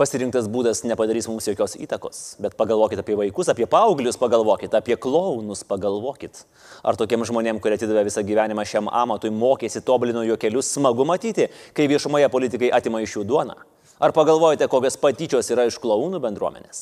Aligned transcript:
pasirinktas 0.00 0.48
būdas 0.48 0.80
nepadarys 0.88 1.28
mums 1.28 1.46
jokios 1.48 1.76
įtakos. 1.76 2.20
Bet 2.40 2.56
pagalvokit 2.58 3.02
apie 3.02 3.16
vaikus, 3.18 3.50
apie 3.52 3.66
paauglius, 3.70 4.16
pagalvokit, 4.20 4.72
apie 4.76 4.96
klaunus, 4.96 5.62
pagalvokit. 5.68 6.44
Ar 6.80 6.96
tokiem 7.00 7.26
žmonėm, 7.28 7.60
kurie 7.60 7.76
atidavė 7.76 8.06
visą 8.08 8.24
gyvenimą 8.24 8.64
šiam 8.68 8.88
amatui, 8.88 9.32
mokėsi, 9.34 9.84
tobulino 9.84 10.24
jo 10.24 10.38
kelius, 10.40 10.72
smagu 10.72 11.04
matyti, 11.08 11.50
kai 11.76 11.88
viešumoje 11.90 12.30
politikai 12.32 12.72
atima 12.80 13.02
iš 13.04 13.18
jų 13.18 13.26
duoną? 13.28 13.58
Ar 14.00 14.16
pagalvojate, 14.16 14.70
kokios 14.72 14.96
patyčios 15.00 15.52
yra 15.52 15.68
iš 15.68 15.76
klaunų 15.82 16.22
bendruomenės? 16.24 16.80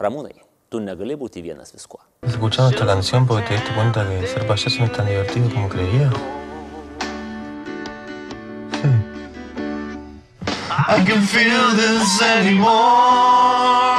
Ramūnai, 0.00 0.38
tu 0.72 0.80
negali 0.80 1.18
būti 1.20 1.44
vienas 1.44 1.76
viskuo. 1.76 2.00
Escuchando 2.24 2.72
esta 2.72 2.86
canción 2.86 3.26
porque 3.26 3.48
te 3.48 3.60
diste 3.60 3.74
cuenta 3.74 4.08
que 4.08 4.26
ser 4.26 4.46
payaso 4.46 4.80
no 4.80 4.86
es 4.86 4.92
tan 4.92 5.06
divertido 5.06 5.48
como 5.52 5.68
creía. 5.68 6.10
I 10.76 11.02
can 11.06 11.22
feel 11.22 11.72
this 11.72 12.20
anymore. 12.20 13.96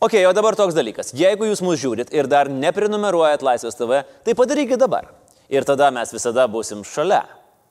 Ok, 0.00 0.14
o 0.24 0.32
dabar 0.32 0.56
toks 0.56 0.72
dalykas. 0.72 1.10
Jeigu 1.12 1.50
jūs 1.50 1.60
mūsų 1.60 1.80
žiūrit 1.82 2.14
ir 2.16 2.28
dar 2.32 2.48
neprenumeruojat 2.48 3.44
Laisvės 3.44 3.76
TV, 3.76 3.98
tai 4.24 4.32
padarykit 4.36 4.80
dabar. 4.80 5.10
Ir 5.52 5.68
tada 5.68 5.90
mes 5.92 6.14
visada 6.16 6.46
busim 6.48 6.80
šalia. 6.80 7.26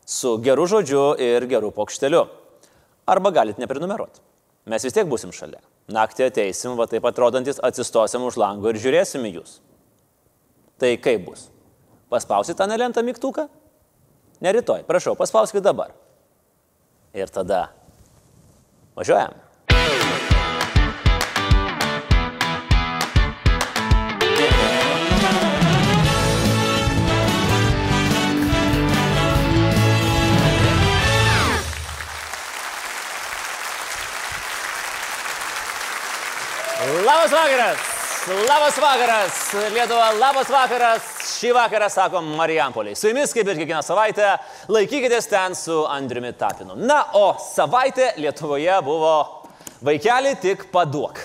Su 0.05 0.35
geru 0.37 0.67
žodžiu 0.69 1.15
ir 1.17 1.47
geru 1.49 1.73
pokšteliu. 1.73 2.27
Arba 3.09 3.33
galit 3.33 3.57
neprenumeruoti. 3.57 4.21
Mes 4.69 4.85
vis 4.85 4.93
tiek 4.93 5.09
busim 5.09 5.33
šalia. 5.33 5.63
Naktį 5.89 6.29
ateisim, 6.29 6.77
va 6.77 6.85
taip 6.89 7.09
atrodantis, 7.09 7.57
atsistosim 7.57 8.21
už 8.29 8.37
lango 8.37 8.69
ir 8.69 8.77
žiūrėsim 8.85 9.25
į 9.25 9.33
jūs. 9.39 9.57
Tai 10.77 10.93
kaip 11.01 11.25
bus? 11.25 11.49
Paspausit 12.13 12.57
tą 12.61 12.69
nelentą 12.69 13.01
mygtuką? 13.01 13.49
Ne 14.43 14.51
rytoj, 14.51 14.83
prašau, 14.83 15.15
paspauskit 15.15 15.63
dabar. 15.63 15.93
Ir 17.15 17.29
tada 17.31 17.69
važiuojam. 18.97 19.39
Labas 37.07 37.31
vakaras! 37.31 37.89
Labas 38.43 38.77
vakaras! 38.77 39.43
Lietuva, 39.71 40.11
labas 40.19 40.49
vakaras! 40.51 41.12
Šį 41.43 41.49
vakarą 41.57 41.89
sakom 41.91 42.27
Marijampoliai. 42.37 42.95
Su 42.95 43.09
jumis, 43.09 43.33
kaip 43.35 43.49
ir 43.51 43.57
kiekvieną 43.57 43.81
savaitę, 43.83 44.29
laikykitės 44.71 45.25
ten 45.27 45.57
su 45.59 45.81
Andriumi 45.91 46.31
Tapinu. 46.39 46.77
Na, 46.79 47.01
o 47.19 47.33
savaitė 47.35 48.13
Lietuvoje 48.15 48.77
buvo 48.85 49.11
vaikeli 49.83 50.37
tik 50.39 50.69
paduok. 50.71 51.19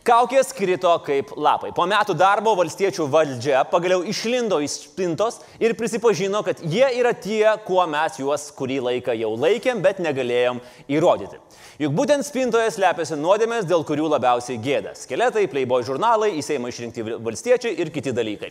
Kaukės 0.00 0.54
krito 0.56 0.94
kaip 1.04 1.34
lapai. 1.36 1.74
Po 1.76 1.84
metų 1.84 2.16
darbo 2.16 2.54
valstiečių 2.56 3.04
valdžia 3.12 3.66
pagaliau 3.68 4.00
išlindo 4.08 4.62
iš 4.64 4.78
spintos 4.86 5.42
ir 5.60 5.76
prisipažino, 5.76 6.40
kad 6.46 6.64
jie 6.64 6.88
yra 6.96 7.12
tie, 7.12 7.44
kuo 7.66 7.84
mes 7.84 8.16
juos 8.16 8.48
kurį 8.56 8.80
laiką 8.86 9.12
jau 9.20 9.34
laikėm, 9.36 9.84
bet 9.84 10.00
negalėjom 10.00 10.64
įrodyti. 10.88 11.36
Juk 11.80 11.92
būtent 11.96 12.24
spintoje 12.24 12.72
slepiasi 12.72 13.16
nuodėmės, 13.20 13.68
dėl 13.68 13.84
kurių 13.88 14.08
labiausiai 14.12 14.58
gėda. 14.60 14.96
Skeletai, 14.96 15.46
playboy 15.52 15.84
žurnalai, 15.84 16.32
į 16.36 16.42
Seimą 16.48 16.72
išrinkti 16.72 17.04
valstiečiai 17.20 17.76
ir 17.80 17.92
kiti 17.92 18.16
dalykai. 18.16 18.50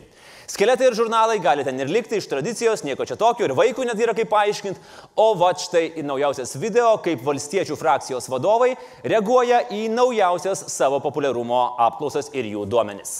Skeletai 0.50 0.88
ir 0.88 0.96
žurnalai 0.98 1.38
gali 1.38 1.62
ten 1.62 1.78
ir 1.78 1.90
likti 1.92 2.18
iš 2.18 2.26
tradicijos, 2.26 2.82
nieko 2.82 3.04
čia 3.06 3.14
tokio 3.18 3.46
ir 3.46 3.54
vaikų 3.54 3.84
net 3.86 4.00
yra 4.02 4.16
kaip 4.18 4.32
paaiškinti. 4.32 4.82
O 5.14 5.28
va 5.38 5.52
štai 5.54 6.02
naujausias 6.02 6.56
video, 6.58 6.96
kaip 7.04 7.22
valstiečių 7.22 7.76
frakcijos 7.78 8.26
vadovai 8.32 8.72
reaguoja 9.06 9.62
į 9.70 9.84
naujausias 9.94 10.64
savo 10.74 10.98
populiarumo 11.04 11.60
apklausas 11.86 12.32
ir 12.34 12.50
jų 12.50 12.66
duomenis. 12.66 13.12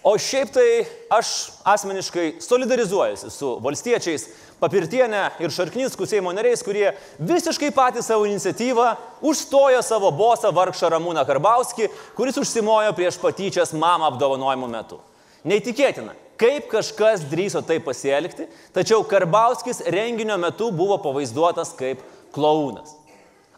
O 0.00 0.14
šiaip 0.16 0.48
tai 0.56 0.68
aš 1.12 1.30
asmeniškai 1.68 2.38
solidarizuojuosi 2.40 3.28
su 3.28 3.58
valstiečiais, 3.60 4.30
Papirtienė 4.60 5.22
ir 5.40 5.52
Šarkniskų 5.54 6.04
Seimo 6.08 6.34
nariais, 6.36 6.60
kurie 6.60 6.90
visiškai 7.16 7.70
patys 7.72 8.10
savo 8.10 8.26
iniciatyvą 8.28 8.90
užstojo 9.24 9.80
savo 9.84 10.10
bosą 10.12 10.50
vargšą 10.52 10.90
Ramūną 10.92 11.24
Karbauskį, 11.28 11.88
kuris 12.18 12.36
užsimojo 12.42 12.92
prieš 12.98 13.16
patyčias 13.22 13.72
mamą 13.72 14.10
apdovanojimų 14.12 14.68
metu. 14.68 15.00
Neįtikėtina, 15.48 16.12
kaip 16.40 16.68
kažkas 16.68 17.24
drįso 17.32 17.64
taip 17.64 17.88
pasielgti, 17.88 18.50
tačiau 18.76 19.00
Karbauskis 19.08 19.80
renginio 19.88 20.36
metu 20.40 20.68
buvo 20.76 21.00
pavaizduotas 21.00 21.72
kaip 21.80 22.04
klaunas. 22.36 22.98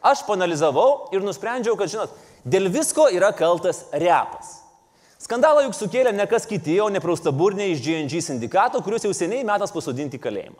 Aš 0.03 0.23
panalizavau 0.27 1.09
ir 1.15 1.23
nusprendžiau, 1.27 1.75
kad, 1.79 1.91
žinot, 1.91 2.15
dėl 2.47 2.71
visko 2.71 3.11
yra 3.11 3.35
kaltas 3.35 3.85
repas. 3.91 4.62
Skandalą 5.23 5.61
juk 5.63 5.77
sukėlė 5.79 6.11
ne 6.17 6.25
kas 6.27 6.49
kiti, 6.51 6.75
o 6.83 6.89
nepraustaburniai 6.91 7.77
iš 7.77 7.83
GNG 7.85 8.19
sindikato, 8.25 8.81
kuriuos 8.83 9.05
jau 9.07 9.13
seniai 9.15 9.45
metas 9.47 9.71
pasodinti 9.71 10.19
kalėjimą. 10.19 10.59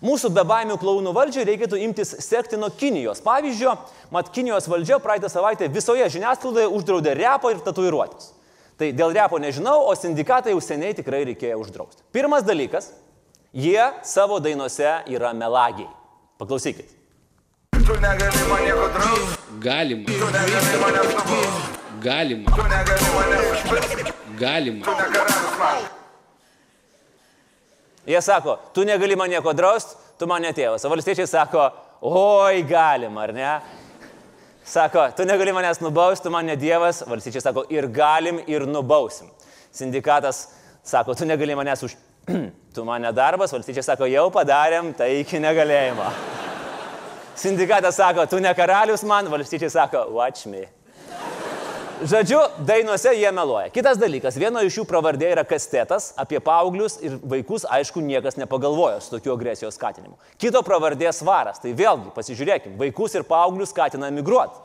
Mūsų 0.00 0.30
bebaimių 0.32 0.78
klaunų 0.80 1.12
valdžiai 1.12 1.44
reikėtų 1.44 1.80
imtis 1.84 2.14
sektino 2.24 2.70
Kinijos 2.72 3.20
pavyzdžio, 3.26 3.74
mat 4.14 4.30
Kinijos 4.32 4.68
valdžia 4.70 4.96
praeitą 5.04 5.28
savaitę 5.28 5.68
visoje 5.74 6.06
žiniasklaidoje 6.14 6.70
uždraudė 6.72 7.12
repą 7.18 7.52
ir 7.52 7.60
tatuiruotis. 7.66 8.30
Tai 8.80 8.88
dėl 8.96 9.12
repo 9.12 9.40
nežinau, 9.42 9.82
o 9.90 9.92
sindikatai 9.98 10.54
jau 10.54 10.62
seniai 10.64 10.96
tikrai 10.96 11.24
reikėjo 11.28 11.58
uždrausti. 11.60 12.00
Pirmas 12.14 12.46
dalykas, 12.46 12.92
jie 13.52 13.90
savo 14.06 14.38
dainuose 14.40 15.02
yra 15.10 15.34
melagiai. 15.36 15.90
Paklausykit. 16.40 16.94
Tu 17.74 17.98
negali 18.00 18.46
man 18.48 18.64
nieko 18.64 18.88
drausti, 18.94 19.36
Galima, 19.64 20.06
tu 20.06 20.32
negali 20.32 20.80
manęs 20.84 21.12
nubausti, 21.18 21.77
galima, 22.00 22.50
galima. 24.38 24.86
Jie 28.06 28.20
sako, 28.22 28.58
tu 28.74 28.84
negali 28.84 29.16
man 29.16 29.30
nieko 29.30 29.52
draust, 29.52 29.96
tu 30.18 30.26
man 30.26 30.42
netėvas. 30.42 30.84
O 30.86 30.92
valstiečiai 30.92 31.28
sako, 31.28 31.66
oi 32.08 32.62
galima, 32.68 33.26
ar 33.26 33.34
ne? 33.36 33.50
Sako, 34.68 35.10
tu 35.16 35.24
negali 35.28 35.52
manęs 35.52 35.82
nubausti, 35.84 36.24
tu 36.24 36.32
man 36.32 36.46
ne 36.46 36.56
dievas. 36.56 37.02
Valstiečiai 37.08 37.44
sako, 37.44 37.66
ir 37.72 37.88
galim, 37.88 38.40
ir 38.48 38.66
nubausim. 38.68 39.28
Sindikatas 39.72 40.46
sako, 40.84 41.16
tu 41.16 41.28
negali 41.28 41.56
manęs 41.56 41.84
už... 41.84 41.96
tu 42.74 42.84
man 42.84 43.04
nedarbas. 43.04 43.52
Valstiečiai 43.52 43.84
sako, 43.84 44.08
jau 44.12 44.26
padarėm, 44.32 44.94
tai 44.96 45.10
iki 45.22 45.40
negalėjimo. 45.40 46.08
Sindikatas 47.38 48.00
sako, 48.00 48.26
tu 48.28 48.40
ne 48.44 48.52
karalius 48.56 49.04
man. 49.08 49.28
Valstiečiai 49.32 49.72
sako, 49.72 50.08
watch 50.16 50.46
me. 50.48 50.66
Žodžiu, 51.98 52.38
dainuose 52.62 53.10
jie 53.16 53.30
meluoja. 53.34 53.72
Kitas 53.74 53.98
dalykas, 53.98 54.36
vieno 54.38 54.60
iš 54.62 54.76
jų 54.78 54.84
pravardė 54.86 55.32
yra 55.32 55.42
kastetas, 55.46 56.12
apie 56.20 56.38
paauglius 56.38 56.94
ir 57.02 57.16
vaikus, 57.26 57.64
aišku, 57.66 57.98
niekas 58.04 58.38
nepagalvojo 58.38 59.00
su 59.02 59.10
tokiu 59.16 59.32
agresijos 59.34 59.74
skatinimu. 59.74 60.14
Kito 60.38 60.62
pravardė 60.62 61.10
svaras, 61.16 61.58
tai 61.58 61.72
vėlgi, 61.74 62.12
pasižiūrėkime, 62.14 62.76
vaikus 62.78 63.16
ir 63.18 63.26
paauglius 63.26 63.74
skatina 63.74 64.12
emigruoti. 64.12 64.62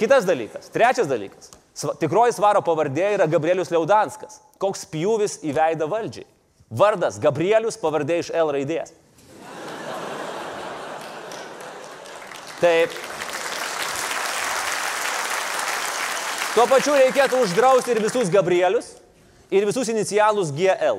Kitas 0.00 0.26
dalykas, 0.26 0.72
trečias 0.74 1.06
dalykas, 1.06 1.52
sva- 1.78 1.94
tikroji 2.00 2.34
svaro 2.34 2.64
pavardė 2.66 3.12
yra 3.14 3.30
Gabrielius 3.30 3.70
Liaudanskas. 3.70 4.40
Koks 4.58 4.82
pjūvis 4.90 5.38
į 5.46 5.54
veidą 5.54 5.86
valdžiai. 5.86 6.26
Vardas 6.72 7.20
Gabrielius, 7.22 7.78
pavardė 7.78 8.18
iš 8.24 8.34
L 8.34 8.50
raidės. 8.50 8.90
Taip. 12.58 13.11
Tuo 16.52 16.66
pačiu 16.68 16.92
reikėtų 16.92 17.38
uždrausti 17.40 17.94
ir 17.94 17.98
visus 18.04 18.28
Gabrielius, 18.28 18.90
ir 19.48 19.64
visus 19.64 19.88
inicialus 19.88 20.50
GL. 20.52 20.98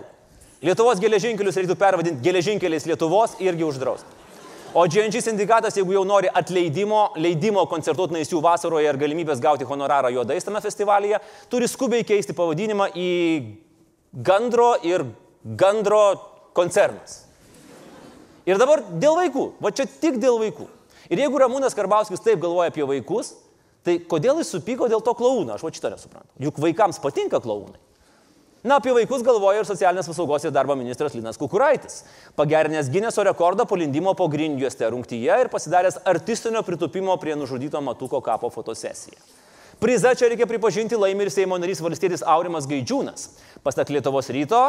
Lietuvos 0.66 0.98
geležinkelius 0.98 1.60
reikėtų 1.60 1.76
pervadinti 1.78 2.26
geležinkeliais 2.26 2.88
Lietuvos 2.90 3.36
irgi 3.38 3.68
uždrausti. 3.68 4.10
O 4.74 4.88
GNG 4.90 5.22
sindikatas, 5.22 5.78
jeigu 5.78 5.94
jau 5.94 6.02
nori 6.10 6.32
atleidimo, 6.34 7.04
leidimo 7.22 7.68
koncertuoti 7.70 8.18
naisių 8.18 8.42
vasaroje 8.42 8.90
ir 8.90 8.98
galimybės 8.98 9.44
gauti 9.44 9.68
honorarą 9.70 10.10
juodais 10.16 10.42
tame 10.42 10.58
festivalyje, 10.66 11.22
turi 11.54 11.70
skubiai 11.70 12.02
keisti 12.02 12.34
pavadinimą 12.34 12.90
į 12.98 13.12
Gandro 14.26 14.72
ir 14.82 15.06
Gandro 15.46 16.02
koncernas. 16.58 17.28
Ir 18.50 18.58
dabar 18.58 18.82
dėl 18.90 19.22
vaikų, 19.22 19.52
va 19.62 19.70
čia 19.70 19.86
tik 19.86 20.18
dėl 20.18 20.42
vaikų. 20.42 20.66
Ir 21.14 21.28
jeigu 21.28 21.46
Ramūnas 21.46 21.78
Karbauskis 21.78 22.26
taip 22.26 22.42
galvoja 22.42 22.74
apie 22.74 22.90
vaikus, 22.90 23.36
tai 23.84 23.98
kodėl 24.10 24.40
jis 24.42 24.54
supyko 24.56 24.90
dėl 24.92 25.04
to 25.04 25.14
klaūno, 25.18 25.56
aš 25.56 25.66
va 25.66 25.72
šitą 25.76 25.92
nesuprantu. 25.94 26.30
Juk 26.42 26.62
vaikams 26.64 27.02
patinka 27.04 27.42
klaūnai. 27.44 27.80
Na, 28.64 28.78
apie 28.80 28.94
vaikus 28.96 29.20
galvoja 29.28 29.60
ir 29.60 29.68
socialinės 29.68 30.08
apsaugos 30.08 30.46
ir 30.48 30.54
darbo 30.56 30.78
ministras 30.80 31.12
Linas 31.18 31.36
Kukuraitis, 31.36 32.06
pagerinęs 32.40 32.88
Gineso 32.94 33.26
rekordą 33.28 33.66
po 33.68 33.76
lindimo 33.76 34.14
po 34.16 34.30
grindjuoste 34.32 34.88
rungtyje 34.88 35.36
ir 35.44 35.50
pasidaręs 35.52 36.00
artistinio 36.08 36.62
pritupimo 36.64 37.18
prie 37.20 37.36
nužudyto 37.36 37.82
Matuko 37.84 38.22
kapo 38.24 38.48
fotosesiją. 38.54 39.20
Priza 39.84 40.14
čia 40.16 40.30
reikia 40.32 40.48
pripažinti 40.48 40.96
laimi 40.96 41.26
ir 41.26 41.32
Seimo 41.36 41.58
narys 41.60 41.82
valstietis 41.84 42.24
Aurimas 42.24 42.64
Gaidžiūnas. 42.72 43.26
Pasak 43.68 43.92
Lietuvos 43.92 44.32
ryto, 44.32 44.62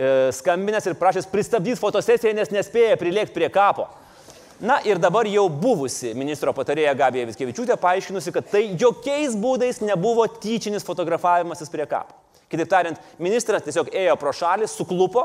e, 0.00 0.32
skambinęs 0.32 0.88
ir 0.88 0.96
prašęs 0.96 1.28
pristabdyti 1.28 1.76
fotosesiją, 1.76 2.32
nes 2.32 2.48
nespėja 2.54 2.96
prilėkti 2.96 3.36
prie 3.36 3.52
kapo. 3.52 3.90
Na 4.62 4.78
ir 4.86 4.98
dabar 5.02 5.26
jau 5.26 5.48
buvusi 5.50 6.12
ministro 6.14 6.52
patarėja 6.54 6.92
Gabija 6.94 7.26
Viskevičiūtė 7.26 7.74
paaiškinusi, 7.82 8.30
kad 8.30 8.46
tai 8.46 8.60
jokiais 8.78 9.34
būdais 9.34 9.80
nebuvo 9.82 10.28
tyčinis 10.30 10.86
fotografavimasis 10.86 11.72
prie 11.72 11.82
kapo. 11.90 12.14
Kitaip 12.46 12.70
tariant, 12.70 13.00
ministras 13.18 13.64
tiesiog 13.66 13.90
ėjo 13.90 14.14
pro 14.20 14.30
šalį, 14.30 14.68
suklupo, 14.70 15.24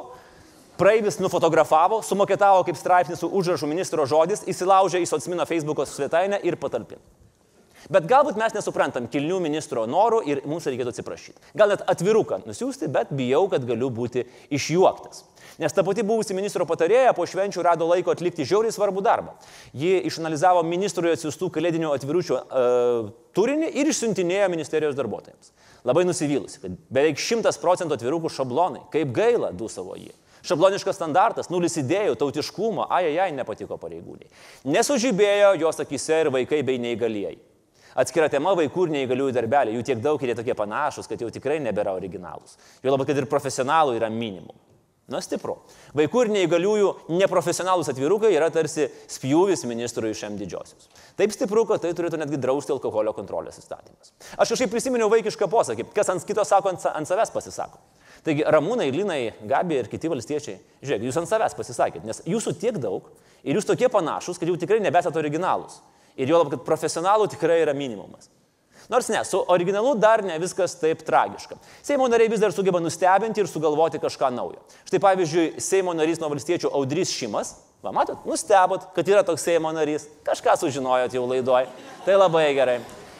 praeivis 0.81 1.19
nufotografavo, 1.21 2.01
sumokėtavo 2.01 2.65
kaip 2.65 2.81
straipsnis 2.81 3.21
su 3.21 3.29
užrašu 3.29 3.69
ministro 3.69 4.09
žodis, 4.09 4.41
įsilaužė 4.49 5.03
į 5.03 5.11
Socimino 5.13 5.45
Facebook'o 5.45 5.85
svetainę 5.85 6.41
ir 6.41 6.57
patalpino. 6.57 7.03
Bet 7.93 8.07
galbūt 8.09 8.39
mes 8.41 8.55
nesuprantam 8.57 9.05
kilnių 9.11 9.37
ministro 9.45 9.85
norų 9.87 10.23
ir 10.27 10.41
mums 10.49 10.65
reikėtų 10.67 10.91
atsiprašyti. 10.91 11.37
Gal 11.55 11.71
net 11.71 11.85
atviruką 11.87 12.41
nusiųsti, 12.47 12.89
bet 12.91 13.13
bijau, 13.15 13.45
kad 13.51 13.69
galiu 13.69 13.91
būti 13.93 14.25
išjuoktas. 14.49 15.23
Nes 15.57 15.73
ta 15.73 15.81
pati 15.81 16.03
buvusi 16.05 16.35
ministro 16.37 16.67
patarėja 16.69 17.15
po 17.17 17.25
švenčių 17.25 17.63
rado 17.65 17.87
laiko 17.89 18.13
atlikti 18.13 18.45
žiauriai 18.45 18.73
svarbų 18.75 19.01
darbą. 19.01 19.33
Ji 19.73 20.03
išanalizavo 20.05 20.61
ministrui 20.67 21.15
atsiųstų 21.15 21.49
kalėdinio 21.55 21.95
atviručio 21.97 22.37
uh, 22.43 23.09
turinį 23.33 23.71
ir 23.81 23.89
išsiuntinėjo 23.89 24.51
ministerijos 24.53 24.97
darbuotojams. 24.99 25.49
Labai 25.87 26.05
nusivylusi, 26.05 26.61
kad 26.61 26.77
beveik 26.93 27.17
100 27.21 27.57
procentų 27.63 27.97
atvirukų 27.97 28.29
šablonai. 28.33 28.83
Kaip 28.93 29.15
gaila, 29.17 29.49
dūsavo 29.55 29.97
jį. 29.97 30.13
Šabloniškas 30.47 30.95
standartas, 30.95 31.49
nulis 31.49 31.75
idėjų, 31.81 32.15
tautiškumo, 32.21 32.85
ajajai 32.93 33.31
nepatiko 33.35 33.79
pareigūniai. 33.81 34.29
Nesužibėjo 34.69 35.55
jos 35.63 35.81
akise 35.83 36.21
ir 36.21 36.31
vaikai 36.31 36.61
bei 36.67 36.77
neįgalieji. 36.83 37.41
Atskira 37.97 38.29
tema 38.29 38.53
vaikų 38.53 38.85
ir 38.85 38.93
neįgaliųjų 38.93 39.33
darbeliai, 39.33 39.73
jų 39.79 39.83
tiek 39.89 40.05
daug 40.05 40.21
ir 40.21 40.31
jie 40.31 40.37
tokie 40.37 40.53
panašus, 40.55 41.09
kad 41.09 41.21
jau 41.23 41.31
tikrai 41.33 41.57
nebėra 41.65 41.95
originalūs. 41.97 42.59
Jo 42.85 42.93
labai, 42.93 43.07
kad 43.09 43.17
ir 43.17 43.25
profesionalų 43.31 43.97
yra 43.97 44.11
minimum. 44.13 44.53
Na, 45.07 45.21
stipru. 45.23 45.53
Vaikų 45.95 46.25
ir 46.25 46.29
neįgaliųjų 46.33 46.87
neprofesionalūs 47.15 47.87
atvirukai 47.93 48.33
yra 48.35 48.49
tarsi 48.51 48.89
spjūvis 49.07 49.61
ministrui 49.69 50.09
iš 50.11 50.25
M 50.27 50.35
didžiosios. 50.35 50.89
Taip 51.15 51.31
stipru, 51.31 51.63
kad 51.69 51.79
tai 51.85 51.93
turėtų 51.95 52.19
netgi 52.19 52.39
drausti 52.43 52.73
alkoholio 52.75 53.13
kontrolės 53.15 53.61
įstatymas. 53.61 54.11
Aš 54.35 54.51
kažkaip 54.51 54.73
prisiminiau 54.73 55.07
vaikišką 55.13 55.47
posakį, 55.53 55.87
kas 55.95 56.11
ant 56.11 56.27
kito 56.27 56.43
sako, 56.43 56.73
ant, 56.75 56.83
ant 56.91 57.07
savęs 57.07 57.31
pasisako. 57.31 57.79
Taigi, 58.27 58.43
Ramūnai, 58.51 58.89
Linai, 58.91 59.21
Gabi 59.47 59.79
ir 59.79 59.87
kiti 59.87 60.11
valstiečiai, 60.11 60.59
žiūrėk, 60.83 61.07
jūs 61.07 61.21
ant 61.21 61.31
savęs 61.31 61.55
pasisakėt, 61.55 62.03
nes 62.03 62.19
jūsų 62.27 62.57
tiek 62.59 62.75
daug 62.83 63.07
ir 63.47 63.55
jūs 63.55 63.69
tokie 63.69 63.87
panašus, 63.93 64.41
kad 64.41 64.51
jau 64.51 64.59
tikrai 64.59 64.81
nebesat 64.83 65.15
originalūs. 65.15 65.79
Ir 66.19 66.33
jo 66.33 66.41
lab, 66.41 66.51
kad 66.51 66.67
profesionalų 66.67 67.29
tikrai 67.31 67.61
yra 67.63 67.77
minimumas. 67.77 68.27
Nors 68.89 69.09
ne, 69.11 69.19
su 69.27 69.41
originalu 69.51 69.95
dar 69.99 70.23
ne 70.23 70.37
viskas 70.39 70.77
taip 70.79 71.01
tragiška. 71.07 71.57
Seimo 71.83 72.07
nariai 72.07 72.31
vis 72.31 72.39
dar 72.39 72.53
sugeba 72.55 72.79
nustebinti 72.79 73.43
ir 73.43 73.49
sugalvoti 73.51 73.99
kažką 73.99 74.29
naujo. 74.31 74.61
Štai 74.87 75.01
pavyzdžiui, 75.03 75.47
Seimo 75.63 75.95
narys 75.97 76.21
nuo 76.21 76.29
valstiečių 76.31 76.71
Audrys 76.71 77.11
Šimas, 77.11 77.57
va 77.83 77.91
matot, 77.95 78.23
nustebot, 78.27 78.85
kad 78.95 79.09
yra 79.11 79.25
toks 79.27 79.43
Seimo 79.43 79.73
narys, 79.75 80.07
kažką 80.27 80.55
sužinojot 80.61 81.17
jau 81.19 81.25
laidoj. 81.27 81.67
Tai 82.05 82.15
labai 82.15 82.45
gerai. 82.55 82.77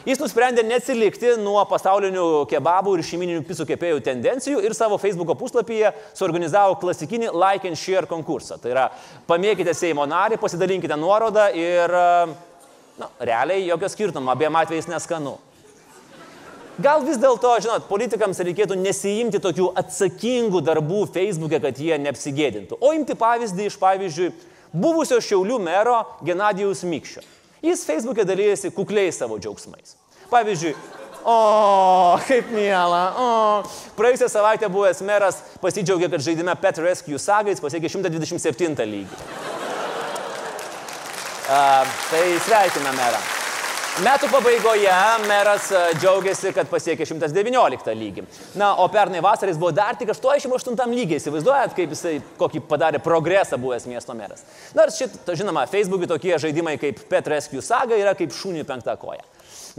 Jis 0.08 0.22
nusprendė 0.22 0.64
neatsilikti 0.64 1.34
nuo 1.42 1.60
pasaulinių 1.68 2.46
kebabų 2.48 2.94
ir 2.96 3.04
šeimininių 3.04 3.42
pisų 3.44 3.66
kepėjų 3.68 3.98
tendencijų 4.06 4.62
ir 4.64 4.76
savo 4.78 4.96
Facebook 5.02 5.34
puslapyje 5.36 5.92
suorganizavo 6.16 6.78
klasikinį 6.80 7.34
like 7.36 7.68
and 7.68 7.76
share 7.76 8.08
konkursą. 8.08 8.56
Tai 8.64 8.72
yra, 8.72 8.86
pamėkite 9.28 9.76
Seimo 9.76 10.06
narį, 10.08 10.40
pasidalinkite 10.40 10.96
nuorodą 10.96 11.50
ir, 11.60 11.92
na, 12.96 13.12
realiai 13.20 13.68
jokio 13.68 13.92
skirtumo, 13.92 14.32
abiem 14.32 14.56
atvejais 14.56 14.88
neskanu. 14.88 15.36
Gal 16.78 17.02
vis 17.02 17.18
dėlto, 17.18 17.56
žinot, 17.64 17.88
politikams 17.90 18.38
reikėtų 18.46 18.76
nesijimti 18.78 19.40
tokių 19.42 19.72
atsakingų 19.82 20.60
darbų 20.62 21.08
Facebook'e, 21.10 21.58
kad 21.64 21.80
jie 21.82 21.98
neapsigėdintų, 22.04 22.78
o 22.78 22.92
imti 22.94 23.16
pavyzdį 23.18 23.66
iš, 23.66 23.78
pavyzdžiui, 23.82 24.28
buvusio 24.78 25.18
Šiaulių 25.24 25.58
mero 25.64 26.04
Genadijus 26.26 26.84
Mikščio. 26.86 27.24
Jis 27.66 27.82
Facebook'e 27.88 28.28
dalyjasi 28.30 28.70
kukliai 28.76 29.10
savo 29.16 29.40
džiaugsmais. 29.42 29.96
Pavyzdžiui, 30.30 30.76
o, 31.26 31.38
kaip 32.28 32.54
miela, 32.54 33.02
o. 33.18 33.32
Praėjusią 33.98 34.30
savaitę 34.30 34.70
buvęs 34.70 35.02
meras 35.08 35.42
pasidžiaugė, 35.64 36.12
kad 36.14 36.28
žaidime 36.28 36.54
Pet 36.62 36.84
Rescue 36.84 37.18
sagais 37.18 37.64
pasiekė 37.64 37.90
127 37.90 38.78
lygį. 38.94 39.26
Uh, 41.48 41.98
tai 42.12 42.24
sveikina 42.44 42.94
merą. 42.94 43.37
Metų 43.98 44.28
pabaigoje 44.30 44.94
meras 45.26 45.72
džiaugiasi, 45.98 46.52
kad 46.54 46.68
pasiekė 46.70 47.02
119 47.10 47.94
lygį. 47.98 48.24
Na, 48.60 48.76
o 48.78 48.86
pernai 48.94 49.24
vasarais 49.26 49.58
buvo 49.58 49.72
dar 49.74 49.96
tik 49.98 50.12
88 50.14 50.92
lygiai. 50.94 51.18
Įsivaizduojat, 51.18 51.72
kaip 51.74 51.96
jisai 51.96 52.12
kokį 52.38 52.60
padarė 52.70 53.00
progresą 53.02 53.58
buvęs 53.58 53.88
miesto 53.90 54.14
meras. 54.14 54.44
Nors 54.78 55.00
šit, 55.02 55.16
žinoma, 55.40 55.64
Facebook'e 55.72 56.06
tokie 56.12 56.36
žaidimai 56.38 56.76
kaip 56.78 57.00
Pet 57.10 57.30
Rescue 57.34 57.64
saga 57.66 57.98
yra 57.98 58.14
kaip 58.20 58.36
šūnių 58.38 58.68
penktą 58.70 58.94
koją. 59.02 59.26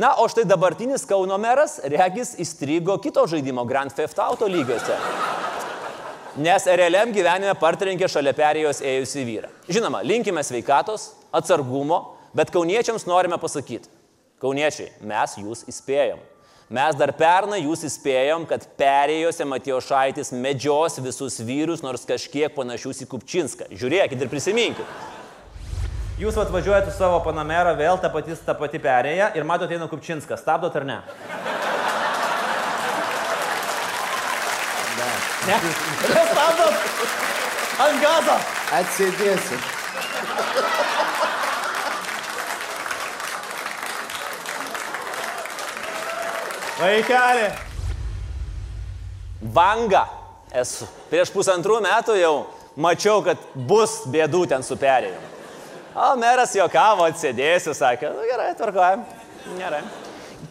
Na, 0.02 0.16
o 0.18 0.26
štai 0.26 0.48
dabartinis 0.50 1.06
Kauno 1.06 1.38
meras, 1.38 1.76
regis, 1.86 2.32
įstrigo 2.42 2.96
kito 3.04 3.22
žaidimo 3.30 3.62
Grand 3.70 3.94
Theft 3.94 4.18
Auto 4.24 4.48
lygiuose. 4.50 4.96
Nes 6.42 6.66
realiam 6.66 7.14
gyvenime 7.14 7.54
partrenkė 7.58 8.10
šalia 8.10 8.34
perėjos 8.34 8.82
ėjusi 8.82 9.22
vyrą. 9.30 9.52
Žinoma, 9.70 10.02
linkime 10.02 10.42
sveikatos, 10.42 11.12
atsargumo, 11.30 12.00
bet 12.34 12.50
kauniečiams 12.50 13.06
norime 13.06 13.38
pasakyti. 13.38 13.94
Kauniečiai, 14.38 14.92
mes 15.02 15.34
jūs 15.40 15.64
įspėjom. 15.66 16.20
Mes 16.68 16.96
dar 17.00 17.10
pernai 17.16 17.62
jūs 17.62 17.80
įspėjom, 17.88 18.44
kad 18.46 18.66
perėjose 18.78 19.46
Matijo 19.48 19.78
Šaitis 19.80 20.30
medžios 20.36 20.98
visus 21.00 21.38
vyrus, 21.40 21.80
nors 21.82 22.04
kažkiek 22.06 22.52
panašius 22.52 23.00
į 23.02 23.08
Kupčinską. 23.08 23.70
Žiūrėkit 23.72 24.20
ir 24.20 24.28
prisiminkit. 24.28 24.98
Jūs 26.20 26.36
atvažiuojate 26.38 26.92
su 26.92 26.98
savo 27.00 27.22
panamerą, 27.24 27.72
vėl 27.78 27.98
ta 28.02 28.10
pati, 28.12 28.36
ta 28.44 28.54
pati 28.58 28.78
perėja 28.82 29.30
ir 29.38 29.48
matote 29.48 29.78
eina 29.78 29.88
Kupčinską. 29.88 30.36
Stabdot 30.36 30.76
ar 30.76 30.86
ne? 30.86 31.00
Ne. 35.48 35.58
Stabdot! 36.04 36.74
Ant 37.86 38.02
gazo! 38.04 38.38
Atsėdėsiu. 38.76 39.62
Vaikelį. 46.78 47.48
Vanga 49.54 50.04
esu. 50.54 50.86
Prieš 51.10 51.30
pusantrų 51.34 51.80
metų 51.84 52.16
jau 52.18 52.34
mačiau, 52.78 53.20
kad 53.26 53.40
bus 53.68 54.00
bėdų 54.10 54.44
ten 54.50 54.62
su 54.66 54.76
perėjimu. 54.78 55.34
O 55.98 56.12
meras 56.20 56.52
juokavo, 56.54 57.06
atsėdėsiu, 57.10 57.72
sakė, 57.74 58.12
nu, 58.14 58.26
gerai, 58.30 58.52
tvarkojam. 58.58 59.02
Gerai. 59.58 59.80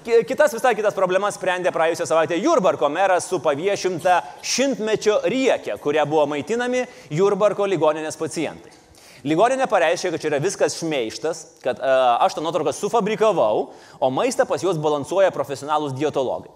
Ki- 0.04 0.24
Kitas 0.28 0.52
visai 0.56 0.74
kitas 0.76 0.96
problemas 0.96 1.38
sprendė 1.40 1.72
praėjusią 1.72 2.08
savaitę 2.10 2.36
Jurbarko 2.40 2.90
meras 2.92 3.28
su 3.30 3.40
paviešinta 3.44 4.18
šimtmečio 4.44 5.22
riekė, 5.32 5.78
kuria 5.84 6.04
buvo 6.06 6.26
maitinami 6.34 6.84
Jurbarko 7.16 7.68
ligoninės 7.68 8.20
pacientai. 8.20 8.72
Ligoninė 9.26 9.66
pareiškė, 9.70 10.12
kad 10.14 10.22
čia 10.22 10.30
yra 10.30 10.40
viskas 10.44 10.78
šmeištas, 10.78 11.44
kad 11.64 11.80
uh, 11.82 12.22
aš 12.26 12.38
tą 12.38 12.44
nuotrauką 12.46 12.74
sufabrikavau, 12.76 13.70
o 13.98 14.10
maistą 14.14 14.46
pas 14.46 14.62
juos 14.62 14.78
balansuoja 14.82 15.34
profesionalūs 15.34 15.96
dietologai. 15.98 16.52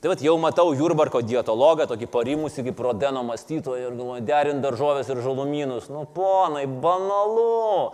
Tai 0.00 0.08
vad 0.08 0.22
jau 0.24 0.38
matau 0.40 0.70
Jurbarko 0.72 1.20
dietologą, 1.20 1.84
tokį 1.90 2.06
parimusi 2.08 2.64
kaip 2.64 2.78
rodeno 2.80 3.20
mąstytoją 3.28 3.90
ir 3.90 3.98
galvoju, 3.98 4.22
derint 4.24 4.64
daržovės 4.64 5.10
ir 5.12 5.20
žalumynus. 5.20 5.90
Nu, 5.92 6.06
ponai, 6.14 6.64
banalu. 6.64 7.90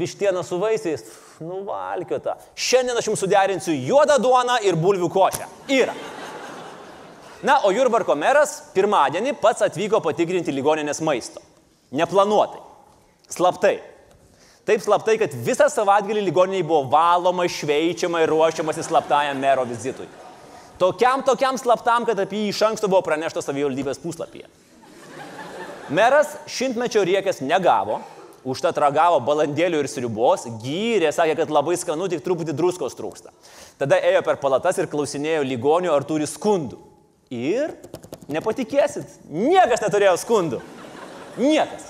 Vištiena 0.00 0.40
su 0.46 0.56
vaisiais, 0.62 1.04
nuvalkiota. 1.44 2.38
Šiandien 2.56 2.96
aš 2.96 3.10
jums 3.10 3.20
suderinsiu 3.20 3.74
juodą 3.76 4.16
duoną 4.22 4.56
ir 4.64 4.78
bulvių 4.80 5.10
košę. 5.12 5.50
Yra. 5.76 5.92
Na, 7.44 7.58
o 7.68 7.74
Jurbarko 7.76 8.16
meras 8.16 8.56
pirmadienį 8.72 9.36
pats 9.42 9.66
atvyko 9.68 10.00
patikrinti 10.04 10.54
ligoninės 10.56 11.04
maisto. 11.04 11.44
Neplanuotai. 11.92 12.69
Slaptai. 13.30 13.78
Taip 14.68 14.82
slaptai, 14.84 15.16
kad 15.18 15.32
visą 15.46 15.66
savaitgalį 15.72 16.22
ligoniniai 16.28 16.66
buvo 16.66 16.84
valoma, 16.92 17.46
šveičiama 17.48 18.20
ir 18.22 18.30
ruošiamasi 18.30 18.84
slaptajam 18.86 19.40
mero 19.40 19.64
vizitui. 19.66 20.06
Tokiam, 20.80 21.24
tokiam 21.26 21.58
slaptam, 21.60 22.06
kad 22.08 22.20
apie 22.22 22.44
jį 22.44 22.52
iš 22.54 22.62
anksto 22.68 22.88
buvo 22.88 23.02
pranešta 23.04 23.42
savivaldybės 23.44 24.00
puslapyje. 24.00 24.46
Meras 25.90 26.36
šimtmečio 26.48 27.02
riekės 27.04 27.42
negavo, 27.42 27.98
užtat 28.46 28.78
ragavo 28.80 29.18
balandėlių 29.26 29.82
ir 29.82 29.88
sriubos, 29.90 30.46
gyrė, 30.62 31.10
sakė, 31.12 31.34
kad 31.42 31.52
labai 31.52 31.74
skanu, 31.80 32.06
tik 32.08 32.22
truputį 32.24 32.54
druskos 32.56 32.94
trūksta. 32.96 33.34
Tada 33.80 33.98
ėjo 33.98 34.22
per 34.24 34.38
palatas 34.40 34.78
ir 34.78 34.88
klausinėjo 34.92 35.42
ligonių, 35.50 35.90
ar 35.92 36.06
turi 36.06 36.28
skundų. 36.30 36.78
Ir 37.34 37.74
nepatikėsit, 38.30 39.18
niekas 39.28 39.82
neturėjo 39.82 40.16
skundų. 40.22 40.62
Niekas. 41.40 41.89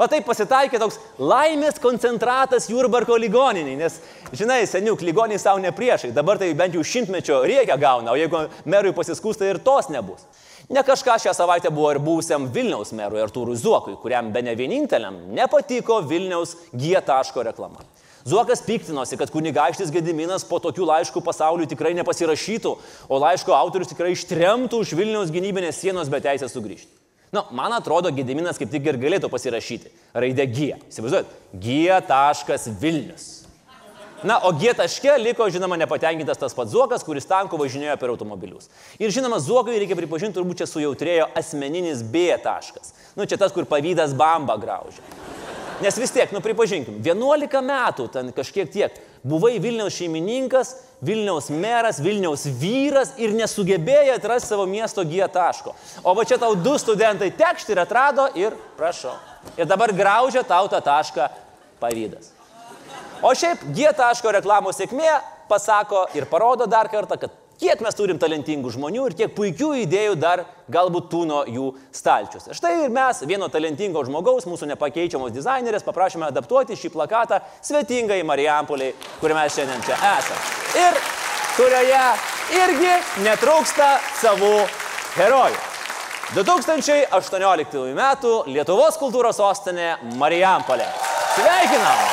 O 0.00 0.06
taip 0.08 0.24
pasitaikė 0.24 0.78
toks 0.80 0.96
laimės 1.20 1.76
koncentratas 1.82 2.68
Jurbarko 2.70 3.18
ligoniniai, 3.20 3.76
nes, 3.76 3.98
žinai, 4.32 4.62
seniuk, 4.68 5.02
ligoniai 5.04 5.40
savo 5.40 5.60
ne 5.60 5.72
priešai, 5.76 6.14
dabar 6.16 6.40
tai 6.40 6.48
bent 6.56 6.78
jau 6.78 6.84
šimtmečio 6.86 7.42
reikia 7.44 7.76
gauna, 7.76 8.14
o 8.14 8.16
jeigu 8.16 8.46
merui 8.64 8.94
pasiskūsta 8.96 9.50
ir 9.50 9.60
tos 9.60 9.90
nebus. 9.92 10.24
Ne 10.72 10.80
kažką 10.86 11.18
šią 11.20 11.34
savaitę 11.36 11.68
buvo 11.74 11.90
ir 11.92 12.00
būsiam 12.00 12.46
Vilniaus 12.54 12.94
merui 12.96 13.20
Artūrui 13.20 13.58
Zuokui, 13.60 13.98
kuriam 14.00 14.30
be 14.32 14.40
ne 14.46 14.54
vieninteliam 14.56 15.18
nepatiko 15.36 16.00
Vilniaus 16.08 16.56
G. 16.72 16.96
reklama. 17.44 17.84
Zuokas 18.24 18.62
piktinosi, 18.62 19.18
kad 19.18 19.32
kunigaikštis 19.34 19.90
Gediminas 19.90 20.46
po 20.46 20.62
tokių 20.62 20.86
laiškų 20.86 21.24
pasauliui 21.26 21.66
tikrai 21.66 21.92
nepasirašytų, 21.98 22.76
o 23.10 23.18
laiško 23.18 23.52
autorius 23.58 23.90
tikrai 23.90 24.14
ištremtų 24.14 24.84
už 24.86 24.94
Vilniaus 24.94 25.34
gynybinės 25.34 25.82
sienos 25.82 26.08
be 26.08 26.22
teisės 26.22 26.54
sugrįžti. 26.54 27.01
Na, 27.32 27.40
nu, 27.40 27.56
man 27.56 27.72
atrodo, 27.72 28.10
Gediminas 28.12 28.58
kaip 28.60 28.68
tik 28.68 28.84
ir 28.90 28.98
galėtų 29.00 29.30
pasirašyti. 29.32 29.88
Raidė 30.12 30.44
G. 30.52 30.74
Įsivaizduojat? 30.90 31.30
G. 31.56 32.66
Vilnius. 32.82 33.30
Na, 34.22 34.36
o 34.44 34.52
G 34.52 34.74
taške 34.76 35.14
liko, 35.18 35.46
žinoma, 35.50 35.78
nepatenkintas 35.80 36.38
tas 36.38 36.52
pats 36.54 36.70
Zuokas, 36.70 37.02
kuris 37.02 37.24
tanku 37.26 37.56
važinėjo 37.56 37.96
per 37.98 38.12
automobilius. 38.12 38.68
Ir 39.00 39.10
žinoma, 39.10 39.40
Zuokai, 39.40 39.78
reikia 39.80 39.96
pripažinti, 39.96 40.36
turbūt 40.36 40.60
čia 40.60 40.68
sujautrėjo 40.68 41.30
asmeninis 41.40 42.04
B 42.04 42.28
taškas. 42.44 42.92
Nu, 43.16 43.24
čia 43.24 43.40
tas, 43.40 43.54
kur 43.56 43.64
pavydas 43.64 44.12
bamba 44.12 44.58
graužia. 44.60 45.00
Nes 45.82 45.96
vis 45.98 46.12
tiek, 46.14 46.30
nu 46.36 46.44
pripažinkim, 46.44 47.00
11 47.02 47.64
metų 47.66 48.06
ten 48.12 48.28
kažkiek 48.36 48.68
tiek 48.70 49.00
buvai 49.22 49.58
Vilniaus 49.62 49.94
šeimininkas, 49.96 50.74
Vilniaus 51.02 51.48
meras, 51.50 51.98
Vilniaus 52.02 52.44
vyras 52.60 53.14
ir 53.18 53.34
nesugebėjai 53.34 54.16
atrasti 54.16 54.52
savo 54.52 54.66
miesto 54.70 55.04
G 55.06 55.26
taško. 55.32 55.74
O 56.04 56.14
va 56.14 56.24
čia 56.28 56.38
tau 56.38 56.54
du 56.54 56.76
studentai 56.78 57.32
tekšti 57.38 57.74
ir 57.74 57.82
atrado 57.82 58.28
ir 58.38 58.54
prašau. 58.78 59.16
Ir 59.58 59.66
dabar 59.66 59.92
graužia 59.94 60.44
tau 60.46 60.68
tą 60.70 60.78
tašką 60.82 61.28
pavydas. 61.82 62.30
O 63.22 63.34
šiaip 63.34 63.62
G 63.74 63.90
taško 63.98 64.34
reklamos 64.38 64.78
sėkmė 64.78 65.10
pasako 65.50 66.06
ir 66.14 66.26
parodo 66.30 66.66
dar 66.70 66.90
kartą, 66.90 67.18
kad 67.18 67.41
kiek 67.62 67.82
mes 67.84 67.96
turim 67.96 68.18
talentingų 68.20 68.72
žmonių 68.74 69.06
ir 69.08 69.16
kiek 69.20 69.34
puikių 69.36 69.70
idėjų 69.84 70.16
dar 70.20 70.44
galbūt 70.72 71.08
tūno 71.12 71.42
jų 71.46 71.68
stalčiuose. 71.94 72.56
Štai 72.58 72.74
ir 72.84 72.92
mes, 72.94 73.22
vieno 73.28 73.48
talentingo 73.52 74.02
žmogaus, 74.06 74.46
mūsų 74.50 74.68
nepakeičiamos 74.72 75.34
dizainerės, 75.34 75.86
paprašėme 75.86 76.26
adaptuoti 76.28 76.78
šį 76.78 76.92
plakatą 76.94 77.42
svetingai 77.62 78.22
Marijampoliai, 78.26 78.94
kur 79.20 79.34
mes 79.36 79.58
šiandien 79.58 79.84
čia 79.86 79.98
esame. 80.14 80.40
Ir 80.82 81.02
kurioje 81.56 82.06
irgi 82.62 82.96
netrūksta 83.28 83.92
savų 84.22 84.54
herojų. 85.18 85.60
2018 86.32 87.82
m. 87.92 88.02
Lietuvos 88.48 88.96
kultūros 88.96 89.36
sostinė 89.36 89.98
Marijampolė. 90.16 90.88
Sveikinam! 91.36 92.06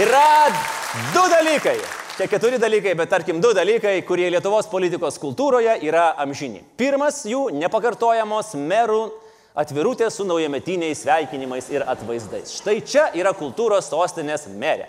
Yra 0.00 0.52
du 0.90 1.22
dalykai. 1.30 1.78
Čia 2.16 2.26
keturi 2.26 2.58
dalykai, 2.58 2.96
bet 2.98 3.10
tarkim 3.10 3.38
du 3.40 3.52
dalykai, 3.54 4.00
kurie 4.02 4.26
Lietuvos 4.30 4.66
politikos 4.66 5.18
kultūroje 5.22 5.76
yra 5.86 6.10
amžini. 6.18 6.64
Pirmas 6.76 7.22
jų- 7.24 7.46
nepakartojamos 7.62 8.54
merų 8.58 9.12
atvirutės 9.54 10.18
su 10.18 10.24
naujametiniais 10.24 11.04
sveikinimais 11.04 11.70
ir 11.70 11.82
atvaizdais. 11.86 12.50
Štai 12.58 12.80
čia 12.82 13.06
yra 13.14 13.32
kultūros 13.32 13.86
sostinės 13.86 14.48
merė. 14.48 14.86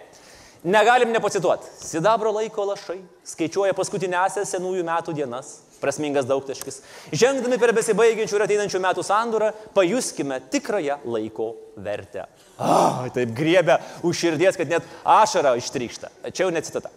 Negalim 0.63 1.13
nepacituoti. 1.13 1.69
Sidabro 1.77 2.31
laiko 2.33 2.65
lašai 2.65 2.99
skaičiuoja 3.23 3.73
paskutinėsias 3.73 4.49
senųjų 4.49 4.83
metų 4.83 5.13
dienas. 5.13 5.59
Prasmingas 5.81 6.27
daugtaškis. 6.29 6.81
Žengdami 7.11 7.57
per 7.61 7.73
besibaigiančių 7.77 8.37
ir 8.37 8.45
ateinančių 8.45 8.81
metų 8.85 9.05
sandūrą, 9.07 9.51
pajuskime 9.75 10.39
tikrąją 10.53 11.01
laiko 11.09 11.51
vertę. 11.81 12.27
Ah, 12.61 13.07
taip 13.15 13.33
griebia 13.37 13.79
už 14.05 14.25
širdies, 14.25 14.59
kad 14.59 14.69
net 14.69 14.85
ašara 15.03 15.55
ištrykšta. 15.59 16.13
Čia 16.29 16.45
jau 16.45 16.53
necitata. 16.53 16.93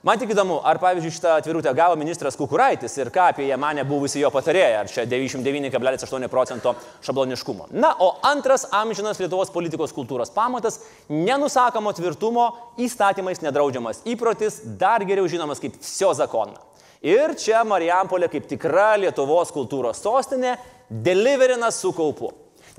Man 0.00 0.16
tik 0.16 0.30
įdomu, 0.32 0.62
ar 0.64 0.78
pavyzdžiui 0.80 1.12
šitą 1.12 1.32
atvirutę 1.36 1.74
gavo 1.76 1.92
ministras 2.00 2.38
Kukuraitis 2.40 2.94
ir 2.96 3.10
ką 3.12 3.26
apie 3.34 3.44
ją 3.44 3.58
mane 3.60 3.82
buvusi 3.84 4.22
jo 4.22 4.30
patarėja, 4.32 4.78
ar 4.80 4.88
čia 4.88 5.04
99,8 5.04 6.24
procento 6.32 6.72
šabloniškumo. 7.04 7.66
Na, 7.76 7.90
o 8.00 8.14
antras 8.24 8.64
amžinas 8.72 9.20
Lietuvos 9.20 9.52
politikos 9.52 9.92
kultūros 9.92 10.32
pamatas- 10.32 10.80
nenusakomo 11.28 11.92
tvirtumo 11.92 12.46
įstatymais 12.80 13.44
nedraudžiamas 13.44 14.00
įprotis, 14.08 14.62
dar 14.64 15.04
geriau 15.04 15.28
žinomas 15.28 15.60
kaip 15.60 15.76
Sio 15.84 16.14
zakona. 16.14 16.56
Ir 17.00 17.32
čia 17.40 17.62
Marijampolė 17.64 18.28
kaip 18.28 18.44
tikra 18.48 18.92
Lietuvos 19.00 19.48
kultūros 19.54 20.02
sostinė 20.04 20.58
deliverina 20.90 21.70
su 21.72 21.94
kaupu. 21.96 22.28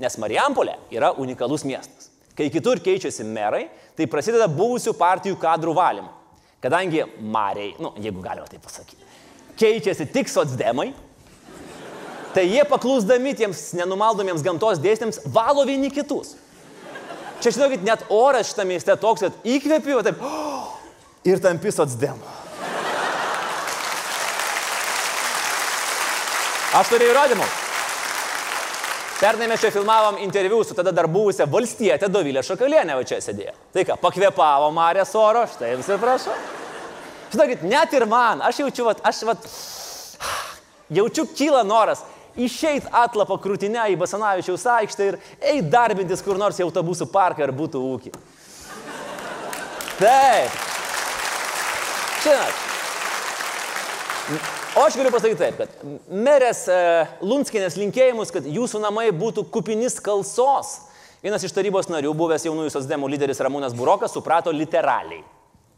Nes 0.02 0.14
Marijampolė 0.22 0.76
yra 0.94 1.10
unikalus 1.18 1.64
miestas. 1.66 2.10
Kai 2.38 2.46
kitur 2.52 2.78
keičiasi 2.80 3.26
merai, 3.28 3.66
tai 3.98 4.06
prasideda 4.08 4.46
buvusių 4.48 4.94
partijų 4.96 5.36
kadrų 5.42 5.74
valymas. 5.76 6.18
Kadangi 6.62 7.02
Mariai, 7.18 7.72
nu, 7.82 7.90
jeigu 7.98 8.22
galima 8.22 8.46
taip 8.46 8.62
pasakyti, 8.62 9.02
keičiasi 9.58 10.06
tik 10.14 10.30
socdemai, 10.30 10.92
tai 12.32 12.44
jie 12.46 12.62
paklusdami 12.70 13.32
tiems 13.40 13.72
nenumaldomiems 13.74 14.44
gamtos 14.46 14.78
dėsniams 14.78 15.18
valo 15.34 15.66
vieni 15.66 15.90
kitus. 15.90 16.36
Čia, 17.42 17.50
žinokit, 17.56 17.82
net 17.82 18.06
oras 18.14 18.52
šitame 18.52 18.76
mieste 18.76 18.94
toks, 19.02 19.26
kad 19.26 19.42
įkvėpiu, 19.42 19.98
taip, 20.06 20.22
oh, 20.22 20.70
ir 21.30 21.42
tampi 21.42 21.74
socdemu. 21.74 22.41
Aš 26.72 26.88
turiu 26.88 27.10
įrodymų. 27.12 27.46
Pernai 29.22 29.46
mes 29.50 29.60
čia 29.60 29.70
filmavom 29.70 30.16
interviu 30.24 30.62
su 30.64 30.74
tada 30.74 30.90
dar 30.90 31.06
buvusią 31.06 31.44
valstietę 31.46 32.08
Dovilę 32.08 32.42
Šakalienę, 32.42 32.96
va 32.98 33.04
čia 33.06 33.20
sėdėjo. 33.22 33.52
Tai 33.74 33.84
ką, 33.86 33.96
pakvėpavo 34.02 34.70
Marės 34.74 35.12
oro, 35.20 35.44
štai 35.52 35.74
jums 35.74 35.90
ir 35.92 36.00
prašau. 36.02 36.34
Žinokit, 37.34 37.62
net 37.68 37.92
ir 37.94 38.06
man, 38.08 38.42
aš 38.42 38.64
jaučiu, 38.64 38.88
vat, 38.88 39.04
aš 39.06 39.20
vat, 39.28 39.46
jaučiu 40.96 41.26
kyla 41.36 41.62
noras 41.68 42.02
išeit 42.40 42.88
atlapą 42.88 43.36
krūtinę 43.44 43.84
į 43.92 43.98
Basanavičiaus 44.00 44.64
aikštę 44.78 45.08
ir 45.10 45.20
eiti 45.38 45.68
darbintis 45.72 46.24
kur 46.24 46.40
nors 46.40 46.58
į 46.60 46.66
autobusų 46.66 47.08
parką 47.12 47.44
ar 47.44 47.52
būtų 47.56 47.84
ūkį. 47.92 48.14
Taip. 50.00 50.58
Žinot, 52.24 52.54
O 54.72 54.80
aš 54.80 54.94
galiu 54.96 55.10
pasakyti 55.12 55.36
taip, 55.36 55.58
kad 55.60 55.72
merės 56.08 56.62
e, 56.72 56.76
Lunskinės 57.20 57.74
linkėjimus, 57.76 58.30
kad 58.32 58.46
jūsų 58.48 58.80
namai 58.80 59.10
būtų 59.12 59.44
kupinis 59.52 59.98
kalsos. 60.00 60.78
Vienas 61.20 61.44
iš 61.44 61.52
tarybos 61.52 61.90
narių, 61.92 62.14
buvęs 62.16 62.46
jaunųjų 62.48 62.72
sosdemų 62.72 63.10
lyderis 63.12 63.42
Ramūnas 63.44 63.76
Burokas, 63.76 64.14
suprato 64.16 64.54
literaliai. 64.54 65.20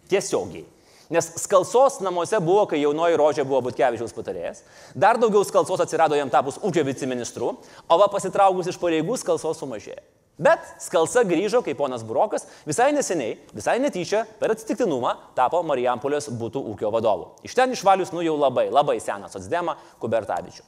Tiesiogiai. 0.06 0.62
Nes 1.10 1.26
skalsos 1.42 1.98
namuose 2.06 2.38
buvo, 2.40 2.68
kai 2.70 2.78
jaunoji 2.84 3.18
rožė 3.18 3.42
buvo 3.44 3.64
Butkevičiaus 3.66 4.14
patarėjas. 4.14 4.62
Dar 4.94 5.18
daugiau 5.18 5.42
skalsos 5.44 5.82
atsirado 5.82 6.14
jam 6.14 6.30
tapus 6.30 6.60
ūkio 6.62 6.86
viceministru, 6.86 7.50
o 7.90 7.98
va 7.98 8.08
pasitraukus 8.12 8.70
iš 8.70 8.78
pareigų 8.80 9.18
skalsos 9.20 9.58
sumažėjo. 9.58 10.00
Bet 10.34 10.62
skalsa 10.82 11.22
grįžo, 11.22 11.60
kai 11.62 11.76
ponas 11.78 12.02
Burokas 12.02 12.48
visai 12.66 12.88
neseniai, 12.94 13.36
visai 13.54 13.76
netyčia, 13.78 14.24
per 14.40 14.50
atsitiktinumą 14.50 15.12
tapo 15.38 15.60
Marijampolios 15.62 16.26
būtų 16.34 16.62
ūkio 16.72 16.90
vadovu. 16.90 17.28
Iš 17.46 17.54
ten 17.54 17.70
išvalius 17.70 18.10
nu 18.10 18.24
jau 18.24 18.34
labai, 18.40 18.66
labai 18.74 18.96
seną 19.02 19.30
socdemą 19.30 19.76
Kubertavičių. 20.02 20.66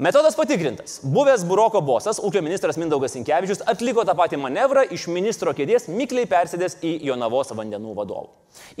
Metodas 0.00 0.34
patikrintas. 0.34 1.00
Buvęs 1.04 1.42
Buroko 1.44 1.82
bosas, 1.84 2.16
ūkio 2.24 2.40
ministras 2.40 2.78
Mindaugas 2.80 3.12
Sinkevičius 3.12 3.60
atliko 3.68 4.00
tą 4.08 4.14
patį 4.16 4.38
manevrą 4.40 4.86
iš 4.96 5.04
ministro 5.12 5.52
kėdės 5.52 5.90
mikliai 5.92 6.24
persėdęs 6.30 6.78
į 6.80 6.94
Jonavos 7.04 7.52
vandenų 7.52 7.92
vadovų. 7.98 8.30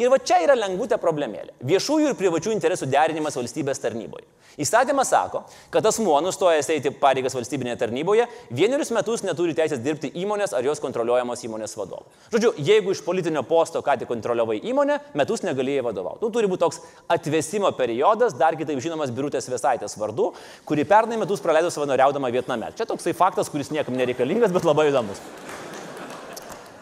Ir 0.00 0.08
va 0.08 0.16
čia 0.16 0.40
yra 0.46 0.56
lengvutė 0.56 0.96
problemėlė. 1.02 1.52
Viešųjų 1.60 2.14
ir 2.14 2.16
privačių 2.16 2.54
interesų 2.56 2.88
derinimas 2.88 3.36
valstybės 3.36 3.82
tarnyboje. 3.82 4.24
Įstatymas 4.60 5.08
sako, 5.12 5.44
kad 5.70 5.86
asmuo 5.86 6.16
nustojęs 6.24 6.68
eiti 6.74 6.90
pareigas 7.00 7.36
valstybinėje 7.36 7.78
tarnyboje 7.84 8.26
vienerius 8.50 8.90
metus 8.92 9.22
neturi 9.24 9.54
teisės 9.56 9.80
dirbti 9.84 10.10
įmonės 10.20 10.52
ar 10.56 10.66
jos 10.66 10.82
kontroliuojamos 10.82 11.44
įmonės 11.46 11.76
vadovu. 11.78 12.08
Žodžiu, 12.32 12.50
jeigu 12.66 12.92
iš 12.92 13.04
politinio 13.06 13.44
posto 13.46 13.80
ką 13.86 13.94
tik 14.00 14.10
kontroliavai 14.10 14.58
įmonę, 14.72 14.98
metus 15.16 15.44
negalėjai 15.46 15.84
vadovauti. 15.86 16.24
Nu, 16.24 16.32
turi 16.34 16.50
būti 16.50 16.64
toks 16.64 16.82
atvesimo 17.08 17.70
periodas, 17.78 18.34
dar 18.36 18.58
kitaip 18.58 18.82
žinomas 18.82 19.14
Birutės 19.14 19.48
Vesaitės 19.52 19.96
vardu, 20.00 20.32
kuri 20.68 20.84
pernai 20.88 21.09
metus 21.18 21.42
praleido 21.42 21.70
savanoriaudama 21.74 22.30
Vietname. 22.30 22.70
Čia 22.78 22.86
toksai 22.86 23.16
faktas, 23.16 23.50
kuris 23.50 23.72
niekam 23.74 23.96
nereikalingas, 23.98 24.52
bet 24.54 24.68
labai 24.68 24.90
įdomus. 24.92 25.18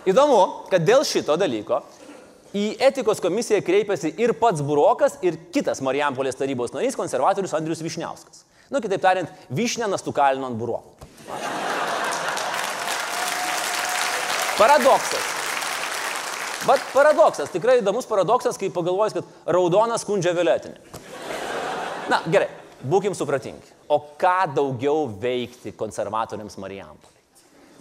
Įdomu, 0.09 0.69
kad 0.69 0.85
dėl 0.85 1.05
šito 1.09 1.37
dalyko 1.41 1.83
Į 2.57 2.79
etikos 2.81 3.21
komisiją 3.21 3.61
kreipėsi 3.61 4.15
ir 4.17 4.33
pats 4.41 4.63
Burokas, 4.65 5.19
ir 5.21 5.37
kitas 5.53 5.83
Marijampolės 5.85 6.39
tarybos 6.39 6.73
narys, 6.73 6.97
konservatorius 6.97 7.53
Andrius 7.53 7.83
Višniauskas. 7.85 8.47
Nu, 8.73 8.81
kitaip 8.81 9.03
tariant, 9.05 9.33
Višnė 9.53 9.89
nastukalino 9.93 10.49
ant 10.49 10.57
Buroko. 10.57 10.97
Paradoksas. 14.59 15.27
Bet 16.65 16.89
paradoksas, 16.95 17.53
tikrai 17.53 17.79
įdomus 17.83 18.09
paradoksas, 18.09 18.57
kai 18.59 18.73
pagalvojus, 18.75 19.21
kad 19.21 19.53
raudonas 19.55 20.03
skundžia 20.03 20.33
violetinį. 20.37 20.81
Na, 22.09 22.23
gerai, 22.33 22.49
būkim 22.87 23.15
supratingi. 23.17 23.75
O 23.89 24.01
ką 24.21 24.55
daugiau 24.55 25.07
veikti 25.21 25.73
konservatoriams 25.77 26.59
Marijampolė? 26.61 27.15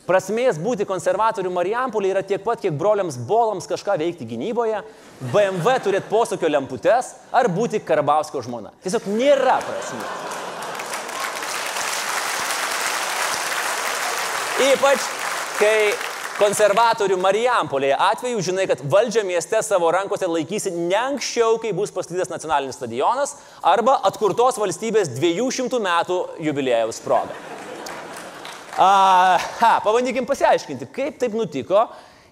Prasmės 0.07 0.55
būti 0.55 0.85
konservatorių 0.87 1.49
Marijampolė 1.51 2.13
yra 2.13 2.21
tiek 2.23 2.39
pat, 2.45 2.61
kiek 2.63 2.75
broliams 2.79 3.17
Bolams 3.27 3.67
kažką 3.67 3.97
veikti 3.99 4.27
gynyboje, 4.29 4.79
BMW 5.33 5.73
turėti 5.83 6.07
posūkio 6.07 6.47
lemputes 6.47 7.11
ar 7.35 7.49
būti 7.51 7.81
Karbauskio 7.83 8.39
žmona. 8.45 8.71
Tiesiog 8.85 9.09
nėra 9.11 9.59
prasmės. 9.67 10.35
Ypač, 14.71 15.03
kai 15.59 16.06
konservatorių 16.37 17.17
Marijampolėje 17.21 17.97
atveju 18.07 18.41
žinai, 18.45 18.67
kad 18.69 18.81
valdžia 18.89 19.23
mieste 19.25 19.59
savo 19.65 19.89
rankose 19.93 20.29
laikysi 20.29 20.71
ne 20.75 20.97
anksčiau, 20.99 21.57
kai 21.61 21.73
bus 21.75 21.93
pastatytas 21.93 22.31
nacionalinis 22.31 22.77
stadionas 22.77 23.35
arba 23.65 23.97
atkurtos 24.07 24.59
valstybės 24.61 25.15
200 25.17 25.81
metų 25.83 26.19
jubilėjaus 26.45 27.01
proga. 27.05 27.37
A, 28.77 28.89
ha, 29.57 29.71
pabandykim 29.81 30.27
pasiaiškinti, 30.29 30.91
kaip 30.93 31.17
taip 31.21 31.33
nutiko 31.33 31.87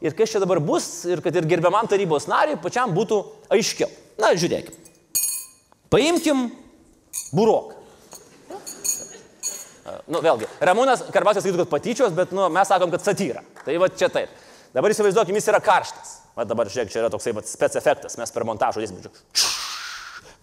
ir 0.05 0.13
kas 0.13 0.35
čia 0.35 0.41
dabar 0.43 0.61
bus 0.61 0.85
ir 1.09 1.23
kad 1.25 1.33
ir 1.33 1.47
gerbiamam 1.49 1.89
tarybos 1.89 2.29
nariui 2.29 2.61
pačiam 2.61 2.93
būtų 2.93 3.23
aiškiau. 3.55 3.89
Na, 4.21 4.35
žiūrėkim. 4.37 4.77
Paimkim 5.91 6.45
buroką. 7.33 7.84
Nu, 10.05 10.21
vėlgi, 10.21 10.45
Ramūnas 10.61 11.07
Karbasas 11.13 11.41
sakytų, 11.41 11.63
kad 11.63 11.71
patyčios, 11.71 12.13
bet 12.13 12.33
nu, 12.35 12.45
mes 12.53 12.69
sakom, 12.69 12.91
kad 12.93 13.01
satyra. 13.01 13.41
Tai 13.65 13.77
va 13.81 13.89
čia 13.89 14.09
taip. 14.13 14.33
Dabar 14.75 14.93
įsivaizduokim, 14.93 15.37
jis 15.39 15.49
yra 15.49 15.61
karštas. 15.63 16.11
Va 16.37 16.45
dabar 16.45 16.69
žiūrėk, 16.69 16.91
čia 16.93 16.99
yra 17.01 17.09
toksai 17.09 17.33
va, 17.33 17.41
spec 17.47 17.77
efektas, 17.79 18.17
mes 18.19 18.33
per 18.35 18.45
montažą 18.45 18.83
įsmedžiu. 18.85 19.09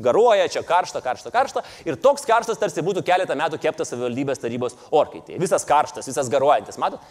Garuoja, 0.02 0.48
čia 0.50 0.64
karšta, 0.66 1.02
karšta, 1.04 1.30
karšta. 1.30 1.62
Ir 1.86 1.98
toks 2.00 2.24
karštas 2.26 2.58
tarsi 2.58 2.82
būtų 2.82 3.04
keletą 3.06 3.36
metų 3.38 3.60
keptas 3.62 3.92
savivaldybės 3.92 4.40
tarybos 4.42 4.74
orkaitėje. 4.90 5.38
Visas 5.38 5.66
karštas, 5.68 6.08
visas 6.10 6.30
garuojantis. 6.32 6.80
Matot? 6.82 7.04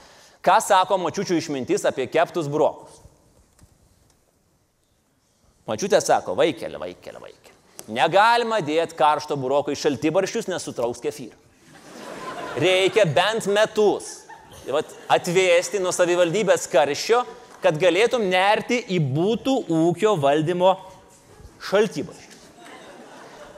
Ką 0.44 0.58
sako 0.66 0.98
mačiučių 1.00 1.38
išmintis 1.38 1.86
apie 1.88 2.10
keptus 2.12 2.50
brokus? 2.52 2.98
Mačiutė 5.70 6.02
sako, 6.04 6.34
vaikelė, 6.36 6.82
vaikelė, 6.82 7.22
vaikelė. 7.22 7.56
Negalima 7.96 8.60
dėti 8.66 8.98
karšto 8.98 9.38
buroko 9.40 9.72
į 9.72 9.80
šaltibarščius, 9.80 10.50
nes 10.52 10.66
sutrauks 10.66 11.00
kefyrą 11.06 11.41
reikia 12.60 13.06
bent 13.06 13.48
metus 13.52 14.18
tai 14.66 14.82
atvėsti 15.12 15.82
nuo 15.82 15.92
savivaldybės 15.96 16.68
karščio, 16.72 17.24
kad 17.62 17.78
galėtum 17.82 18.28
nerti 18.30 18.82
į 18.94 19.00
būtų 19.14 19.56
ūkio 19.70 20.16
valdymo 20.22 20.76
šaltybą. 21.70 22.14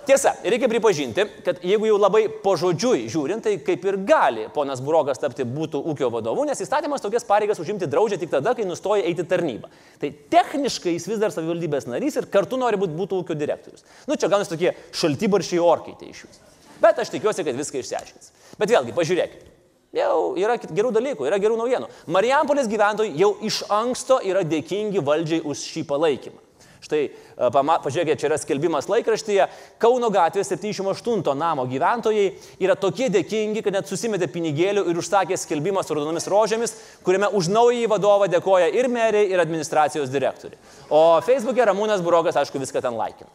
Tiesa, 0.03 0.33
reikia 0.43 0.67
pripažinti, 0.67 1.23
kad 1.45 1.61
jeigu 1.63 1.87
jau 1.87 1.95
labai 1.95 2.25
požodžiui 2.43 3.05
žiūrint, 3.11 3.45
tai 3.45 3.53
kaip 3.63 3.85
ir 3.87 3.97
gali 4.03 4.49
ponas 4.51 4.81
Burokas 4.83 5.21
tapti 5.21 5.45
būtų 5.47 5.79
ūkio 5.93 6.09
vadovu, 6.11 6.43
nes 6.47 6.59
įstatymas 6.59 7.03
tokias 7.03 7.23
pareigas 7.23 7.61
užimti 7.63 7.87
draudžia 7.87 8.19
tik 8.19 8.33
tada, 8.33 8.51
kai 8.57 8.65
nustoja 8.67 9.05
eiti 9.07 9.23
tarnybą. 9.23 9.71
Tai 10.03 10.11
techniškai 10.35 10.97
jis 10.97 11.07
vis 11.07 11.23
dar 11.23 11.31
savivaldybės 11.31 11.87
narys 11.87 12.19
ir 12.19 12.27
kartu 12.31 12.59
nori 12.59 12.81
būti 12.81 12.99
būtų 12.99 13.21
ūkio 13.23 13.39
direktorius. 13.39 13.87
Nu, 14.09 14.19
čia 14.19 14.27
gaunasi 14.27 14.51
tokie 14.51 14.75
šaltybaršiai 14.91 15.63
orkaitė 15.63 16.11
iš 16.11 16.25
jūsų. 16.25 16.51
Bet 16.83 16.99
aš 16.99 17.13
tikiuosi, 17.13 17.47
kad 17.47 17.55
viską 17.55 17.79
išsiaiškins. 17.79 18.33
Bet 18.59 18.71
vėlgi, 18.71 18.93
pažiūrėkit. 18.95 19.49
Jau 19.93 20.33
yra 20.41 20.55
gerų 20.57 20.89
dalykų, 20.95 21.27
yra 21.29 21.37
gerų 21.37 21.59
naujienų. 21.59 21.87
Marijampolės 22.13 22.69
gyventojai 22.69 23.13
jau 23.17 23.35
iš 23.45 23.61
anksto 23.69 24.17
yra 24.25 24.41
dėkingi 24.41 25.03
valdžiai 25.05 25.43
už 25.45 25.61
šį 25.69 25.83
palaikymą. 25.91 26.39
Štai, 26.83 27.03
e, 27.07 27.49
pažiūrėkite, 27.53 28.17
čia 28.19 28.27
yra 28.27 28.39
skelbimas 28.41 28.89
laikraštyje. 28.91 29.45
Kauno 29.79 30.09
gatvės 30.11 30.49
78 30.51 31.37
namo 31.37 31.63
gyventojai 31.69 32.25
yra 32.59 32.75
tokie 32.75 33.07
dėkingi, 33.13 33.61
kad 33.63 33.77
net 33.77 33.87
susimetė 33.87 34.27
pinigėlių 34.33 34.83
ir 34.89 34.99
užsakė 34.99 35.37
skelbimą 35.39 35.85
su 35.85 35.95
raudonomis 35.95 36.27
rožėmis, 36.27 36.75
kuriame 37.05 37.29
už 37.31 37.53
naująjį 37.53 37.87
vadovą 37.93 38.27
dėkoja 38.33 38.67
ir 38.73 38.89
meriai, 38.91 39.29
ir 39.31 39.39
administracijos 39.39 40.11
direktoriai. 40.11 40.59
O 40.89 41.21
Facebook'e 41.23 41.69
Ramūnas 41.69 42.03
Burokas, 42.03 42.41
aišku, 42.41 42.59
viską 42.59 42.83
ten 42.83 42.99
laikina. 42.99 43.31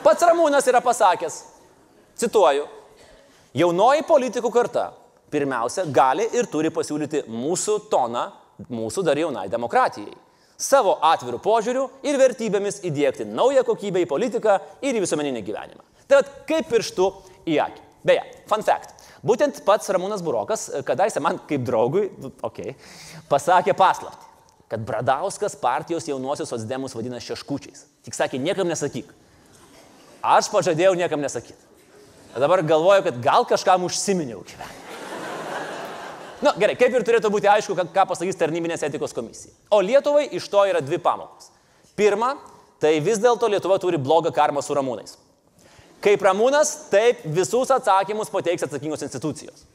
Pats 0.00 0.24
Ramūnas 0.24 0.64
yra 0.70 0.80
pasakęs, 0.80 1.42
cituoju, 2.22 2.64
Jaunoji 3.56 4.04
politikų 4.06 4.50
karta 4.54 4.90
pirmiausia 5.30 5.86
gali 5.90 6.28
ir 6.38 6.46
turi 6.50 6.70
pasiūlyti 6.70 7.24
mūsų 7.30 7.78
toną 7.90 8.28
mūsų 8.70 9.04
dar 9.06 9.18
jaunai 9.18 9.48
demokratijai. 9.50 10.12
Savo 10.60 10.98
atvirų 11.08 11.40
požiūrių 11.40 11.84
ir 12.06 12.18
vertybėmis 12.20 12.82
įdėkti 12.86 13.24
naują 13.26 13.64
kokybę 13.64 14.02
į 14.04 14.08
politiką 14.10 14.58
ir 14.84 14.98
į 14.98 15.02
visuomeninį 15.06 15.42
gyvenimą. 15.46 15.86
Tai 16.10 16.20
kaip 16.48 16.68
pirštų 16.68 17.06
į 17.48 17.56
akį. 17.64 17.86
Beje, 18.06 18.24
fun 18.48 18.62
fact. 18.64 18.92
Būtent 19.24 19.62
pats 19.64 19.90
Ramūnas 19.92 20.22
Burokas, 20.24 20.68
kadaise 20.86 21.20
man 21.20 21.40
kaip 21.48 21.64
draugui, 21.66 22.06
okei, 22.40 22.72
okay, 22.72 23.24
pasakė 23.28 23.74
paslapti, 23.76 24.28
kad 24.72 24.84
Bradauskas 24.88 25.56
partijos 25.60 26.08
jaunuosius 26.08 26.48
socdemus 26.52 26.94
vadina 26.96 27.20
šeškučiais. 27.20 27.84
Tik 28.06 28.16
sakė, 28.16 28.40
niekam 28.40 28.68
nesakyk. 28.70 29.10
Aš 30.24 30.48
pažadėjau 30.52 30.94
niekam 30.96 31.20
nesakyti. 31.20 31.69
Dabar 32.38 32.62
galvoju, 32.62 33.02
kad 33.08 33.22
gal 33.22 33.46
kažkam 33.48 33.84
užsiminiau 33.88 34.44
gyvenime. 34.46 34.78
Na 36.40 36.52
nu, 36.54 36.60
gerai, 36.60 36.76
kaip 36.78 36.94
ir 36.96 37.04
turėtų 37.04 37.28
būti 37.28 37.48
aišku, 37.52 37.74
ką 37.76 38.04
pasakys 38.08 38.38
tarnybinės 38.40 38.80
etikos 38.86 39.12
komisija. 39.12 39.52
O 39.76 39.82
Lietuvai 39.84 40.24
iš 40.38 40.46
to 40.48 40.62
yra 40.70 40.80
dvi 40.80 40.96
pamokos. 41.02 41.50
Pirma, 41.98 42.30
tai 42.80 42.94
vis 43.04 43.20
dėlto 43.20 43.50
Lietuva 43.52 43.76
turi 43.82 44.00
blogą 44.00 44.32
karmą 44.32 44.62
su 44.64 44.76
ramūnais. 44.76 45.18
Kaip 46.00 46.22
ramūnas, 46.24 46.88
taip 46.88 47.20
visus 47.28 47.68
atsakymus 47.74 48.32
pateiks 48.32 48.64
atsakingos 48.64 49.04
institucijos. 49.04 49.66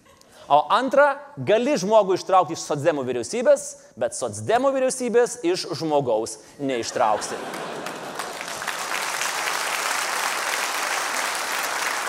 O 0.49 0.63
antra, 0.73 1.19
gali 1.37 1.73
žmogų 1.77 2.17
ištraukti 2.17 2.57
iš 2.57 2.65
socdemų 2.65 3.05
vyriausybės, 3.05 3.67
bet 3.97 4.17
socdemų 4.17 4.73
vyriausybės 4.73 5.39
iš 5.45 5.67
žmogaus 5.77 6.39
neištrauksi. 6.57 7.37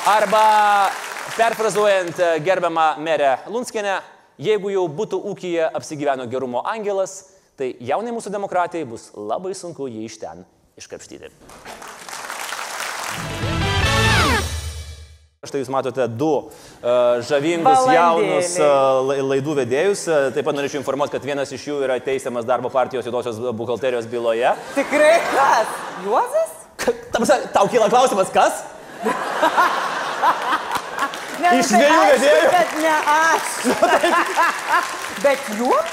Arba, 0.07 0.89
perfrazuojant 1.37 2.19
e, 2.19 2.41
gerbiamą 2.41 2.99
merę 2.99 3.39
Lunskinę, 3.51 3.97
jeigu 4.39 4.71
jau 4.71 4.85
būtų 4.87 5.19
ūkija 5.33 5.73
apsigyveno 5.75 6.29
gerumo 6.31 6.61
angelas, 6.63 7.33
tai 7.59 7.73
jaunai 7.83 8.13
mūsų 8.15 8.31
demokratijai 8.31 8.87
bus 8.87 9.09
labai 9.19 9.51
sunku 9.59 9.89
jį 9.91 10.05
iš 10.07 10.19
ten 10.23 10.45
iškrapštyti. 10.79 11.33
Štai 15.43 15.65
jūs 15.65 15.73
matote 15.75 16.07
du 16.15 16.31
uh, 16.39 17.19
žavingus 17.27 17.91
jaunus 17.91 18.55
uh, 18.63 19.03
laidų 19.27 19.59
vedėjus. 19.59 20.07
Taip 20.39 20.47
pat 20.47 20.61
norėčiau 20.61 20.85
informuoti, 20.85 21.17
kad 21.19 21.27
vienas 21.27 21.51
iš 21.51 21.67
jų 21.67 21.81
yra 21.89 21.99
teisiamas 21.99 22.47
darbo 22.47 22.71
partijos 22.71 23.11
juodosios 23.11 23.43
buhalterijos 23.59 24.07
byloje. 24.15 24.55
Tikrai 24.79 25.13
kas? 25.35 25.77
Juozas? 26.07 26.57
Tau 27.51 27.67
kyla 27.67 27.91
klausimas, 27.91 28.31
kas? 28.31 28.63
Ne, 31.43 31.51
Iš 31.61 31.69
dviejų 31.69 32.05
vedėjų. 32.11 32.47
Bet 32.53 32.71
ne 32.81 32.95
aš. 33.13 33.49
bet 35.25 35.51
jūs? 35.59 35.91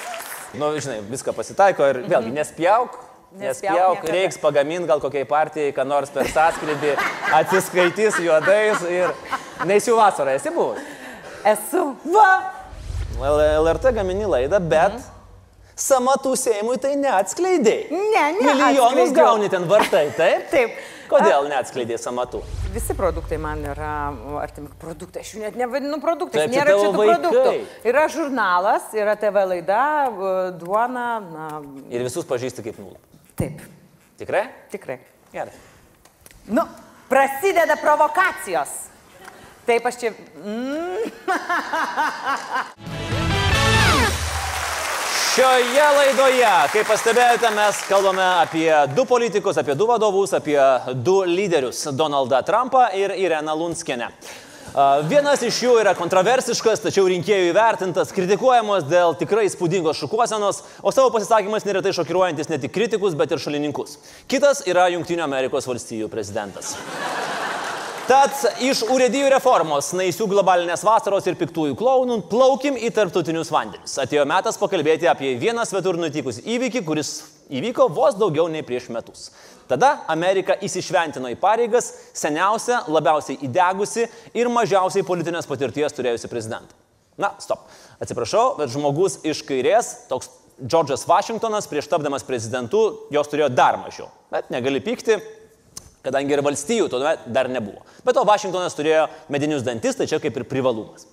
Nu, 0.58 0.70
žinai, 0.78 1.00
viską 1.10 1.34
pasitaiko 1.36 1.88
ir 1.92 2.00
vėlgi 2.06 2.30
Mhm. 2.32 2.38
nespjauk. 2.40 3.00
Nespjauk, 3.34 4.04
reiks 4.14 4.38
pagaminti 4.38 4.86
gal 4.88 5.00
kokiai 5.02 5.26
partijai, 5.26 5.72
ką 5.74 5.86
nors 5.90 6.12
per 6.14 6.28
sąskrydį, 6.30 6.92
atsiskaitys 7.34 8.20
juodais 8.22 8.84
ir 8.86 9.10
neįsiu 9.66 9.96
vasarą, 9.98 10.36
esi 10.38 10.52
buvus. 10.54 10.78
Esu. 11.44 11.96
Va. 12.14 12.54
LRT 13.20 13.92
gamini 13.98 14.26
laidą, 14.30 14.60
bet 14.62 14.94
mhm. 14.94 15.04
samatų 15.76 16.36
Seimui 16.38 16.78
tai 16.78 16.94
neatskleidėjai. 17.02 17.90
Ne, 17.90 18.26
ne. 18.38 18.54
Milijonus 18.54 19.12
gauni 19.18 19.50
ten 19.50 19.66
vartai, 19.70 20.12
taip? 20.18 20.46
Taip. 20.54 20.78
Kodėl 21.10 21.50
neatskleidėjai 21.50 22.00
samatų? 22.06 22.44
Visi 22.74 22.94
produktai 22.98 23.38
man 23.38 23.62
yra 23.70 23.90
artimi 24.42 24.70
produktai. 24.82 25.22
Aš 25.22 25.34
jų 25.36 25.44
net 25.44 25.58
nevadinu 25.60 26.00
produktais. 26.02 26.48
Taip, 26.48 26.54
Nėra 26.56 26.74
čia 26.74 26.88
tų 26.90 26.94
produktų. 26.98 27.52
Yra 27.92 28.06
žurnalas, 28.10 28.88
yra 28.98 29.14
TV 29.22 29.44
laida, 29.52 29.82
duona. 30.58 31.06
Na, 31.22 31.50
Ir 31.94 32.06
visus 32.08 32.26
pažįsti 32.30 32.66
kaip 32.66 32.80
nulą. 32.82 32.98
taip, 33.38 33.62
Tikrai? 34.18 34.48
tikrai. 34.74 34.98
Gerai. 35.34 35.54
Nu, 36.50 36.66
prasideda 37.10 37.78
provokacijos. 37.82 38.74
Taip, 39.68 39.86
aš 39.86 39.96
čia. 40.02 40.14
Mm, 40.42 41.04
Šioje 45.34 45.86
laidoje, 45.98 46.50
kaip 46.70 46.86
pastebėjote, 46.86 47.50
mes 47.56 47.78
kalbame 47.90 48.22
apie 48.44 48.68
du 48.94 49.02
politikus, 49.10 49.58
apie 49.58 49.74
du 49.74 49.88
vadovus, 49.90 50.30
apie 50.38 50.60
du 50.94 51.16
lyderius- 51.26 51.88
Donaldą 52.02 52.44
Trumpą 52.46 52.84
ir 52.94 53.16
Ireną 53.18 53.56
Lunskinę. 53.58 54.12
Vienas 55.10 55.42
iš 55.42 55.64
jų 55.66 55.80
yra 55.82 55.96
kontroversiškas, 55.98 56.86
tačiau 56.86 57.08
rinkėjų 57.10 57.50
įvertintas, 57.50 58.14
kritikuojamas 58.14 58.86
dėl 58.86 59.18
tikrai 59.18 59.50
spūdingos 59.50 59.98
šukuosenos, 60.06 60.62
o 60.84 60.92
savo 60.92 61.10
pasisakymais 61.10 61.66
neretai 61.66 61.98
šokiruojantis 61.98 62.50
ne 62.50 62.60
tik 62.60 62.72
kritikus, 62.72 63.18
bet 63.18 63.32
ir 63.32 63.42
šalininkus. 63.42 63.98
Kitas 64.28 64.62
yra 64.68 64.86
Junktinių 64.94 65.26
Amerikos 65.26 65.66
valstijų 65.66 66.14
prezidentas. 66.14 66.76
Tad 68.04 68.36
iš 68.60 68.82
urėdijų 68.92 69.30
reformos, 69.32 69.94
naisių 69.96 70.26
globalinės 70.28 70.82
vasaros 70.84 71.24
ir 71.30 71.38
piktųjų 71.40 71.78
klaunų 71.80 72.18
plaukim 72.28 72.76
į 72.76 72.90
tarptautinius 72.92 73.48
vandenis. 73.54 73.94
Atėjo 74.04 74.26
metas 74.28 74.58
pakalbėti 74.60 75.08
apie 75.08 75.30
vieną 75.40 75.64
svetur 75.64 75.96
nutikusį 76.02 76.42
įvykį, 76.52 76.82
kuris 76.84 77.12
įvyko 77.48 77.86
vos 77.96 78.18
daugiau 78.20 78.50
nei 78.52 78.66
prieš 78.68 78.90
metus. 78.92 79.30
Tada 79.70 79.94
Amerika 80.12 80.58
įsišventino 80.68 81.32
į 81.32 81.38
pareigas 81.40 81.88
seniausią, 82.20 82.82
labiausiai 82.92 83.40
įdegusi 83.48 84.10
ir 84.36 84.52
mažiausiai 84.52 85.06
politinės 85.08 85.48
patirties 85.48 85.96
turėjusi 85.96 86.32
prezidentą. 86.32 86.76
Na, 87.16 87.32
stop. 87.40 87.70
Atsiprašau, 88.04 88.58
bet 88.58 88.74
žmogus 88.74 89.22
iš 89.24 89.46
kairės, 89.48 89.94
toks 90.12 90.28
Džordžas 90.60 91.08
Vašingtonas, 91.08 91.72
prieš 91.72 91.88
tapdamas 91.88 92.28
prezidentu, 92.28 92.84
jos 93.16 93.32
turėjo 93.32 93.48
dar 93.56 93.80
mažiau. 93.80 94.10
Bet 94.34 94.52
negali 94.52 94.84
pykti, 94.84 95.22
kadangi 96.04 96.36
ir 96.36 96.44
valstijų 96.46 96.90
tuomet 96.92 97.28
dar 97.34 97.50
nebuvo. 97.52 97.84
Bet 98.04 98.18
to 98.18 98.26
Vašingtonas 98.28 98.76
turėjo 98.78 99.08
medinius 99.34 99.66
dantis, 99.66 99.98
tai 99.98 100.08
čia 100.10 100.20
kaip 100.24 100.38
ir 100.40 100.48
privalumas. 100.50 101.08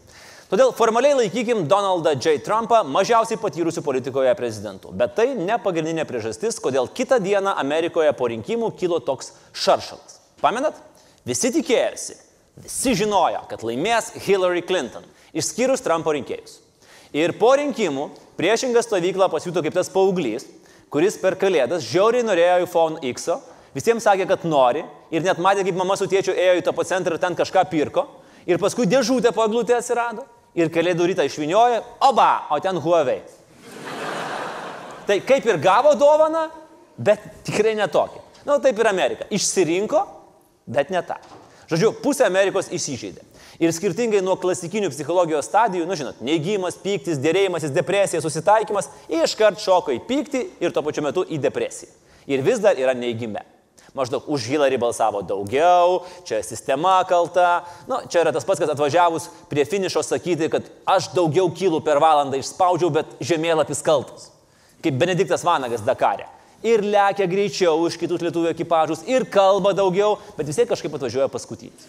Todėl 0.51 0.73
formaliai 0.75 1.15
laikykim 1.15 1.69
Donaldą 1.71 2.17
J. 2.17 2.41
Trumpą 2.43 2.81
mažiausiai 2.83 3.39
patyrusių 3.39 3.85
politikoje 3.87 4.33
prezidentu. 4.35 4.91
Bet 4.91 5.15
tai 5.15 5.29
ne 5.39 5.61
pagrindinė 5.63 6.03
priežastis, 6.09 6.59
kodėl 6.59 6.91
kitą 6.91 7.21
dieną 7.23 7.53
Amerikoje 7.63 8.11
po 8.19 8.27
rinkimų 8.33 8.73
kilo 8.81 8.99
toks 8.99 9.31
šaršalas. 9.55 10.19
Pamenat? 10.43 10.75
Visi 11.23 11.53
tikėjosi, 11.55 12.17
visi 12.65 12.97
žinojo, 12.99 13.45
kad 13.47 13.63
laimės 13.63 14.11
Hillary 14.25 14.65
Clinton, 14.67 15.07
išskyrus 15.37 15.85
Trumpo 15.87 16.17
rinkėjus. 16.17 16.59
Ir 17.15 17.37
po 17.39 17.53
rinkimų 17.61 18.09
priešingą 18.41 18.83
stovyklą 18.83 19.31
pasijuto 19.31 19.63
kaip 19.63 19.79
tas 19.79 19.93
paauglys, 19.93 20.49
kuris 20.91 21.21
per 21.23 21.39
kalėdas 21.39 21.87
žiauriai 21.87 22.27
norėjo 22.27 22.59
iPhone 22.65 22.99
X, 23.13 23.29
visiems 23.77 24.05
sakė, 24.07 24.27
kad 24.31 24.47
nori 24.49 24.85
ir 25.11 25.25
net 25.25 25.41
matė, 25.43 25.65
kaip 25.67 25.79
mama 25.79 25.97
su 25.99 26.09
tėčiu 26.11 26.35
ėjo 26.35 26.59
į 26.61 26.65
tą 26.67 26.75
centrą 26.85 27.17
ir 27.17 27.23
ten 27.23 27.37
kažką 27.39 27.67
pirko. 27.71 28.07
Ir 28.49 28.59
paskui 28.59 28.89
dėžutė 28.89 29.35
po 29.37 29.45
eglutė 29.45 29.77
atsirado. 29.79 30.25
Ir 30.59 30.71
kalėdų 30.73 31.13
rytą 31.13 31.27
išviniojo, 31.29 31.83
oba, 32.03 32.47
o 32.51 32.59
ten 32.59 32.81
Huawei. 32.83 33.21
Tai 35.07 35.19
kaip 35.27 35.47
ir 35.47 35.61
gavo 35.63 35.93
dovaną, 35.99 36.49
bet 36.99 37.23
tikrai 37.47 37.77
netokį. 37.79 38.19
Na, 38.45 38.57
nu, 38.57 38.63
taip 38.63 38.79
ir 38.81 38.89
Amerika. 38.91 39.29
Išsirinko, 39.31 40.01
bet 40.67 40.91
ne 40.91 41.03
tą. 41.07 41.21
Žodžiu, 41.71 41.93
pusė 42.03 42.25
Amerikos 42.27 42.71
įsižeidė. 42.75 43.23
Ir 43.61 43.75
skirtingai 43.77 44.23
nuo 44.25 44.35
klasikinių 44.41 44.89
psichologijos 44.91 45.47
stadijų, 45.51 45.85
nu 45.87 45.97
žinot, 45.99 46.23
neigimas, 46.25 46.79
pyktis, 46.81 47.21
dėrėjimasis, 47.21 47.75
depresija, 47.77 48.23
susitaikymas, 48.25 48.89
iškart 49.21 49.61
šoka 49.61 49.95
į 49.95 50.01
pyktį 50.09 50.45
ir 50.65 50.75
tuo 50.75 50.83
pačiu 50.87 51.05
metu 51.05 51.27
į 51.29 51.39
depresiją. 51.45 51.93
Ir 52.31 52.43
vis 52.47 52.63
dar 52.63 52.81
yra 52.81 52.95
neigime. 52.97 53.45
Maždaug 53.95 54.29
už 54.31 54.47
Hillary 54.47 54.79
balsavo 54.79 55.23
daugiau, 55.27 56.05
čia 56.23 56.43
sistema 56.47 57.01
kalta. 57.09 57.65
Nu, 57.91 57.99
čia 58.07 58.23
yra 58.23 58.33
tas 58.35 58.47
pats, 58.47 58.63
kas 58.63 58.71
atvažiavus 58.71 59.27
prie 59.51 59.65
finišo 59.67 60.05
sakyti, 60.07 60.51
kad 60.53 60.69
aš 60.87 61.11
daugiau 61.17 61.51
kilų 61.51 61.83
per 61.83 61.99
valandą 62.03 62.39
išspaudžiau, 62.39 62.93
bet 62.95 63.17
žemėlapis 63.19 63.83
kaltas. 63.83 64.31
Kaip 64.81 65.01
Benediktas 65.01 65.43
Vanagas 65.45 65.83
Dakarė. 65.83 66.29
Ir 66.63 66.85
lekia 66.85 67.27
greičiau 67.27 67.81
už 67.87 67.97
kitus 67.97 68.21
lietuvių 68.23 68.53
ekipažus, 68.53 69.03
ir 69.09 69.25
kalba 69.33 69.73
daugiau, 69.73 70.19
bet 70.37 70.47
vis 70.47 70.61
tiek 70.61 70.69
kažkaip 70.69 70.95
atvažiuoja 70.95 71.31
paskutinis. 71.33 71.89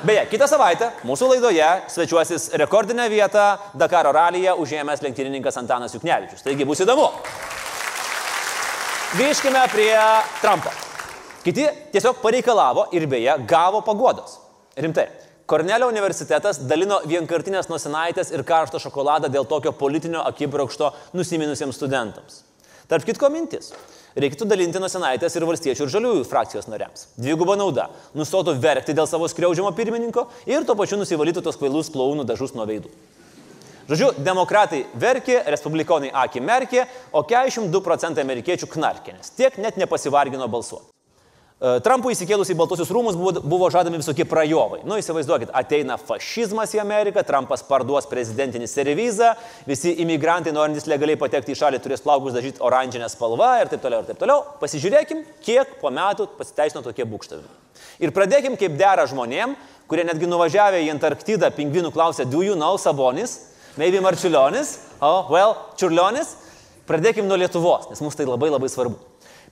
Beje, 0.00 0.22
kitą 0.30 0.46
savaitę 0.48 0.86
mūsų 1.04 1.26
laidoje 1.34 1.66
svečiuosis 1.92 2.50
rekordinę 2.60 3.04
vietą 3.12 3.50
Dakaro 3.76 4.14
ralyje 4.16 4.54
užėmęs 4.62 5.04
lenktynininkas 5.04 5.60
Antanas 5.60 5.96
Juknevičius. 5.96 6.44
Taigi 6.46 6.68
bus 6.68 6.80
įdomu. 6.80 7.10
Grįžkime 9.18 9.66
prie 9.74 9.96
Trumpo. 10.40 10.89
Kiti 11.44 11.64
tiesiog 11.92 12.18
pareikalavo 12.20 12.90
ir 12.92 13.06
beje 13.08 13.34
gavo 13.48 13.80
pagodos. 13.80 14.36
Rimtai. 14.76 15.06
Kornelio 15.48 15.88
universitetas 15.90 16.60
dalino 16.68 17.00
vienkartinės 17.08 17.66
nusinaitės 17.72 18.28
ir 18.30 18.44
karštą 18.46 18.78
šokoladą 18.78 19.30
dėl 19.32 19.48
tokio 19.48 19.72
politinio 19.74 20.20
akibrokšto 20.28 20.92
nusiminusiems 21.16 21.80
studentams. 21.80 22.44
Tarp 22.90 23.06
kitko 23.08 23.30
mintis. 23.32 23.72
Reikėtų 24.20 24.46
dalinti 24.50 24.82
nusinaitės 24.82 25.34
ir 25.38 25.46
valstiečių 25.48 25.86
ir 25.86 25.92
žaliųjų 25.94 26.28
frakcijos 26.28 26.68
nariams. 26.70 27.08
Dviguba 27.16 27.56
nauda. 27.58 27.88
Nustotų 28.18 28.54
verkti 28.60 28.94
dėl 28.94 29.08
savo 29.10 29.30
skriaudžiamo 29.30 29.72
pirmininko 29.74 30.26
ir 30.50 30.68
tuo 30.68 30.76
pačiu 30.78 31.00
nusivalytų 31.00 31.42
tos 31.46 31.58
kvailus 31.58 31.90
plaunų 31.94 32.28
dažus 32.28 32.54
nuo 32.54 32.68
veidų. 32.68 32.92
Žodžiu, 33.90 34.12
demokratai 34.22 34.84
verkė, 34.94 35.40
respublikonai 35.50 36.12
akį 36.14 36.46
merkė, 36.46 36.86
o 37.10 37.24
42 37.26 37.82
procentai 37.82 38.22
amerikiečių 38.26 38.70
knarkė, 38.70 39.16
nes 39.18 39.34
tiek 39.34 39.56
net 39.58 39.80
nepasivargino 39.80 40.46
balsuoti. 40.46 40.92
Trumpui 41.60 42.14
įsikėlus 42.14 42.48
į 42.48 42.54
Baltuosius 42.56 42.88
rūmus 42.88 43.18
buvo, 43.20 43.42
buvo 43.44 43.66
žadami 43.68 43.98
visokie 44.00 44.24
prajovai. 44.24 44.78
Nu, 44.88 44.96
įsivaizduokit, 44.96 45.50
ateina 45.52 45.98
fašizmas 46.00 46.72
į 46.72 46.78
Ameriką, 46.80 47.20
Trumpas 47.28 47.60
parduos 47.68 48.08
prezidentinį 48.08 48.64
servizą, 48.70 49.34
visi 49.68 49.92
imigrantai 50.00 50.54
norintys 50.56 50.88
legaliai 50.88 51.20
patekti 51.20 51.52
į 51.52 51.58
šalį 51.60 51.82
turės 51.84 52.00
plaukus 52.00 52.32
dažyti 52.32 52.64
oranžinę 52.64 53.10
spalvą 53.12 53.50
ir 53.60 53.72
taip 53.74 53.84
toliau 53.84 54.00
ir 54.00 54.08
taip 54.08 54.22
toliau. 54.22 54.46
Pasižiūrėkim, 54.62 55.20
kiek 55.44 55.76
po 55.82 55.92
metų 55.92 56.30
pasiteisino 56.40 56.80
tokie 56.86 57.04
būkštavimai. 57.12 57.52
Ir 58.00 58.16
pradėkim 58.16 58.56
kaip 58.56 58.80
dera 58.80 59.04
žmonėm, 59.12 59.52
kurie 59.90 60.08
netgi 60.08 60.32
nuvažiavę 60.32 60.80
į 60.86 60.94
Antarktidą 60.94 61.52
pingvinų 61.52 61.92
klausė, 61.92 62.24
do 62.24 62.40
you 62.40 62.56
know 62.56 62.80
Sabonis, 62.80 63.36
maybe 63.76 64.00
Marčiulionis, 64.00 64.78
oh, 65.04 65.28
well, 65.28 65.58
Čiurlionis. 65.76 66.38
Pradėkim 66.88 67.28
nuo 67.28 67.36
Lietuvos, 67.36 67.90
nes 67.92 68.00
mums 68.00 68.16
tai 68.16 68.24
labai 68.24 68.48
labai 68.48 68.72
svarbu. 68.72 69.09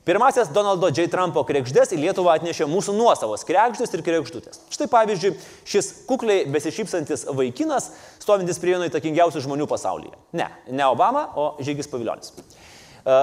Pirmasis 0.08 0.48
Donaldo 0.48 0.88
J. 0.88 1.04
Trumpo 1.12 1.42
krekždės 1.44 1.90
į 1.92 1.98
Lietuvą 2.00 2.38
atnešė 2.38 2.64
mūsų 2.64 2.94
nuosavos 2.96 3.42
krekždės 3.44 3.90
ir 3.92 4.02
krekždutės. 4.06 4.62
Štai 4.72 4.86
pavyzdžiui, 4.88 5.34
šis 5.68 5.90
kukliai 6.08 6.46
besišypsantis 6.48 7.26
vaikinas, 7.36 7.90
stovintis 8.16 8.56
prie 8.62 8.72
vieno 8.72 8.88
įtakingiausių 8.88 9.42
žmonių 9.44 9.66
pasaulyje. 9.68 10.14
Ne, 10.40 10.46
ne 10.72 10.86
Obama, 10.88 11.26
o 11.36 11.50
Žygis 11.60 11.92
Paviljonis. 11.92 12.32
E, 12.32 13.18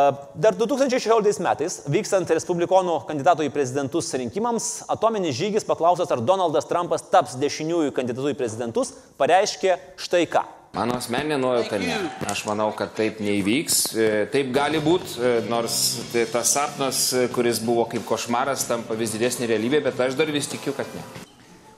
dar 0.45 0.54
2016 0.60 1.41
metais, 1.41 1.80
vykstant 1.89 2.30
Respublikonų 2.38 3.00
kandidatų 3.10 3.48
į 3.48 3.56
prezidentus 3.58 4.12
rinkimams, 4.21 4.69
atominis 4.86 5.39
žygis 5.41 5.65
paklausęs, 5.65 6.13
ar 6.13 6.21
Donaldas 6.21 6.69
Trumpas 6.69 7.10
taps 7.10 7.34
dešiniųjų 7.41 7.98
kandidatų 7.98 8.36
į 8.36 8.38
prezidentus, 8.38 8.93
pareiškė 9.17 9.80
štai 10.06 10.28
ką. 10.30 10.45
Mano 10.75 10.97
asmeninė 10.99 11.38
nuojauta 11.39 11.77
ne. 11.79 11.95
Aš 12.27 12.41
manau, 12.49 12.67
kad 12.75 12.91
taip 12.97 13.21
neįvyks. 13.23 13.77
E, 13.95 14.07
taip 14.33 14.49
gali 14.55 14.81
būti, 14.83 15.13
e, 15.23 15.31
nors 15.47 15.77
tai 16.11 16.25
tas 16.27 16.51
sapnas, 16.51 16.99
e, 17.15 17.29
kuris 17.31 17.61
buvo 17.63 17.85
kaip 17.88 18.03
košmaras, 18.07 18.65
tampa 18.67 18.97
vis 18.99 19.13
didesnė 19.15 19.47
realybė, 19.53 19.79
bet 19.88 20.01
aš 20.03 20.17
dar 20.19 20.31
vis 20.35 20.51
tikiu, 20.51 20.75
kad 20.75 20.91
ne. 20.91 21.03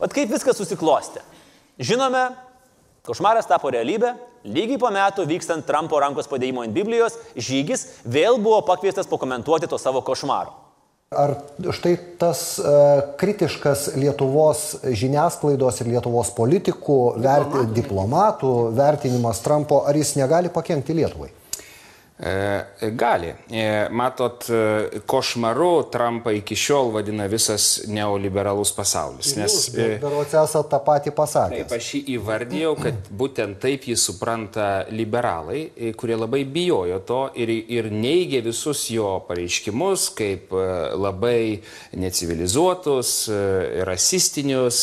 O 0.01 0.09
kaip 0.09 0.33
viskas 0.33 0.57
susiklosti? 0.57 1.21
Žinome, 1.77 2.23
košmaras 3.05 3.45
tapo 3.45 3.69
realybė, 3.73 4.15
lygiai 4.49 4.81
po 4.81 4.89
metų 4.93 5.27
vykstant 5.29 5.69
Trumpo 5.69 6.01
rankos 6.01 6.29
padėjimo 6.31 6.65
ant 6.65 6.73
Biblijos, 6.73 7.19
žygis 7.37 7.85
vėl 8.01 8.41
buvo 8.41 8.63
pakviestas 8.65 9.09
pakomentuoti 9.09 9.69
to 9.69 9.77
savo 9.77 10.01
košmaro. 10.01 10.66
Ar 11.07 11.37
štai 11.71 11.93
tas 12.19 12.39
uh, 12.59 13.13
kritiškas 13.15 13.93
Lietuvos 13.95 14.63
žiniasklaidos 14.83 15.77
ir 15.79 15.87
Lietuvos 15.93 16.33
politikų, 16.35 16.97
verti, 17.23 17.61
diplomatų 17.77 18.49
vertinimas 18.75 19.39
Trumpo, 19.45 19.85
ar 19.87 19.95
jis 19.95 20.17
negali 20.19 20.51
pakengti 20.51 20.97
Lietuvai? 20.97 21.29
E, 22.19 22.91
gali. 22.91 23.35
E, 23.49 23.87
matot, 23.91 24.49
e, 24.49 24.99
košmaru 25.05 25.83
Trumpą 25.93 26.31
iki 26.33 26.55
šiol 26.57 26.89
vadina 26.95 27.27
visas 27.29 27.83
neoliberalus 27.85 28.71
pasaulis. 28.73 29.35
Nes 29.37 29.57
berots 29.75 30.33
esate 30.33 30.71
tą 30.71 30.79
patį 30.81 31.13
pasakė. 31.13 31.59
Taip, 31.61 31.75
aš 31.77 31.89
jį 31.93 32.01
įvardėjau, 32.15 32.71
kad 32.81 33.11
būtent 33.19 33.59
taip 33.61 33.85
jį 33.85 33.97
supranta 34.01 34.87
liberalai, 34.89 35.67
kurie 35.99 36.17
labai 36.17 36.41
bijojo 36.49 36.97
to 37.05 37.19
ir, 37.37 37.51
ir 37.53 37.91
neigė 37.93 38.41
visus 38.47 38.87
jo 38.89 39.19
pareiškimus 39.29 40.07
kaip 40.17 40.57
labai 40.97 41.61
necivilizuotus, 41.93 43.13
rasistinius, 43.85 44.81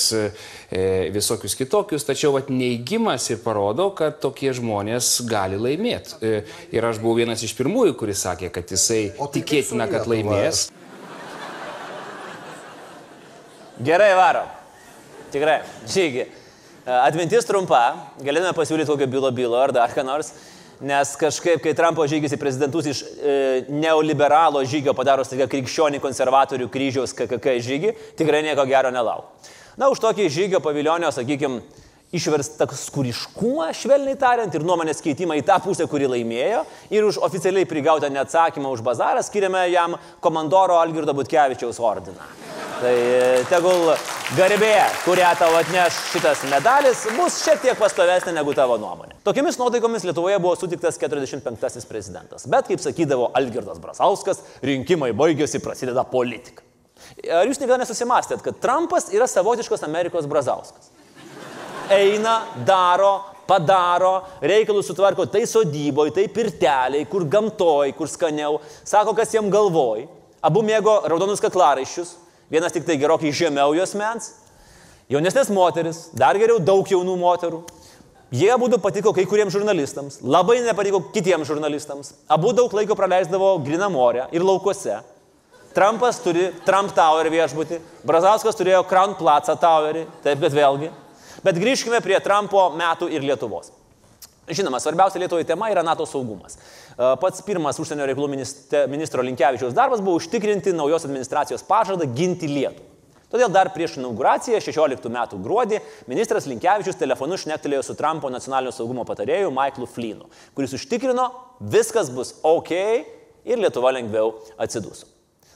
visokius 1.18 1.58
kitokius. 1.58 2.06
Tačiau 2.06 2.36
vat, 2.38 2.46
neigimas 2.46 3.26
ir 3.34 3.42
parodo, 3.42 3.90
kad 3.98 4.22
tokie 4.22 4.54
žmonės 4.54 5.16
gali 5.26 5.58
laimėti. 5.58 6.22
Ir 6.70 6.90
aš 6.92 7.02
buvau 7.02 7.23
vienas 7.24 7.42
iš 7.44 7.56
pirmųjų, 7.58 7.96
kuris 7.98 8.22
sakė, 8.24 8.52
kad 8.54 8.70
jisai 8.70 9.08
tai 9.16 9.28
tikėtina, 9.38 9.88
kad 9.90 10.08
laimės. 10.10 10.68
Gerai, 13.84 14.12
varom. 14.14 14.50
Tikrai, 15.34 15.62
žygi. 15.90 16.28
Atmintis 16.84 17.48
trumpa, 17.48 17.80
galime 18.22 18.52
pasiūlyti 18.54 18.92
kokio 18.92 19.08
bylo 19.10 19.30
bylo 19.34 19.56
ar 19.58 19.72
dar 19.72 19.90
ką 19.90 20.04
nors, 20.06 20.34
nes 20.84 21.14
kažkaip, 21.16 21.62
kai 21.64 21.72
Trumpo 21.74 22.04
žygis 22.10 22.34
į 22.36 22.38
prezidentus 22.38 22.88
iš 22.90 23.00
e, 23.02 23.36
neoliberalo 23.72 24.60
žygio 24.68 24.92
padaro 24.94 25.24
staiga 25.24 25.46
krikščionį 25.48 26.00
konservatorių 26.04 26.68
kryžiaus 26.68 27.16
KKK 27.16 27.56
žygį, 27.64 27.94
tikrai 28.18 28.42
nieko 28.44 28.66
gero 28.68 28.92
nelauk. 28.94 29.32
Na, 29.80 29.88
už 29.90 30.02
tokį 30.04 30.28
žygio 30.30 30.60
paviljonio, 30.62 31.08
sakykime, 31.14 31.62
išverstą 32.14 32.68
skuriškumą, 32.78 33.68
švelniai 33.76 34.16
tariant, 34.20 34.54
ir 34.54 34.64
nuomonės 34.66 35.02
keitimą 35.04 35.38
į 35.40 35.44
tą 35.48 35.58
pusę, 35.64 35.88
kuri 35.90 36.08
laimėjo, 36.10 36.64
ir 36.94 37.06
už 37.08 37.20
oficialiai 37.26 37.68
prigautą 37.68 38.10
neatsakymą 38.12 38.72
už 38.74 38.84
bazarą 38.86 39.22
skiriame 39.26 39.66
jam 39.72 39.98
komandoro 40.24 40.78
Algirdo 40.80 41.14
Butkevičiaus 41.16 41.80
ordiną. 41.82 42.32
Tai 42.74 42.92
e, 42.92 43.44
tegul 43.48 43.92
garbė, 44.34 44.74
kurią 45.04 45.30
tau 45.38 45.54
atneš 45.60 45.98
šitas 46.10 46.42
medalis, 46.50 47.04
bus 47.16 47.38
šiek 47.44 47.62
tiek 47.62 47.78
pastovesnė 47.78 48.34
negu 48.34 48.54
tavo 48.56 48.76
nuomonė. 48.82 49.14
Tokiamis 49.26 49.58
nuotaikomis 49.60 50.06
Lietuvoje 50.08 50.40
buvo 50.42 50.56
sutiktas 50.58 50.98
45 51.00 51.86
prezidentas. 51.88 52.48
Bet, 52.50 52.68
kaip 52.68 52.82
sakydavo 52.82 53.30
Algirdas 53.38 53.78
Brasauskas, 53.82 54.42
rinkimai 54.66 55.12
baigėsi, 55.16 55.62
prasideda 55.64 56.04
politika. 56.10 56.66
Ar 57.30 57.46
jūs 57.46 57.60
niekada 57.62 57.82
nesusimastėt, 57.84 58.42
kad 58.44 58.58
Trumpas 58.62 59.08
yra 59.14 59.28
savotiškas 59.30 59.86
Amerikos 59.86 60.26
Brazauskas? 60.30 60.90
Eina, 61.92 62.42
daro, 62.66 63.20
padaro, 63.46 64.22
reikalus 64.40 64.86
sutvarko 64.88 65.26
tai 65.26 65.44
sodyboje, 65.46 66.14
tai 66.16 66.28
pirteliai, 66.32 67.04
kur 67.10 67.26
gamtoj, 67.28 67.92
kur 67.98 68.08
skaniau, 68.08 68.60
sako, 68.84 69.14
kas 69.16 69.34
jam 69.34 69.50
galvoj. 69.52 70.06
Abu 70.44 70.62
mėgo 70.64 70.98
raudonus 71.08 71.42
kaklaraiščius, 71.44 72.16
vienas 72.52 72.72
tik 72.72 72.86
tai 72.88 72.98
gerokai 73.00 73.32
žemiau 73.32 73.76
jos 73.76 73.94
mens. 73.96 74.32
Jaunesnės 75.12 75.50
moteris, 75.52 76.06
dar 76.16 76.36
geriau 76.40 76.58
daug 76.60 76.88
jaunų 76.88 77.16
moterų. 77.20 77.62
Jie 78.34 78.48
abu 78.50 78.66
patiko 78.82 79.12
kai 79.14 79.26
kuriems 79.30 79.52
žurnalistams, 79.54 80.18
labai 80.24 80.58
nepatiko 80.64 81.02
kitiems 81.14 81.46
žurnalistams. 81.46 82.14
Abu 82.26 82.52
daug 82.56 82.72
laiko 82.72 82.96
praleisdavo 82.98 83.58
Grina 83.62 83.90
morė 83.92 84.26
ir 84.32 84.42
laukuose. 84.42 85.02
Trumpas 85.74 86.18
turi 86.22 86.48
Trump 86.64 86.94
Tower 86.94 87.28
viešbutį, 87.30 87.80
Brazauskas 88.06 88.56
turėjo 88.56 88.84
Crown 88.86 89.14
Plaza 89.18 89.56
Towerį, 89.58 90.06
taip 90.22 90.42
kad 90.42 90.54
vėlgi. 90.54 90.90
Bet 91.44 91.58
grįžkime 91.60 92.00
prie 92.04 92.16
Trumpo 92.24 92.70
metų 92.76 93.10
ir 93.12 93.24
Lietuvos. 93.24 93.70
Žinoma, 94.48 94.80
svarbiausia 94.80 95.20
Lietuvoje 95.22 95.46
tema 95.48 95.70
yra 95.72 95.82
NATO 95.84 96.04
saugumas. 96.08 96.56
E, 96.56 97.12
Pats 97.20 97.44
pirmas 97.44 97.78
užsienio 97.80 98.04
reikalų 98.08 98.30
ministro 98.92 99.24
Linkevičiaus 99.24 99.76
darbas 99.76 100.02
buvo 100.04 100.18
užtikrinti 100.20 100.74
naujos 100.76 101.06
administracijos 101.08 101.64
pažadą 101.68 102.08
ginti 102.16 102.50
Lietuvą. 102.50 102.90
Todėl 103.34 103.50
dar 103.50 103.72
prieš 103.74 103.96
inauguraciją 103.98 104.60
16 104.62 105.08
metų 105.10 105.40
gruodį 105.42 105.80
ministras 106.06 106.44
Linkevičius 106.46 107.00
telefonu 107.00 107.38
šnektelėjo 107.40 107.82
su 107.82 107.96
Trumpo 107.98 108.30
nacionalinio 108.30 108.70
saugumo 108.76 109.02
patarėju 109.08 109.50
Michaelu 109.50 109.88
Flynu, 109.90 110.28
kuris 110.54 110.76
užtikrino, 110.76 111.26
viskas 111.58 112.12
bus 112.14 112.36
ok 112.46 112.70
ir 112.78 113.58
Lietuva 113.58 113.90
lengviau 113.96 114.36
atsidūsų. 114.54 115.08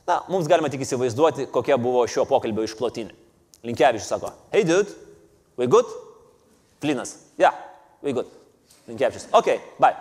Na, 0.09 0.23
mums 0.33 0.49
galima 0.51 0.73
tik 0.73 0.83
įsivaizduoti, 0.83 1.47
kokia 1.55 1.77
buvo 1.79 2.03
šio 2.11 2.25
pokalbio 2.27 2.65
išklotinė. 2.67 3.15
Linkevičius 3.69 4.11
sako, 4.11 4.33
hey 4.51 4.67
dude, 4.67 4.91
we 5.59 5.67
good? 5.67 5.85
Flynas, 6.81 7.17
yeah, 7.37 7.53
we 8.01 8.13
good. 8.13 8.27
Linkevičius, 8.89 9.27
ok, 9.35 9.59
bye. 9.83 9.93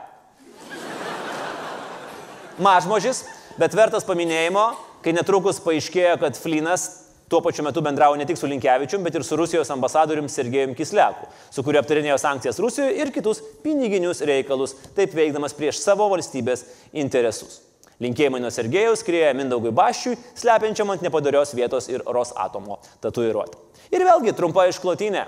Mažmožis, 2.61 3.25
bet 3.59 3.75
vertas 3.75 4.05
paminėjimo, 4.07 4.69
kai 5.03 5.11
netrukus 5.17 5.59
paaiškėjo, 5.65 6.15
kad 6.21 6.37
Flynas 6.39 6.87
tuo 7.27 7.41
pačiu 7.43 7.65
metu 7.65 7.81
bendravo 7.83 8.15
ne 8.15 8.25
tik 8.25 8.39
su 8.39 8.47
Linkevičium, 8.47 9.03
bet 9.03 9.17
ir 9.17 9.25
su 9.25 9.35
Rusijos 9.35 9.69
ambasadoriumi 9.73 10.31
Sergejum 10.31 10.75
Kisleku, 10.77 11.27
su 11.51 11.63
kuriuo 11.65 11.81
aptarinėjo 11.83 12.17
sankcijas 12.21 12.61
Rusijoje 12.63 12.95
ir 13.01 13.11
kitus 13.11 13.41
piniginius 13.65 14.23
reikalus, 14.25 14.77
taip 14.95 15.15
veikdamas 15.17 15.57
prieš 15.57 15.81
savo 15.83 16.07
valstybės 16.13 16.63
interesus. 16.95 17.63
Linkėjimai 18.01 18.39
nuo 18.43 18.51
Sergejaus 18.53 19.01
skrieja 19.01 19.33
Mindaugui 19.33 19.73
Baščiui, 19.75 20.15
slepiančiam 20.37 20.93
ant 20.93 21.01
nepadarios 21.01 21.55
vietos 21.57 21.89
ir 21.89 22.05
Rosatomo 22.05 22.77
tatuiruotę. 23.01 23.57
Ir 23.89 24.05
vėlgi 24.05 24.35
trumpa 24.37 24.67
išklotinė. 24.69 25.25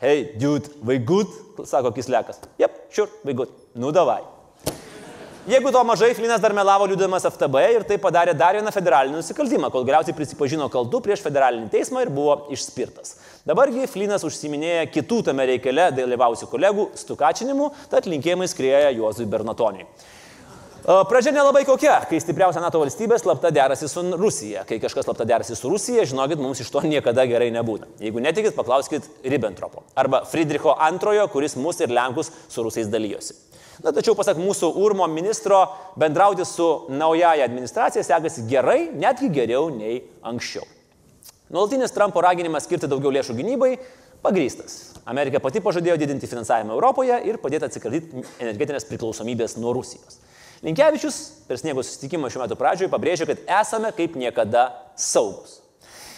Hey, 0.00 0.34
dude, 0.36 0.68
good? 1.06 1.26
Sako 1.64 1.90
Kislekas. 1.90 2.40
Jep, 2.58 2.92
sure, 2.92 3.08
we 3.24 3.32
good. 3.32 3.48
Nu 3.74 3.90
davai. 3.90 4.20
Jeigu 5.48 5.70
to 5.72 5.80
mažai, 5.84 6.10
Flinas 6.12 6.42
dar 6.42 6.52
melavo 6.52 6.88
liūdamas 6.90 7.24
FTB 7.30 7.60
ir 7.70 7.84
tai 7.88 7.96
padarė 8.02 8.34
dar 8.36 8.58
vieną 8.58 8.72
federalinį 8.74 9.20
nusikaltimą, 9.20 9.70
kol 9.72 9.86
galiausiai 9.86 10.16
prisipažino 10.18 10.66
kaltu 10.68 11.00
prieš 11.00 11.22
federalinį 11.24 11.70
teismą 11.72 12.02
ir 12.02 12.10
buvo 12.12 12.50
išspirtas. 12.52 13.14
Dabargi 13.46 13.86
Flinas 13.88 14.26
užsiminėja 14.26 14.84
kitų 14.90 15.22
tame 15.30 15.46
reikale 15.52 15.88
dalyvausių 15.96 16.50
kolegų 16.50 16.90
stukačinimu, 16.98 17.70
tad 17.88 18.10
linkėjimai 18.10 18.50
skrieja 18.52 18.90
Juozui 18.98 19.28
Bernatoniui. 19.30 19.86
Pradžia 20.86 21.32
nelabai 21.34 21.64
kokia, 21.66 21.96
kai 22.06 22.20
stipriausia 22.22 22.60
NATO 22.62 22.78
valstybė 22.78 23.16
slapta 23.18 23.50
derasi 23.50 23.88
su 23.90 24.04
Rusija. 24.14 24.60
Kai 24.68 24.76
kažkas 24.78 25.08
slapta 25.08 25.24
derasi 25.26 25.56
su 25.58 25.66
Rusija, 25.66 26.04
žinokit, 26.06 26.38
mums 26.38 26.60
iš 26.62 26.68
to 26.70 26.78
niekada 26.86 27.24
gerai 27.26 27.48
nebūna. 27.50 27.88
Jeigu 27.98 28.22
netikit, 28.22 28.54
paklauskit 28.54 29.08
Ribbentropo 29.26 29.82
arba 29.98 30.20
Friedricho 30.30 30.76
II, 30.78 31.24
kuris 31.32 31.56
mus 31.58 31.82
ir 31.82 31.90
Lenkus 31.90 32.30
su 32.46 32.62
rusais 32.62 32.86
dalyjosi. 32.86 33.34
Na, 33.82 33.90
tačiau, 33.90 34.14
pasak 34.14 34.38
mūsų 34.38 34.70
Urmo 34.78 35.08
ministro, 35.10 35.58
bendrauti 35.98 36.46
su 36.46 36.68
naujaja 36.94 37.48
administracija 37.50 38.06
sekasi 38.06 38.46
gerai, 38.46 38.86
netgi 38.94 39.32
geriau 39.34 39.66
nei 39.74 39.98
anksčiau. 40.22 40.62
Nuolatinis 41.50 41.94
Trumpo 41.98 42.22
raginimas 42.22 42.62
skirti 42.70 42.86
daugiau 42.86 43.10
lėšų 43.18 43.34
gynybai 43.34 43.72
pagrystas. 44.22 44.94
Amerika 45.02 45.42
pati 45.42 45.58
pažadėjo 45.66 45.98
didinti 45.98 46.30
finansavimą 46.30 46.78
Europoje 46.78 47.18
ir 47.26 47.42
padėti 47.42 47.66
atsikratyti 47.66 48.22
energetinės 48.38 48.86
priklausomybės 48.86 49.58
nuo 49.58 49.74
Rusijos. 49.74 50.22
Linkevičius 50.64 51.20
per 51.48 51.60
sniego 51.60 51.84
susitikimą 51.84 52.30
šiuo 52.32 52.44
metu 52.44 52.56
pradžioje 52.58 52.92
pabrėžė, 52.92 53.28
kad 53.28 53.44
esame 53.60 53.92
kaip 53.96 54.16
niekada 54.16 54.70
saugus. 54.96 55.60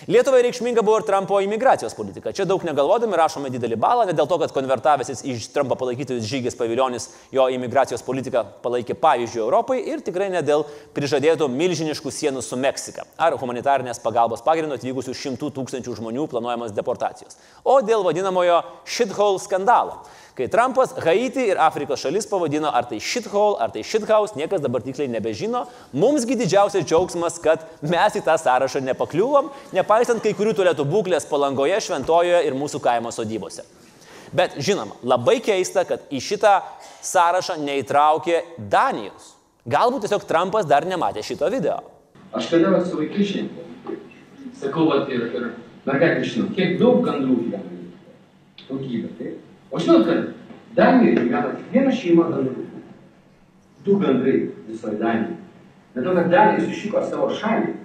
Lietuvai 0.06 0.44
reikšminga 0.46 0.82
buvo 0.86 1.00
ir 1.00 1.04
Trumpo 1.06 1.40
imigracijos 1.42 1.94
politika. 1.98 2.30
Čia 2.32 2.44
daug 2.46 2.62
negalvodami 2.62 3.16
rašome 3.18 3.50
didelį 3.50 3.78
balą, 3.82 4.04
ne 4.06 4.14
dėl 4.14 4.28
to, 4.30 4.36
kad 4.38 4.52
konvertavęsis 4.54 5.24
iš 5.26 5.48
Trumpo 5.50 5.74
palaikytojus 5.80 6.28
žygis 6.28 6.54
paviljonis 6.58 7.08
jo 7.34 7.48
imigracijos 7.50 8.04
politiką 8.06 8.44
palaikė 8.62 8.94
pavyzdžių 9.02 9.42
Europai 9.42 9.80
ir 9.90 10.04
tikrai 10.06 10.28
ne 10.30 10.44
dėl 10.46 10.62
prižadėtų 10.94 11.50
milžiniškų 11.50 12.14
sienų 12.14 12.44
su 12.46 12.60
Meksika 12.60 13.08
ar 13.18 13.34
humanitarnės 13.40 13.98
pagalbos 14.04 14.44
pagrindo 14.46 14.78
atvykusių 14.78 15.16
šimtų 15.18 15.50
tūkstančių 15.58 15.98
žmonių 15.98 16.28
planuojamas 16.30 16.76
deportacijos, 16.78 17.34
o 17.66 17.80
dėl 17.82 18.06
vadinamojo 18.06 18.62
shithole 18.86 19.42
skandalo. 19.42 19.98
Kai 20.38 20.46
Trumpas 20.46 20.92
Haiti 21.02 21.48
ir 21.50 21.58
Afrikos 21.58 21.98
šalis 21.98 22.28
pavadino 22.30 22.70
ar 22.70 22.86
tai 22.86 23.00
shithole, 23.02 23.56
ar 23.58 23.72
tai 23.74 23.80
shithouse, 23.82 24.36
niekas 24.38 24.62
dabar 24.62 24.84
tiksliai 24.86 25.10
nebežino. 25.10 25.64
Mumsgi 25.90 26.36
didžiausias 26.38 26.86
džiaugsmas, 26.86 27.40
kad 27.42 27.64
mes 27.82 28.14
į 28.14 28.22
tą 28.22 28.36
sąrašą 28.38 28.84
nepakliuvom, 28.86 29.50
nepaisant 29.88 30.20
kai 30.20 30.34
kurių 30.36 30.52
tualetų 30.52 30.84
būklės 30.84 31.24
palangoje, 31.30 31.78
šventojoje 31.80 32.42
ir 32.44 32.56
mūsų 32.56 32.80
kaimo 32.84 33.08
sodybose. 33.08 33.64
Bet 34.36 34.58
žinoma, 34.60 34.98
labai 35.02 35.38
keista, 35.40 35.86
kad 35.88 36.04
į 36.12 36.20
šitą 36.20 36.58
sąrašą 37.00 37.56
neįtraukė 37.62 38.42
Danijos. 38.58 39.32
Galbūt 39.64 40.04
tiesiog 40.04 40.26
Trumpas 40.28 40.68
dar 40.68 40.84
nematė 40.84 41.24
šito 41.24 41.48
video. 41.48 41.80
Aš 42.36 42.50
vat 42.52 42.84
su 42.84 42.98
vaikais 43.00 43.30
šiandien 43.30 43.64
sakau, 44.58 44.84
vat 44.90 45.08
ir, 45.08 45.30
ir 45.32 45.46
mergaitė 45.86 46.28
žinau, 46.28 46.50
kiek 46.52 46.76
daug 46.80 47.00
gandrų 47.06 47.38
gyvena. 47.46 47.76
Daugybė, 48.68 49.12
taip. 49.16 49.38
O 49.72 49.80
žinot, 49.80 50.04
kad 50.04 50.76
Danijoje 50.76 51.22
gyvena 51.22 51.54
tik 51.54 51.72
viena 51.72 51.94
šeima 51.94 52.28
gandrų. 52.28 52.66
Du 53.86 53.96
gandrai 54.02 54.36
visoje 54.68 55.00
Danijoje. 55.00 55.38
Dėl 55.94 56.04
to, 56.04 56.16
kad 56.18 56.34
Danija 56.34 56.66
sušiko 56.66 57.04
savo 57.08 57.30
šalį. 57.38 57.78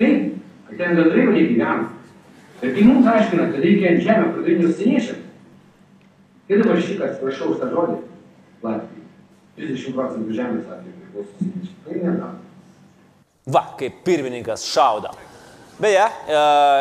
Taip, 0.00 0.35
ten 0.70 0.98
gandrai 0.98 1.24
jau 1.24 1.34
negyvena. 1.34 1.90
Ir 2.62 2.72
kai 2.72 2.86
mums 2.88 3.06
aiškina, 3.12 3.50
kad 3.52 3.60
reikia 3.60 3.92
ant 3.92 4.02
žemę 4.06 4.32
pagrindinių 4.32 4.72
seniečiam, 4.72 5.20
kai 6.48 6.60
dabar 6.62 6.80
šį, 6.80 6.96
atsiprašau 7.04 7.52
už 7.52 7.60
tą 7.60 7.68
žodį, 7.74 7.98
Latvijai, 8.64 9.04
30 9.60 9.96
procentų 9.98 10.36
žemės 10.38 10.70
atveju 10.72 10.96
priklauso 11.02 11.38
seniečiam. 11.42 11.78
Tai 11.84 12.00
nedaro. 12.00 12.34
Va, 13.46 13.62
kaip 13.78 14.00
pirmininkas 14.06 14.64
šaudo. 14.66 15.12
Beje, 15.76 16.00
e, 16.00 16.36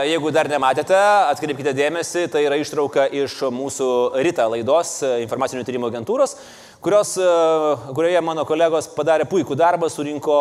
jeigu 0.08 0.32
dar 0.32 0.48
nematėte, 0.48 0.96
atkreipkite 1.28 1.74
dėmesį, 1.76 2.30
tai 2.32 2.46
yra 2.48 2.56
ištrauka 2.56 3.10
iš 3.12 3.42
mūsų 3.52 3.90
ryta 4.24 4.46
laidos 4.48 5.02
e, 5.04 5.10
informacinių 5.26 5.66
tyrimų 5.68 5.90
agentūros, 5.92 6.38
kurios, 6.80 7.12
e, 7.20 7.28
kurioje 7.92 8.22
mano 8.24 8.48
kolegos 8.48 8.88
padarė 8.96 9.28
puikų 9.28 9.60
darbą, 9.60 9.92
surinko 9.92 10.38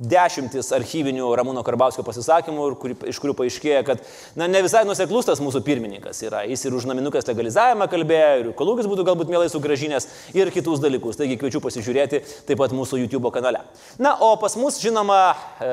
dešimtis 0.00 0.68
archyvinių 0.76 1.28
Ramūno 1.38 1.62
Karbauskio 1.66 2.04
pasisakymų, 2.06 2.68
kuri, 2.80 2.96
iš 3.12 3.20
kurių 3.22 3.36
paaiškėja, 3.38 3.82
kad 3.86 4.02
na, 4.38 4.48
ne 4.50 4.62
visai 4.64 4.84
nuseklus 4.88 5.28
tas 5.28 5.40
mūsų 5.42 5.62
pirmininkas 5.66 6.20
yra. 6.26 6.42
Jis 6.48 6.66
ir 6.66 6.76
už 6.76 6.88
naminukas 6.90 7.28
legalizavimą 7.28 7.88
kalbėjo, 7.92 8.32
ir 8.42 8.50
kolūgis 8.58 8.88
būtų 8.90 9.06
galbūt 9.08 9.32
mielai 9.32 9.48
sugražinęs, 9.52 10.08
ir 10.36 10.52
kitus 10.54 10.82
dalykus. 10.84 11.18
Taigi 11.20 11.38
kviečiu 11.40 11.62
pasižiūrėti 11.64 12.22
taip 12.48 12.60
pat 12.60 12.74
mūsų 12.76 13.00
YouTube 13.04 13.32
kanale. 13.34 13.62
Na, 14.02 14.16
o 14.20 14.34
pas 14.40 14.56
mus, 14.60 14.80
žinoma, 14.82 15.20
e, 15.60 15.70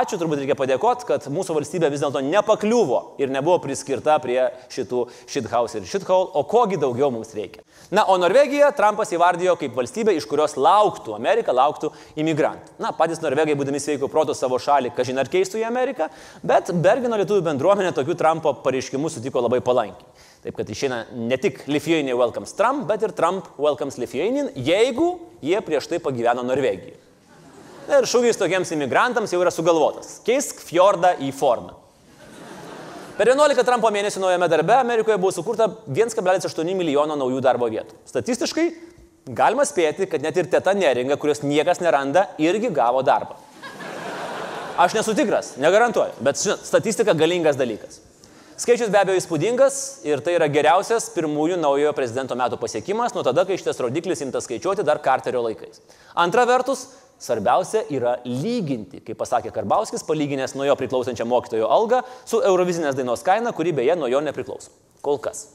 ačiū, 0.00 0.20
turbūt 0.20 0.42
reikia 0.42 0.58
padėkoti, 0.58 1.08
kad 1.08 1.30
mūsų 1.32 1.58
valstybė 1.58 1.90
vis 1.92 2.04
dėlto 2.04 2.22
nepakliuvo 2.24 3.02
ir 3.22 3.32
nebuvo 3.34 3.58
priskirta 3.64 4.18
prie 4.22 4.40
šitų 4.74 5.06
shithouse 5.26 5.80
ir 5.80 5.88
shithole, 5.88 6.30
o 6.38 6.44
kogi 6.48 6.78
daugiau 6.80 7.10
mums 7.14 7.34
reikia. 7.36 7.64
Na, 7.90 8.04
o 8.04 8.18
Norvegiją 8.20 8.68
Trumpas 8.76 9.12
įvardijo 9.16 9.54
kaip 9.56 9.76
valstybę, 9.76 10.12
iš 10.16 10.26
kurios 10.28 10.58
lauktų, 10.60 11.14
Amerika 11.16 11.54
lauktų 11.56 11.88
imigrantų. 12.20 12.74
Na, 12.82 12.92
patys 12.92 13.22
Norvegai, 13.24 13.47
būdami 13.56 13.80
sveiko 13.80 14.10
proto 14.12 14.34
savo 14.36 14.58
šalį, 14.60 14.92
kažin 14.96 15.18
ar 15.20 15.30
keistų 15.32 15.62
į 15.62 15.66
Ameriką, 15.68 16.10
bet 16.42 16.72
Bergino 16.84 17.16
lietuvių 17.20 17.46
bendruomenė 17.46 17.94
tokių 17.96 18.16
Trumpo 18.18 18.52
pareiškimų 18.64 19.12
sutiko 19.14 19.40
labai 19.44 19.62
palankiai. 19.64 20.26
Taip 20.44 20.58
kad 20.58 20.68
išeina 20.70 21.04
ne 21.16 21.36
tik 21.40 21.64
Lithuania 21.66 22.14
welcomes 22.18 22.52
Trump, 22.58 22.86
bet 22.90 23.02
ir 23.02 23.14
Trump 23.16 23.48
welcomes 23.58 23.98
Lithuanian, 23.98 24.52
jeigu 24.54 25.14
jie 25.42 25.58
prieš 25.64 25.88
tai 25.90 25.98
pagyveno 26.02 26.44
Norvegijoje. 26.46 26.98
Na 27.88 28.02
ir 28.02 28.06
šūkis 28.10 28.36
tokiems 28.36 28.70
imigrantams 28.76 29.32
jau 29.32 29.40
yra 29.40 29.50
sugalvotas. 29.54 30.18
Keisk 30.26 30.60
fjordą 30.60 31.14
į 31.24 31.32
formą. 31.32 31.72
Per 33.18 33.26
11 33.32 33.64
Trumpo 33.66 33.90
mėnesių 33.90 34.20
naujame 34.22 34.46
darbe 34.52 34.76
Amerikoje 34.76 35.16
buvo 35.18 35.32
sukurta 35.34 35.66
1,8 35.90 36.68
milijono 36.78 37.16
naujų 37.18 37.40
darbo 37.42 37.66
vietų. 37.72 37.96
Statistiškai 38.06 38.66
galima 39.36 39.64
spėti, 39.68 40.08
kad 40.10 40.22
net 40.24 40.36
ir 40.36 40.48
teta 40.50 40.74
neringa, 40.76 41.18
kurios 41.20 41.42
niekas 41.44 41.82
neranda, 41.84 42.28
irgi 42.40 42.70
gavo 42.74 43.02
darbą. 43.06 43.36
Aš 44.78 44.94
nesu 44.94 45.14
tikras, 45.18 45.56
negarantuoju, 45.58 46.20
bet 46.22 46.38
žinot, 46.38 46.62
statistika 46.66 47.14
galingas 47.18 47.58
dalykas. 47.58 47.98
Skaičius 48.58 48.90
be 48.90 48.98
abejo 48.98 49.18
įspūdingas 49.20 49.74
ir 50.06 50.22
tai 50.22 50.32
yra 50.34 50.48
geriausias 50.50 51.08
pirmųjų 51.14 51.58
naujojo 51.62 51.92
prezidento 51.94 52.34
metų 52.38 52.58
pasiekimas 52.58 53.14
nuo 53.14 53.22
tada, 53.26 53.44
kai 53.46 53.58
šitas 53.58 53.78
rodiklis 53.82 54.22
imtas 54.24 54.48
skaičiuoti 54.48 54.86
dar 54.86 55.02
Karterio 55.02 55.44
laikais. 55.44 55.82
Antra 56.18 56.46
vertus, 56.46 56.88
svarbiausia 57.22 57.84
yra 57.94 58.16
lyginti, 58.26 59.02
kaip 59.02 59.18
pasakė 59.18 59.54
Karbauskis, 59.54 60.06
palyginęs 60.06 60.54
nuo 60.58 60.66
jo 60.66 60.78
priklausančią 60.78 61.26
mokytojo 61.26 61.70
algą 61.70 62.02
su 62.26 62.42
Eurovizinės 62.42 62.98
dainos 62.98 63.26
kaina, 63.26 63.54
kuri 63.54 63.74
beje 63.78 63.98
nuo 63.98 64.10
jo 64.10 64.22
nepriklauso. 64.26 64.74
Kol 65.02 65.22
kas. 65.22 65.46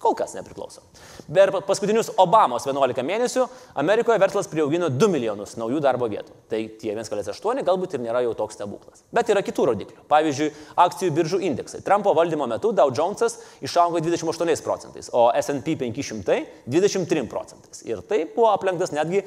Kol 0.00 0.14
kas 0.16 0.32
nepriklauso. 0.32 0.80
Per 1.28 1.50
paskutinius 1.68 2.08
Obamos 2.22 2.64
11 2.64 3.02
mėnesių 3.04 3.42
Amerikoje 3.82 4.22
verslas 4.22 4.48
prieaugino 4.48 4.88
2 4.88 5.08
milijonus 5.12 5.58
naujų 5.60 5.82
darbo 5.84 6.08
vietų. 6.08 6.32
Tai 6.48 6.60
tie 6.80 6.94
1,8 6.94 7.60
galbūt 7.66 7.98
ir 7.98 8.02
nėra 8.06 8.22
jau 8.24 8.32
toks 8.38 8.56
stebuklas. 8.56 9.04
Bet 9.12 9.28
yra 9.28 9.42
kitų 9.44 9.66
rodiklių. 9.70 10.06
Pavyzdžiui, 10.08 10.48
akcijų 10.86 11.12
biržų 11.18 11.42
indeksai. 11.50 11.82
Trumpo 11.84 12.14
valdymo 12.16 12.48
metu 12.48 12.72
Dow 12.72 12.94
Jonesas 12.96 13.42
išaugo 13.60 14.00
28 14.00 14.64
procentais, 14.64 15.12
o 15.12 15.28
SP 15.36 15.76
500 15.84 16.40
23 16.64 17.28
procentais. 17.28 17.84
Ir 17.84 18.00
tai 18.00 18.24
buvo 18.24 18.48
aplenktas 18.54 18.96
netgi 18.96 19.26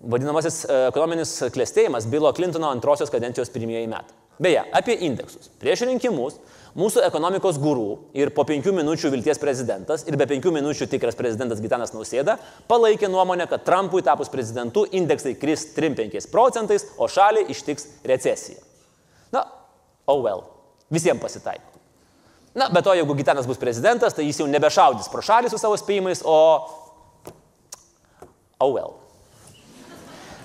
vadinamasis 0.00 0.66
e, 0.66 0.80
ekonominis 0.92 1.32
klėstėjimas 1.56 2.08
Bilo 2.12 2.32
Clintono 2.36 2.68
antrosios 2.74 3.12
kadencijos 3.12 3.52
pirmieji 3.56 3.88
metai. 3.88 4.16
Beje, 4.40 4.62
apie 4.72 5.00
indeksus. 5.04 5.48
Prieš 5.60 5.84
rinkimus 5.88 6.38
mūsų 6.78 7.02
ekonomikos 7.06 7.58
gurų 7.60 7.88
ir 8.18 8.30
po 8.36 8.44
penkių 8.48 8.72
minučių 8.76 9.10
vilties 9.14 9.40
prezidentas 9.42 10.04
ir 10.08 10.18
be 10.20 10.26
penkių 10.30 10.52
minučių 10.54 10.88
tikras 10.90 11.18
prezidentas 11.18 11.62
Gitanas 11.62 11.94
Nausėda 11.94 12.36
palaikė 12.70 13.10
nuomonę, 13.10 13.48
kad 13.50 13.64
Trumpui 13.66 14.04
tapus 14.06 14.30
prezidentu 14.32 14.86
indeksai 14.86 15.34
kris 15.40 15.66
3-5 15.76 16.30
procentais, 16.30 16.86
o 16.98 17.08
šalį 17.10 17.48
ištiks 17.54 17.88
recesija. 18.06 18.62
Na, 19.34 19.44
oh 20.06 20.22
well. 20.24 20.46
Visiems 20.90 21.22
pasitaiko. 21.22 21.66
Na, 22.54 22.66
bet 22.74 22.82
to, 22.84 22.94
jeigu 22.98 23.14
Gitanas 23.14 23.46
bus 23.46 23.60
prezidentas, 23.62 24.14
tai 24.14 24.26
jis 24.26 24.42
jau 24.42 24.48
nebešaudys 24.50 25.10
pro 25.10 25.22
šalį 25.22 25.52
su 25.52 25.58
savo 25.60 25.78
spėjimais, 25.78 26.24
o... 26.26 26.38
Oh 28.60 28.74
well. 28.74 28.98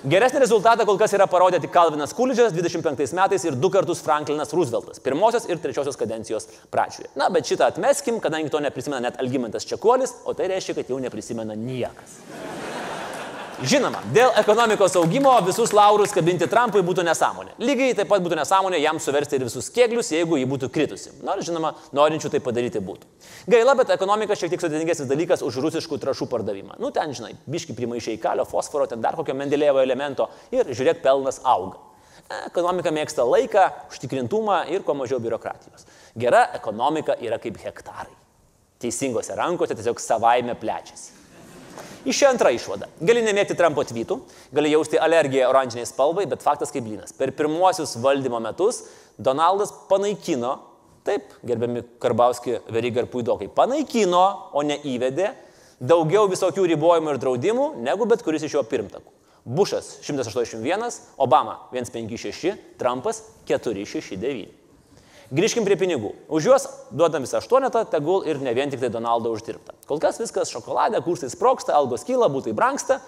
Geresnį 0.06 0.38
rezultatą 0.44 0.86
kol 0.86 1.00
kas 1.02 1.16
yra 1.18 1.26
parodė 1.26 1.58
tik 1.64 1.72
Kalvinas 1.74 2.12
Kulidžas 2.14 2.54
25 2.54 3.16
metais 3.18 3.46
ir 3.48 3.56
du 3.58 3.72
kartus 3.74 4.04
Franklinas 4.06 4.54
Rooseveltas 4.54 5.02
pirmosios 5.02 5.48
ir 5.50 5.58
trečiosios 5.64 5.98
kadencijos 5.98 6.46
pradžioje. 6.70 7.10
Na, 7.18 7.32
bet 7.34 7.50
šitą 7.50 7.72
atmeskim, 7.72 8.20
kadangi 8.22 8.54
to 8.54 8.62
neprisimena 8.62 9.02
net 9.08 9.18
Algymantas 9.24 9.66
Čekuolis, 9.66 10.14
o 10.30 10.38
tai 10.38 10.52
reiškia, 10.54 10.78
kad 10.78 10.94
jau 10.94 11.02
neprisimena 11.02 11.58
niekas. 11.58 12.20
Žinoma, 13.64 14.02
dėl 14.12 14.34
ekonomikos 14.36 14.98
augimo 15.00 15.32
visus 15.46 15.72
laurus 15.72 16.12
kabinti 16.12 16.48
Trumpui 16.52 16.82
būtų 16.84 17.06
nesąmonė. 17.08 17.54
Lygiai 17.64 17.94
taip 17.96 18.10
pat 18.12 18.24
būtų 18.26 18.36
nesąmonė 18.42 18.82
jam 18.84 19.00
suversti 19.00 19.38
ir 19.40 19.46
visus 19.48 19.70
kėglius, 19.72 20.10
jeigu 20.12 20.36
jį 20.42 20.50
būtų 20.52 20.70
kritusi. 20.76 21.14
Nors, 21.24 21.46
žinoma, 21.48 21.72
norinčių 21.96 22.34
tai 22.34 22.42
padaryti 22.44 22.82
būtų. 22.84 23.08
Gaila, 23.48 23.78
bet 23.80 23.94
ekonomika 23.96 24.36
šiek 24.36 24.52
tiek 24.52 24.60
sudėtingesnis 24.60 25.08
dalykas 25.08 25.46
už 25.48 25.62
rusiškų 25.64 26.02
trašų 26.04 26.28
pardavimą. 26.34 26.76
Nu, 26.84 26.92
ten, 26.92 27.16
žinai, 27.16 27.32
biški 27.48 27.78
primaišiai 27.80 28.20
kalio, 28.20 28.44
fosforo, 28.50 28.90
ten 28.92 29.00
dar 29.00 29.16
kokio 29.16 29.38
Mendelėvo 29.40 29.80
elemento 29.86 30.28
ir 30.52 30.68
žiūrėk, 30.76 31.00
pelnas 31.06 31.40
auga. 31.48 31.80
Ekonomika 32.50 32.92
mėgsta 32.92 33.24
laiką, 33.24 33.70
užtikrintumą 33.94 34.66
ir 34.74 34.84
kuo 34.84 34.98
mažiau 35.00 35.22
biurokratijos. 35.24 35.88
Gera 36.20 36.50
ekonomika 36.58 37.16
yra 37.24 37.40
kaip 37.40 37.62
hektarai. 37.64 38.12
Teisingose 38.84 39.38
rankose 39.38 39.78
tiesiog 39.78 40.02
savaime 40.04 40.58
plečiasi. 40.60 41.25
Iš 42.06 42.20
čia 42.22 42.30
antra 42.30 42.52
išvada. 42.54 42.90
Gali 43.02 43.24
nemėgti 43.26 43.58
Trumpo 43.58 43.84
tvytų, 43.88 44.20
gali 44.56 44.72
jausti 44.74 45.00
alergiją 45.02 45.50
oranžiniai 45.50 45.88
spalvai, 45.90 46.28
bet 46.30 46.46
faktas 46.46 46.74
kaip 46.74 46.86
blynas. 46.86 47.16
Per 47.18 47.34
pirmuosius 47.36 47.98
valdymo 48.04 48.42
metus 48.44 48.84
Donaldas 49.18 49.72
panaikino, 49.90 50.58
taip, 51.08 51.32
gerbiami 51.48 51.86
Karbauski, 52.04 52.60
Veryga 52.74 53.04
ir 53.06 53.10
Puidokai, 53.12 53.48
panaikino, 53.48 54.26
o 54.54 54.64
ne 54.66 54.78
įvedė 54.84 55.32
daugiau 55.80 56.28
visokių 56.32 56.66
ribojimų 56.74 57.16
ir 57.16 57.22
draudimų 57.24 57.70
negu 57.86 58.08
bet 58.10 58.24
kuris 58.26 58.46
iš 58.48 58.58
jo 58.58 58.66
pirmtakų. 58.68 59.12
Bušas 59.46 60.00
181, 60.02 61.00
Obama 61.22 61.60
156, 61.72 62.56
Trumpas 62.82 63.22
469. 63.46 64.65
Grįžkim 65.36 65.66
prie 65.68 65.76
pinigų. 65.76 66.14
Už 66.32 66.46
juos 66.48 66.66
duodam 66.96 67.26
visą 67.26 67.42
aštuonetą, 67.42 67.82
tegul 67.92 68.24
ir 68.30 68.38
ne 68.40 68.54
vien 68.56 68.70
tik 68.72 68.80
tai 68.80 68.90
Donaldo 68.94 69.34
uždirbta. 69.36 69.74
Kol 69.90 70.00
kas 70.00 70.22
viskas 70.22 70.52
šokolade, 70.54 71.02
kursai 71.04 71.28
sproksta, 71.34 71.74
algos 71.76 72.06
kyla, 72.08 72.30
būtai 72.32 72.54
branksta, 72.56 73.02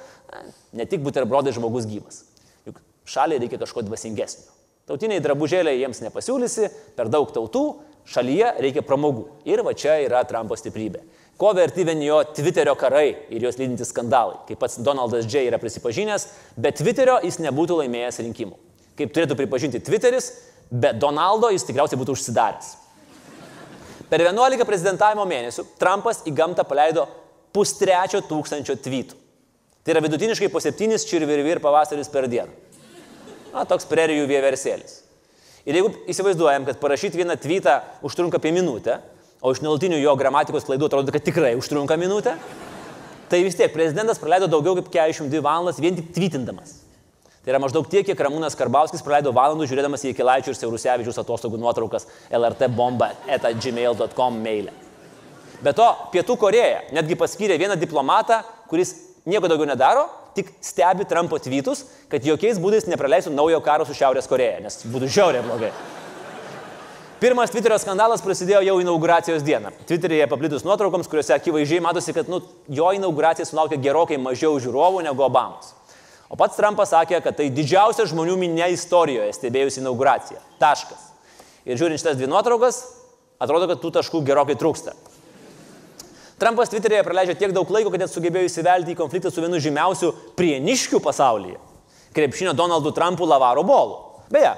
ne 0.75 0.87
tik 0.89 1.05
buterbrodai 1.05 1.53
žmogus 1.55 1.87
gyvas. 1.87 2.25
Juk 2.67 2.81
šaliai 3.07 3.39
reikia 3.45 3.61
kažko 3.61 3.85
dvasingesnio. 3.87 4.49
Tautiniai 4.87 5.23
drabužėliai 5.23 5.79
jiems 5.79 6.03
nepasiūlysi, 6.03 6.67
per 6.97 7.07
daug 7.13 7.31
tautų, 7.35 7.63
šalyje 8.07 8.51
reikia 8.65 8.83
pramogų. 8.87 9.27
Ir 9.47 9.63
va 9.63 9.75
čia 9.77 9.95
yra 10.03 10.25
Trumpo 10.27 10.57
stiprybė. 10.59 11.05
Ko 11.39 11.53
verti 11.55 11.85
vien 11.87 12.01
jo 12.01 12.17
Twitterio 12.33 12.73
karai 12.79 13.11
ir 13.29 13.43
jos 13.45 13.59
lydintis 13.59 13.93
skandalai. 13.93 14.39
Kaip 14.49 14.59
pats 14.63 14.79
Donaldas 14.83 15.27
J. 15.29 15.45
yra 15.47 15.59
prisipažinęs, 15.61 16.27
be 16.57 16.71
Twitterio 16.75 17.19
jis 17.23 17.39
nebūtų 17.45 17.83
laimėjęs 17.83 18.23
rinkimų. 18.25 18.57
Kaip 18.97 19.11
turėtų 19.13 19.37
pripažinti 19.37 19.83
Twitteris, 19.85 20.31
be 20.71 20.91
Donaldo 20.93 21.49
jis 21.53 21.65
tikriausiai 21.67 21.99
būtų 21.99 22.15
užsidaręs. 22.17 22.73
Per 24.07 24.23
11 24.23 24.63
prezidentavimo 24.67 25.25
mėnesių 25.27 25.65
Trumpas 25.79 26.23
į 26.27 26.33
gamtą 26.35 26.63
paleido 26.67 27.07
pustrečio 27.55 28.21
tūkstančio 28.23 28.77
tweetų. 28.79 29.17
Tai 29.83 29.95
yra 29.95 30.03
vidutiniškai 30.03 30.49
po 30.51 30.61
septynis 30.63 31.05
čirvirvir 31.07 31.61
pavasaris 31.63 32.09
per 32.11 32.27
dieną. 32.31 32.51
Na, 33.53 33.63
toks 33.67 33.87
prerijų 33.87 34.27
vieversėlis. 34.29 35.01
Ir 35.67 35.79
jeigu 35.79 35.91
įsivaizduojam, 36.11 36.63
kad 36.67 36.79
parašyti 36.79 37.19
vieną 37.19 37.35
tweetą 37.43 37.79
užtrunka 38.07 38.39
apie 38.39 38.53
minutę, 38.55 39.01
o 39.43 39.51
iš 39.51 39.59
nuolatinių 39.63 39.99
jo 39.99 40.15
gramatikos 40.19 40.67
klaidų 40.67 40.87
atrodo, 40.87 41.11
kad 41.11 41.23
tikrai 41.23 41.55
užtrunka 41.59 41.97
minutę, 41.99 42.37
tai 43.31 43.41
vis 43.43 43.57
tiek 43.59 43.73
prezidentas 43.73 44.19
praleido 44.21 44.47
daugiau 44.51 44.77
kaip 44.79 44.91
42 44.93 45.43
valandas 45.43 45.81
vien 45.83 45.97
tik 45.99 46.13
tweetindamas. 46.15 46.86
Tai 47.47 47.53
yra 47.53 47.61
maždaug 47.63 47.85
tiek, 47.87 48.03
kiek 48.03 48.19
Ramūnas 48.19 48.57
Karbauskis 48.59 48.99
praleido 48.99 49.31
valandų 49.31 49.69
žiūrėdamas 49.71 50.01
į 50.03 50.09
Kilaičių 50.17 50.51
ir 50.51 50.57
Siaurusevičius 50.57 51.19
atostogų 51.21 51.55
nuotraukas 51.61 52.03
LRT 52.27 52.67
bomba 52.75 53.13
eta 53.23 53.53
gmail.com 53.55 54.41
mailė. 54.43 54.73
Be 55.63 55.71
to, 55.71 55.85
Pietų 56.11 56.35
Koreja 56.41 56.81
netgi 56.91 57.15
paskyrė 57.15 57.55
vieną 57.61 57.77
diplomatą, 57.79 58.41
kuris 58.67 58.91
nieko 59.23 59.47
daugiau 59.47 59.69
nedaro, 59.71 60.03
tik 60.35 60.51
stebi 60.59 61.07
Trumpo 61.07 61.39
tweetus, 61.39 61.85
kad 62.11 62.27
jokiais 62.27 62.59
būdais 62.59 62.89
nepraleistų 62.91 63.31
naujo 63.31 63.63
karo 63.63 63.87
su 63.87 63.95
Šiaurės 63.95 64.27
Koreja, 64.27 64.59
nes 64.67 64.83
būtų 64.83 65.07
žiauriai 65.15 65.47
blogai. 65.47 65.71
Pirmas 67.23 67.55
Twitterio 67.55 67.79
skandalas 67.79 68.27
prasidėjo 68.27 68.59
jau 68.67 68.77
inauguracijos 68.83 69.47
dieną. 69.47 69.71
Twitteryje 69.87 70.27
paplitus 70.27 70.67
nuotraukoms, 70.67 71.07
kuriuose 71.07 71.39
akivaizdžiai 71.39 71.79
matosi, 71.87 72.11
kad 72.11 72.27
nu, 72.27 72.43
jo 72.67 72.91
inauguracija 72.99 73.47
sulaukė 73.47 73.79
gerokai 73.79 74.19
mažiau 74.19 74.59
žiūrovų 74.59 75.07
negu 75.07 75.23
Obamos. 75.31 75.77
O 76.27 76.35
pats 76.35 76.57
Trumpas 76.59 76.91
sakė, 76.91 77.21
kad 77.23 77.37
tai 77.39 77.47
didžiausia 77.53 78.07
žmonių 78.09 78.35
minė 78.39 78.71
istorijoje 78.73 79.31
stebėjusi 79.37 79.79
inauguracija. 79.79 80.41
Taškas. 80.59 81.13
Ir 81.67 81.79
žiūrint 81.79 82.01
šitas 82.01 82.17
dvi 82.19 82.27
nuotraukas, 82.27 82.81
atrodo, 83.39 83.69
kad 83.71 83.79
tų 83.79 83.93
taškų 83.99 84.23
gerokai 84.27 84.57
trūksta. 84.59 84.95
Trumpas 86.37 86.69
Twitter'e 86.69 87.01
praleidžia 87.01 87.33
tiek 87.39 87.53
daug 87.55 87.69
laiko, 87.73 87.89
kad 87.89 88.03
net 88.03 88.11
sugebėjo 88.11 88.45
įsivelti 88.45 88.93
į 88.93 88.99
konfliktą 88.99 89.31
su 89.33 89.41
vienu 89.41 89.57
žymiausių 89.61 90.11
prieniškių 90.37 90.99
pasaulyje- 91.01 91.57
krepšinio 92.15 92.53
Donaldu 92.53 92.91
Trumpu 92.91 93.25
Lavaro 93.25 93.63
Bolu. 93.63 94.21
Beje, 94.29 94.53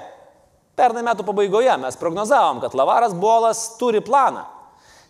pernai 0.76 1.02
metų 1.02 1.24
pabaigoje 1.24 1.78
mes 1.80 1.96
prognozavom, 1.96 2.60
kad 2.60 2.74
Lavaras 2.74 3.14
Bolas 3.14 3.78
turi 3.78 4.00
planą, 4.00 4.44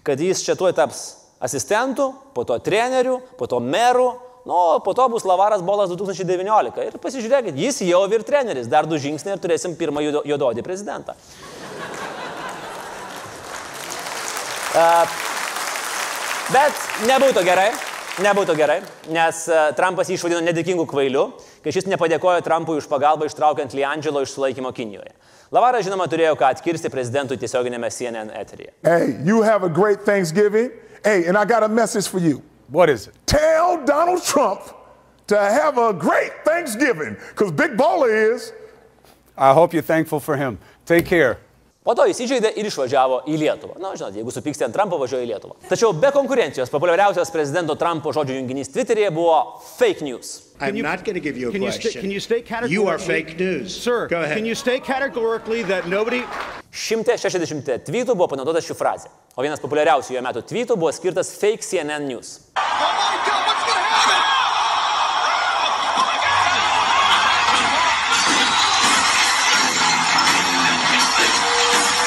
kad 0.04 0.20
jis 0.20 0.44
čia 0.44 0.54
tuoj 0.54 0.74
taps 0.74 1.16
asistentų, 1.40 2.14
po 2.34 2.44
to 2.44 2.58
trenerių, 2.58 3.20
po 3.36 3.46
to 3.46 3.58
merų, 3.60 4.14
Nu, 4.48 4.80
po 4.84 4.94
to 4.94 5.08
bus 5.08 5.24
Lavaras 5.28 5.62
Bolas 5.62 5.90
2019. 5.92 6.80
Ir 6.86 6.96
pasižiūrėkit, 7.02 7.58
jis 7.60 7.82
jau 7.84 8.04
ir 8.08 8.24
treneris. 8.24 8.70
Dar 8.70 8.88
du 8.88 8.96
žingsniai 9.00 9.36
ir 9.36 9.42
turėsim 9.42 9.76
pirmą 9.76 10.02
juododį 10.24 10.64
prezidentą. 10.64 11.16
Uh, 14.70 15.02
bet 16.54 16.84
nebūtų 17.10 17.42
gerai, 17.44 17.70
nebūtų 18.22 18.54
gerai, 18.56 18.78
nes 19.12 19.42
Trumpas 19.76 20.08
jį 20.08 20.18
išvadino 20.18 20.40
nedėkingų 20.46 20.86
kvailių, 20.88 21.24
kai 21.64 21.74
šis 21.74 21.88
nepadėkojo 21.90 22.44
Trumpui 22.46 22.78
už 22.78 22.86
pagalbą 22.90 23.26
ištraukiant 23.28 23.74
Liangelo 23.76 24.22
iš 24.24 24.36
sulaikymo 24.36 24.72
Kinijoje. 24.72 25.10
Lavaras, 25.50 25.82
žinoma, 25.82 26.06
turėjo 26.06 26.36
ką 26.38 26.52
atkirsti 26.54 26.92
prezidentui 26.92 27.40
tiesioginėme 27.42 27.90
CNN 27.90 28.30
eteryje. 28.38 28.70
Hey, 28.86 29.16
you 29.26 29.42
have 29.42 29.66
a 29.66 29.68
great 29.68 30.06
Thanksgiving. 30.06 30.70
Hey, 31.02 31.26
and 31.26 31.36
I 31.36 31.44
got 31.44 31.64
a 31.66 31.68
message 31.68 32.06
for 32.06 32.20
you. 32.22 32.40
What 32.70 32.88
is 32.88 33.08
it? 33.08 33.14
Tell 33.26 33.84
Donald 33.84 34.22
Trump 34.22 34.62
to 35.26 35.36
have 35.36 35.76
a 35.76 35.92
great 35.92 36.32
Thanksgiving 36.44 37.16
because 37.30 37.52
Big 37.52 37.72
Baller 37.76 38.32
is. 38.32 38.52
I 39.36 39.52
hope 39.52 39.72
you're 39.72 39.82
thankful 39.82 40.20
for 40.20 40.36
him. 40.36 40.58
Take 40.86 41.06
care. 41.06 41.38
Po 41.80 41.94
to 41.96 42.04
įsižeidė 42.12 42.50
ir 42.60 42.66
išvažiavo 42.68 43.22
į 43.32 43.38
Lietuvą. 43.40 43.78
Na, 43.80 43.94
žinot, 43.96 44.12
jeigu 44.12 44.28
supyksti 44.34 44.66
ant 44.66 44.74
Trumpo, 44.76 44.98
važiuoja 45.00 45.24
į 45.24 45.28
Lietuvą. 45.30 45.54
Tačiau 45.70 45.94
be 45.96 46.10
konkurencijos 46.12 46.68
populiariausias 46.68 47.32
prezidento 47.32 47.72
Trumpo 47.80 48.12
žodžių 48.12 48.36
junginys 48.36 48.68
Twitter'yje 48.74 49.08
buvo 49.16 49.38
fake 49.78 50.04
news. 50.04 50.34
I'm 50.60 50.76
you- 50.76 50.82
not 50.84 51.00
going 51.06 51.14
to 51.16 51.24
give 51.24 51.38
you 51.40 51.48
a 51.48 51.52
Can 51.52 51.62
you, 51.62 51.70
question. 51.72 51.90
sta- 51.92 52.00
can 52.04 52.10
you 52.12 52.20
state 52.20 52.44
categorically? 52.44 52.74
You 52.76 52.86
are 52.92 52.98
fake 52.98 53.38
news. 53.40 53.72
Sir, 53.82 54.08
Go 54.12 54.20
ahead. 54.20 54.36
can 54.36 54.44
you 54.44 54.54
state 54.54 54.84
categorically 54.84 55.62
that 55.72 55.88
nobody... 55.88 56.20
160 56.70 57.80
tweetų 57.88 58.12
buvo 58.14 58.28
panaudota 58.28 58.60
ši 58.62 58.76
frazė. 58.76 59.08
O 59.34 59.42
vienas 59.42 59.58
populiariausių 59.64 60.14
jo 60.18 60.20
metų 60.22 60.44
tweetų 60.52 60.76
buvo 60.76 60.92
skirtas 60.92 61.32
fake 61.40 61.64
CNN 61.64 62.04
news. 62.12 62.36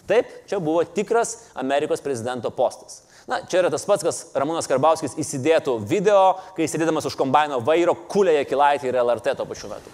Taip, 0.08 0.28
čia 0.50 0.60
buvo 0.60 0.84
tikras 0.84 1.50
Amerikos 1.56 2.04
prezidento 2.04 2.52
postas. 2.52 3.04
Na, 3.28 3.40
čia 3.48 3.62
yra 3.62 3.70
tas 3.72 3.86
pats, 3.88 4.04
kas 4.04 4.18
Ramūnas 4.36 4.68
Karbauskis 4.68 5.16
įsidėtų 5.16 5.78
video, 5.88 6.34
kai 6.58 6.68
sėdėdamas 6.68 7.08
už 7.08 7.16
kombaino 7.20 7.62
vairo 7.64 7.96
kulėje 8.12 8.44
kilaitį 8.50 8.92
ir 8.92 9.00
LRT 9.00 9.38
to 9.40 9.48
pačiu 9.48 9.72
metu. 9.72 9.94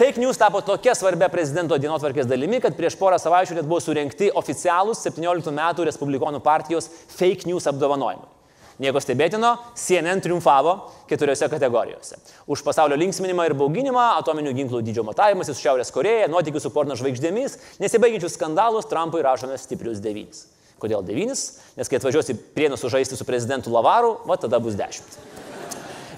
Fake 0.00 0.16
news 0.16 0.40
tapo 0.40 0.62
tokia 0.64 0.94
svarbia 0.96 1.28
prezidento 1.28 1.76
dienotvarkės 1.76 2.24
dalimi, 2.30 2.62
kad 2.64 2.72
prieš 2.78 2.96
porą 2.96 3.18
savaičių 3.20 3.58
net 3.58 3.68
buvo 3.68 3.82
surinkti 3.84 4.30
oficialūs 4.32 5.04
17 5.04 5.52
metų 5.52 5.84
Respublikonų 5.90 6.40
partijos 6.40 6.88
fake 7.12 7.44
news 7.50 7.68
apdovanojimai. 7.68 8.39
Nieko 8.80 9.00
stebėtino, 9.02 9.50
CNN 9.76 10.22
triumfavo 10.24 10.72
keturiose 11.08 11.50
kategorijose. 11.52 12.16
Už 12.48 12.62
pasaulio 12.64 12.96
linksminimą 12.96 13.50
ir 13.50 13.54
bauginimą, 13.58 14.06
atominių 14.22 14.54
ginklų 14.56 14.80
dydžio 14.86 15.04
matavimas 15.04 15.50
su 15.52 15.58
Šiaurės 15.58 15.92
Koreja, 15.92 16.30
nuotykių 16.32 16.62
su 16.64 16.72
porno 16.72 16.96
žvaigždėmis, 16.96 17.58
nesibaigiančius 17.82 18.38
skandalus 18.38 18.88
Trumpui 18.88 19.20
rašome 19.26 19.58
stiprius 19.60 20.00
devynis. 20.00 20.46
Kodėl 20.80 21.04
devynis? 21.04 21.58
Nes 21.76 21.92
kai 21.92 22.00
atvažiuosi 22.00 22.38
prienus 22.56 22.80
sužaisti 22.80 23.20
su 23.20 23.28
prezidentu 23.28 23.74
Lavaru, 23.74 24.14
va 24.24 24.40
tada 24.40 24.62
bus 24.64 24.80
dešimt. 24.80 25.20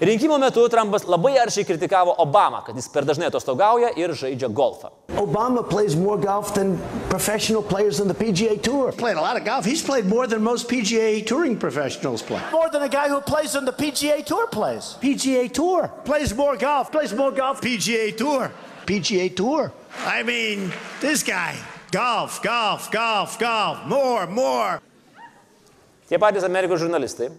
Rinkimų 0.02 0.38
metu 0.42 0.62
Trumpas 0.70 1.04
labai 1.06 1.36
aršiai 1.42 1.66
kritikavo 1.66 2.14
Obamą, 2.22 2.62
kad 2.66 2.78
jis 2.78 2.88
per 2.90 3.06
dažnai 3.06 3.28
atostogauja 3.30 3.90
ir 3.98 4.14
žaidžia 4.18 4.48
golfą. 4.50 4.94
Obama 5.26 5.68
plays 5.68 5.94
more 5.96 6.18
golf 6.18 6.54
than 6.54 6.78
professional 7.08 7.62
players 7.62 8.00
on 8.00 8.08
the 8.08 8.14
PGA 8.14 8.60
Tour. 8.62 8.92
Played 8.92 9.16
a 9.16 9.20
lot 9.20 9.36
of 9.36 9.44
golf. 9.44 9.64
He's 9.64 9.82
played 9.82 10.06
more 10.06 10.26
than 10.26 10.42
most 10.42 10.68
PGA 10.68 11.26
touring 11.26 11.58
professionals 11.58 12.22
play. 12.22 12.42
More 12.52 12.68
than 12.70 12.82
a 12.82 12.88
guy 12.88 13.08
who 13.08 13.20
plays 13.20 13.54
on 13.56 13.64
the 13.64 13.72
PGA 13.72 14.24
Tour 14.24 14.46
plays. 14.48 14.96
PGA 15.00 15.52
Tour 15.52 15.88
plays 16.04 16.34
more 16.34 16.56
golf. 16.56 16.90
Plays 16.90 17.12
more 17.12 17.30
golf. 17.30 17.60
PGA 17.60 18.16
Tour. 18.16 18.52
PGA 18.86 19.34
Tour. 19.34 19.72
I 20.04 20.22
mean, 20.22 20.72
this 21.00 21.22
guy. 21.22 21.56
Golf, 21.90 22.42
golf, 22.42 22.90
golf, 22.90 23.38
golf. 23.38 23.86
More, 23.86 24.26
more. 24.26 24.80
Tie 26.08 26.18
patys 26.18 26.44
Amerikos 26.44 26.80
žurnalistai 26.80 27.30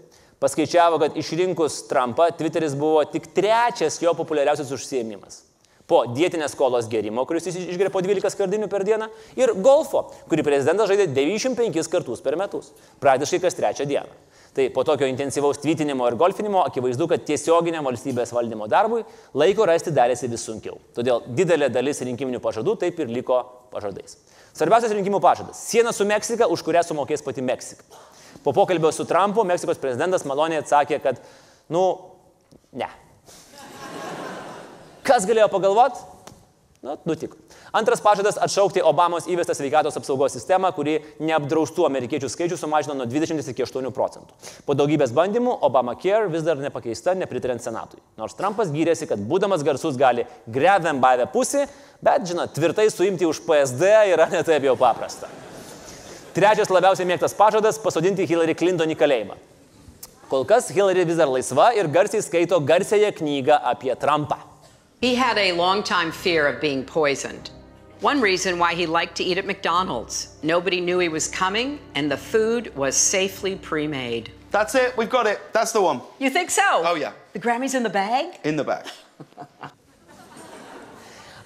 paskaičiavo, 0.43 0.99
kad 0.99 1.17
išrinkus 1.17 1.85
Trumpą 1.87 2.27
Twitteris 2.37 2.75
buvo 2.75 3.03
tik 3.07 3.29
trečias 3.35 4.01
jo 4.01 4.11
populiariausias 4.17 4.71
užsiemimas. 4.75 5.43
Po 5.87 6.05
dietinės 6.07 6.55
kolos 6.55 6.87
gerimo, 6.87 7.25
kuris 7.27 7.49
jis 7.49 7.57
išgeria 7.59 7.91
po 7.91 7.99
12 8.03 8.31
skardinių 8.31 8.69
per 8.71 8.85
dieną, 8.87 9.09
ir 9.35 9.51
golfo, 9.65 10.05
kurį 10.31 10.45
prezidentas 10.47 10.87
žaidė 10.87 11.09
95 11.11 11.91
kartus 11.91 12.23
per 12.23 12.37
metus, 12.39 12.71
praktiškai 13.03 13.41
kas 13.43 13.59
trečią 13.59 13.87
dieną. 13.89 14.21
Tai 14.53 14.67
po 14.69 14.83
tokio 14.85 15.07
intensyvaus 15.09 15.57
tvitinimo 15.57 16.05
ir 16.07 16.15
golfinimo 16.15 16.61
akivaizdu, 16.61 17.07
kad 17.09 17.23
tiesioginiam 17.25 17.87
valstybės 17.89 18.31
valdymo 18.35 18.67
darbui 18.69 19.01
laiko 19.33 19.65
rasti 19.65 19.91
darėsi 19.91 20.29
vis 20.29 20.45
sunkiau. 20.45 20.77
Todėl 20.93 21.23
didelė 21.25 21.71
dalis 21.73 22.03
rinkiminių 22.05 22.39
pažadų 22.43 22.77
taip 22.85 23.01
ir 23.01 23.09
liko 23.09 23.41
pažadais. 23.73 24.19
Svarbiausias 24.53 24.93
rinkimų 24.93 25.17
pažadas- 25.21 25.57
siena 25.71 25.91
su 25.91 26.05
Meksika, 26.05 26.45
už 26.45 26.61
kurią 26.61 26.85
sumokės 26.85 27.25
pati 27.25 27.41
Meksika. 27.41 27.81
Po 28.43 28.53
pokalbio 28.53 28.91
su 28.93 29.05
Trumpu 29.05 29.43
Meksikos 29.43 29.81
prezidentas 29.81 30.23
maloniai 30.23 30.61
atsakė, 30.61 31.01
kad, 31.01 31.19
nu, 31.69 31.97
ne. 32.73 32.89
Kas 35.03 35.27
galėjo 35.27 35.49
pagalvot? 35.51 35.99
Nu, 36.83 36.97
nutiko. 37.07 37.37
Antras 37.71 38.01
pažadas- 38.03 38.35
atšaukti 38.45 38.81
Obamos 38.83 39.23
įvestą 39.23 39.55
sveikatos 39.55 39.95
apsaugos 39.95 40.33
sistemą, 40.35 40.73
kuri 40.75 40.97
neapdraustų 41.19 41.85
amerikiečių 41.87 42.27
skaičių 42.27 42.57
sumažino 42.59 42.93
nuo 42.93 43.05
20 43.07 43.47
iki 43.47 43.63
8 43.63 43.91
procentų. 43.91 44.35
Po 44.65 44.75
daugybės 44.75 45.13
bandymų 45.15 45.57
Obamacare 45.61 46.29
vis 46.29 46.43
dar 46.43 46.57
nepakeista, 46.57 47.15
nepritariant 47.15 47.61
Senatui. 47.63 47.99
Nors 48.17 48.33
Trumpas 48.33 48.67
gyrėsi, 48.67 49.07
kad 49.07 49.17
būdamas 49.17 49.63
garsus 49.63 49.95
gali 49.95 50.27
grevem 50.45 50.99
bavę 50.99 51.25
pusį, 51.31 51.69
bet, 52.01 52.27
žinot, 52.27 52.53
tvirtai 52.53 52.91
suimti 52.91 53.25
už 53.25 53.39
PSD 53.47 54.13
yra 54.13 54.27
netaip 54.27 54.63
jau 54.63 54.75
paprasta. 54.75 55.27
Trečias 56.33 56.67
labiausiai 56.67 57.07
mėgtas 57.07 57.33
pažadas- 57.33 57.79
pasodinti 57.83 58.27
Hillary 58.27 58.55
Clinton 58.55 58.89
į 58.89 58.97
kalėjimą. 58.97 59.35
Kol 60.29 60.43
kas 60.43 60.69
Hillary 60.69 61.05
vis 61.05 61.15
dar 61.15 61.27
laisva 61.27 61.73
ir 61.75 61.87
garsiai 61.87 62.21
skaito 62.21 62.59
garsėją 62.59 63.13
knygą 63.13 63.61
apie 63.63 63.95
Trumpą. 63.95 64.52
He 65.03 65.15
had 65.15 65.37
a 65.37 65.51
long-time 65.51 66.13
fear 66.13 66.47
of 66.47 66.61
being 66.61 66.85
poisoned. 66.85 67.49
One 67.99 68.21
reason 68.21 68.57
why 68.57 68.73
he 68.73 68.85
liked 68.85 69.17
to 69.17 69.23
eat 69.25 69.37
at 69.37 69.45
McDonald's. 69.45 70.37
Nobody 70.43 70.79
knew 70.79 70.99
he 70.99 71.09
was 71.09 71.27
coming, 71.27 71.79
and 71.93 72.09
the 72.09 72.15
food 72.15 72.73
was 72.73 72.95
safely 72.95 73.57
pre-made. 73.57 74.31
That's 74.49 74.75
it. 74.75 74.95
We've 74.95 75.09
got 75.09 75.27
it. 75.27 75.41
That's 75.51 75.73
the 75.73 75.81
one. 75.81 75.99
You 76.19 76.29
think 76.29 76.49
so? 76.49 76.83
Oh, 76.85 76.95
yeah. 76.95 77.11
The 77.33 77.39
Grammy's 77.39 77.75
in 77.75 77.83
the 77.83 77.89
bag? 77.89 78.39
In 78.45 78.55
the 78.55 78.63
back. 78.63 78.85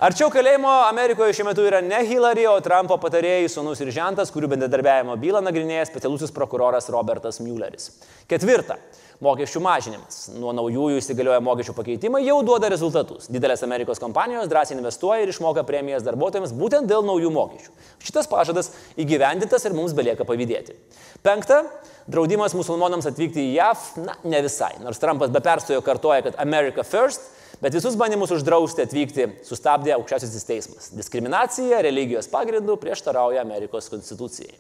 Arčiau 0.06 0.30
kalėjimo 0.30 0.70
Amerikoje 0.92 1.34
šiuo 1.34 1.48
metu 1.48 1.64
yra 1.66 1.82
ne 1.82 2.04
Hillary, 2.06 2.44
o 2.46 2.60
Trumpo 2.62 3.00
patarėjai 3.02 3.50
sūnus 3.50 3.82
ir 3.82 3.90
žentas, 3.96 4.30
kurių 4.30 4.52
bendradarbiavimo 4.52 5.18
bylą 5.18 5.42
nagrinėja 5.42 5.88
specialusis 5.90 6.30
prokuroras 6.36 6.86
Robertas 6.94 7.42
Muelleris. 7.42 7.90
Ketvirta. 8.30 8.78
Mokesčių 9.24 9.62
mažinimas. 9.66 10.18
Nuo 10.38 10.52
naujųjų 10.54 11.00
įsigalioja 11.02 11.42
mokesčių 11.42 11.74
pakeitimai 11.74 12.22
jau 12.22 12.36
duoda 12.46 12.70
rezultatus. 12.70 13.26
Didelės 13.34 13.64
Amerikos 13.66 14.02
kompanijos 14.02 14.50
drąsiai 14.52 14.78
investuoja 14.78 15.24
ir 15.26 15.32
išmoka 15.34 15.64
premijas 15.66 16.06
darbuotojams 16.06 16.54
būtent 16.58 16.86
dėl 16.90 17.02
naujų 17.08 17.32
mokesčių. 17.34 17.74
Šitas 18.06 18.30
pažadas 18.30 18.70
įgyvendintas 19.02 19.66
ir 19.66 19.74
mums 19.78 19.98
belieka 19.98 20.28
pavydėti. 20.28 20.78
Penkta. 21.26 21.64
Draudimas 22.08 22.54
musulmonams 22.56 23.10
atvykti 23.10 23.42
į 23.50 23.56
JAV, 23.58 23.82
na, 24.06 24.14
ne 24.24 24.40
visai. 24.46 24.78
Nors 24.80 25.02
Trumpas 25.02 25.34
be 25.34 25.42
perstojo 25.44 25.82
kartoja, 25.84 26.22
kad 26.30 26.38
America 26.40 26.86
first, 26.88 27.26
Bet 27.58 27.74
visus 27.74 27.96
bandymus 27.98 28.30
uždrausti 28.36 28.84
atvykti 28.86 29.24
sustabdė 29.48 29.96
aukščiausiasis 29.96 30.46
teismas. 30.46 30.90
Diskriminacija 30.94 31.80
religijos 31.82 32.30
pagrindų 32.30 32.76
prieštarauja 32.78 33.42
Amerikos 33.42 33.90
konstitucijai. 33.90 34.54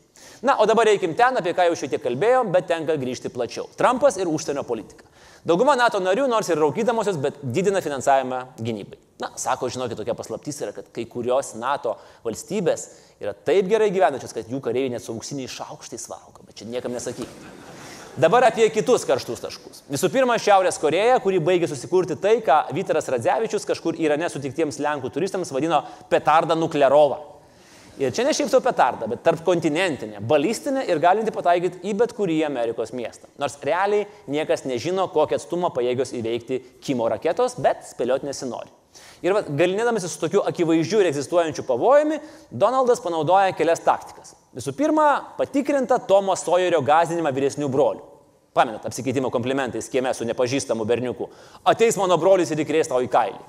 Na, 0.45 0.57
o 0.61 0.65
dabar 0.69 0.85
reikim 0.85 1.15
ten, 1.17 1.37
apie 1.39 1.53
ką 1.57 1.69
jau 1.69 1.77
šiek 1.79 1.95
tiek 1.95 2.03
kalbėjom, 2.03 2.51
bet 2.53 2.67
tenka 2.69 2.97
grįžti 2.99 3.31
plačiau. 3.33 3.65
Trumpas 3.79 4.19
ir 4.21 4.29
užsienio 4.29 4.63
politika. 4.67 5.07
Dauguma 5.47 5.77
NATO 5.79 6.01
narių 6.03 6.27
nors 6.29 6.49
ir 6.51 6.59
raukydamosios, 6.61 7.17
bet 7.23 7.39
didina 7.41 7.81
finansavimą 7.81 8.41
gynybai. 8.59 8.99
Na, 9.23 9.31
sako, 9.39 9.69
žinokit, 9.73 9.97
tokia 9.97 10.13
paslaptis 10.17 10.59
yra, 10.61 10.73
kad 10.75 10.91
kai 10.93 11.07
kurios 11.09 11.55
NATO 11.57 11.95
valstybės 12.25 12.83
yra 13.23 13.33
taip 13.33 13.69
gerai 13.71 13.87
gyvenančios, 13.93 14.35
kad 14.35 14.51
jų 14.51 14.59
kareiviai 14.61 14.93
net 14.93 15.05
su 15.05 15.13
auksiniais 15.15 15.55
šaukštais 15.57 16.05
valgo, 16.11 16.45
bet 16.45 16.59
čia 16.59 16.69
niekam 16.69 16.93
nesakykite. 16.93 17.55
Dabar 18.17 18.47
apie 18.47 18.65
kitus 18.73 19.03
karštus 19.05 19.43
taškus. 19.43 19.83
Visų 19.93 20.09
pirma, 20.09 20.39
Šiaurės 20.41 20.79
Koreja, 20.81 21.19
kuri 21.21 21.37
baigė 21.37 21.67
susikurti 21.69 22.15
tai, 22.17 22.39
ką 22.41 22.63
Vytaras 22.73 23.09
Radzevičius 23.13 23.65
kažkur 23.69 23.97
Irane 24.01 24.25
sutiktiems 24.33 24.79
Lenkų 24.81 25.11
turistams 25.13 25.53
vadino 25.53 25.83
petardą 26.09 26.57
nuklerovą. 26.57 27.19
Ir 27.97 28.13
čia 28.13 28.27
ne 28.27 28.33
šiaip 28.35 28.51
savo 28.51 28.61
petardą, 28.61 29.07
bet 29.09 29.23
tarp 29.25 29.39
kontinentinė, 29.45 30.19
balistinė 30.21 30.83
ir 30.85 30.99
galinti 31.01 31.33
pataikyti 31.33 31.79
į 31.89 31.95
bet 31.97 32.11
kurį 32.13 32.43
Amerikos 32.45 32.91
miestą. 32.93 33.25
Nors 33.41 33.55
realiai 33.65 34.05
niekas 34.29 34.67
nežino, 34.69 35.07
kokią 35.13 35.39
atstumą 35.39 35.71
pajėgios 35.73 36.13
įveikti 36.13 36.59
Kimo 36.85 37.07
raketos, 37.09 37.57
bet 37.57 37.87
spėlioti 37.89 38.29
nesinori. 38.29 38.69
Ir 39.25 39.33
va, 39.33 39.41
galinėdamasi 39.41 40.11
su 40.11 40.21
tokiu 40.21 40.43
akivaizdžiu 40.45 41.01
ir 41.01 41.09
egzistuojančiu 41.09 41.65
pavojumi, 41.65 42.21
Donaldas 42.53 43.01
panaudoja 43.01 43.55
kelias 43.57 43.81
taktikas. 43.81 44.35
Visų 44.53 44.75
pirma, 44.77 45.09
patikrinta 45.39 45.97
Tomo 45.97 46.37
Sojerio 46.37 46.83
gazdinimą 46.85 47.33
vyresnių 47.33 47.69
brolių. 47.73 48.05
Pamenat, 48.57 48.85
apsikeitimo 48.89 49.33
komplimentais 49.33 49.89
kieme 49.89 50.13
su 50.17 50.25
nepažįstamu 50.25 50.85
berniuku. 50.85 51.29
Ateis 51.65 51.97
mano 51.97 52.17
brolis 52.21 52.53
ir 52.53 52.61
įkrės 52.61 52.93
tau 52.93 53.01
į 53.05 53.09
kailį. 53.13 53.41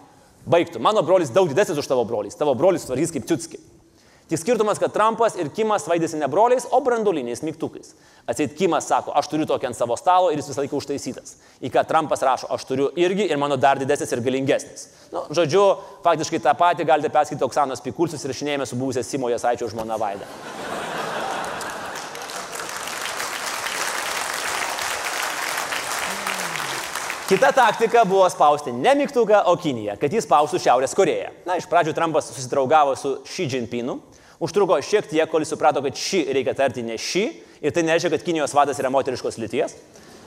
Baigtų, 0.49 0.81
mano 0.85 1.05
brolis 1.05 1.33
daug 1.33 1.49
didesnis 1.49 1.81
už 1.81 1.89
tavo 1.89 2.05
brolis, 2.09 2.37
tavo 2.37 2.57
brolis 2.57 2.89
tvarkys 2.89 3.13
kaip 3.13 3.29
čiutski. 3.29 3.61
Tik 4.29 4.39
skirtumas, 4.39 4.77
kad 4.77 4.93
Trumpas 4.93 5.39
ir 5.41 5.49
Kimas 5.57 5.87
vaidėsi 5.89 6.19
ne 6.21 6.27
broliais, 6.29 6.67
o 6.69 6.83
brandoliniais 6.85 7.41
mygtukais. 7.41 7.95
Atseit 8.29 8.53
Kimas 8.59 8.85
sako, 8.85 9.15
aš 9.17 9.31
turiu 9.33 9.47
tokį 9.49 9.71
ant 9.71 9.79
savo 9.79 9.97
stalo 9.97 10.29
ir 10.29 10.37
jis 10.37 10.51
visą 10.51 10.61
laiką 10.61 10.77
užtaisytas. 10.77 11.39
Į 11.65 11.71
ką 11.73 11.87
Trumpas 11.89 12.25
rašo, 12.27 12.51
aš 12.53 12.67
turiu 12.69 12.91
irgi 13.01 13.25
ir 13.25 13.41
mano 13.41 13.57
dar 13.57 13.81
didesnis 13.81 14.13
ir 14.13 14.21
galingesnis. 14.21 14.85
Nu, 15.15 15.25
žodžiu, 15.33 15.63
faktiškai 16.05 16.43
tą 16.45 16.53
patį 16.61 16.85
galite 16.91 17.13
perskaityti 17.15 17.49
Oksanos 17.49 17.81
Pikulsius 17.81 18.29
ir 18.29 18.37
šinėjame 18.37 18.69
su 18.69 18.77
buvusia 18.77 19.07
Simo 19.07 19.33
Jasaičio 19.33 19.71
žmona 19.73 19.97
Vaida. 19.97 20.29
Kita 27.29 27.53
taktika 27.53 28.05
buvo 28.09 28.29
spausti 28.29 28.73
ne 28.73 28.95
mygtuką, 28.97 29.43
o 29.49 29.57
Kiniją, 29.61 29.97
kad 30.01 30.13
jis 30.13 30.25
spaustų 30.25 30.61
Šiaurės 30.65 30.97
Koreją. 30.97 31.33
Na, 31.49 31.59
iš 31.61 31.67
pradžių 31.69 31.93
Trumpas 31.97 32.29
susidraugavo 32.29 32.95
su 32.97 33.19
Xi 33.29 33.49
Jinpingu, 33.53 33.99
užtruko 34.41 34.79
šiek 34.85 35.09
tiek, 35.11 35.27
kol 35.31 35.43
jis 35.43 35.53
suprato, 35.55 35.83
kad 35.85 35.99
šį 35.99 36.25
reikia 36.37 36.55
tarti 36.59 36.85
ne 36.87 36.99
šį, 37.01 37.25
ir 37.63 37.75
tai 37.75 37.85
nereiškia, 37.87 38.13
kad 38.15 38.25
Kinijos 38.27 38.55
vadas 38.57 38.79
yra 38.81 38.93
moteriškos 38.95 39.39
lyties, 39.43 39.77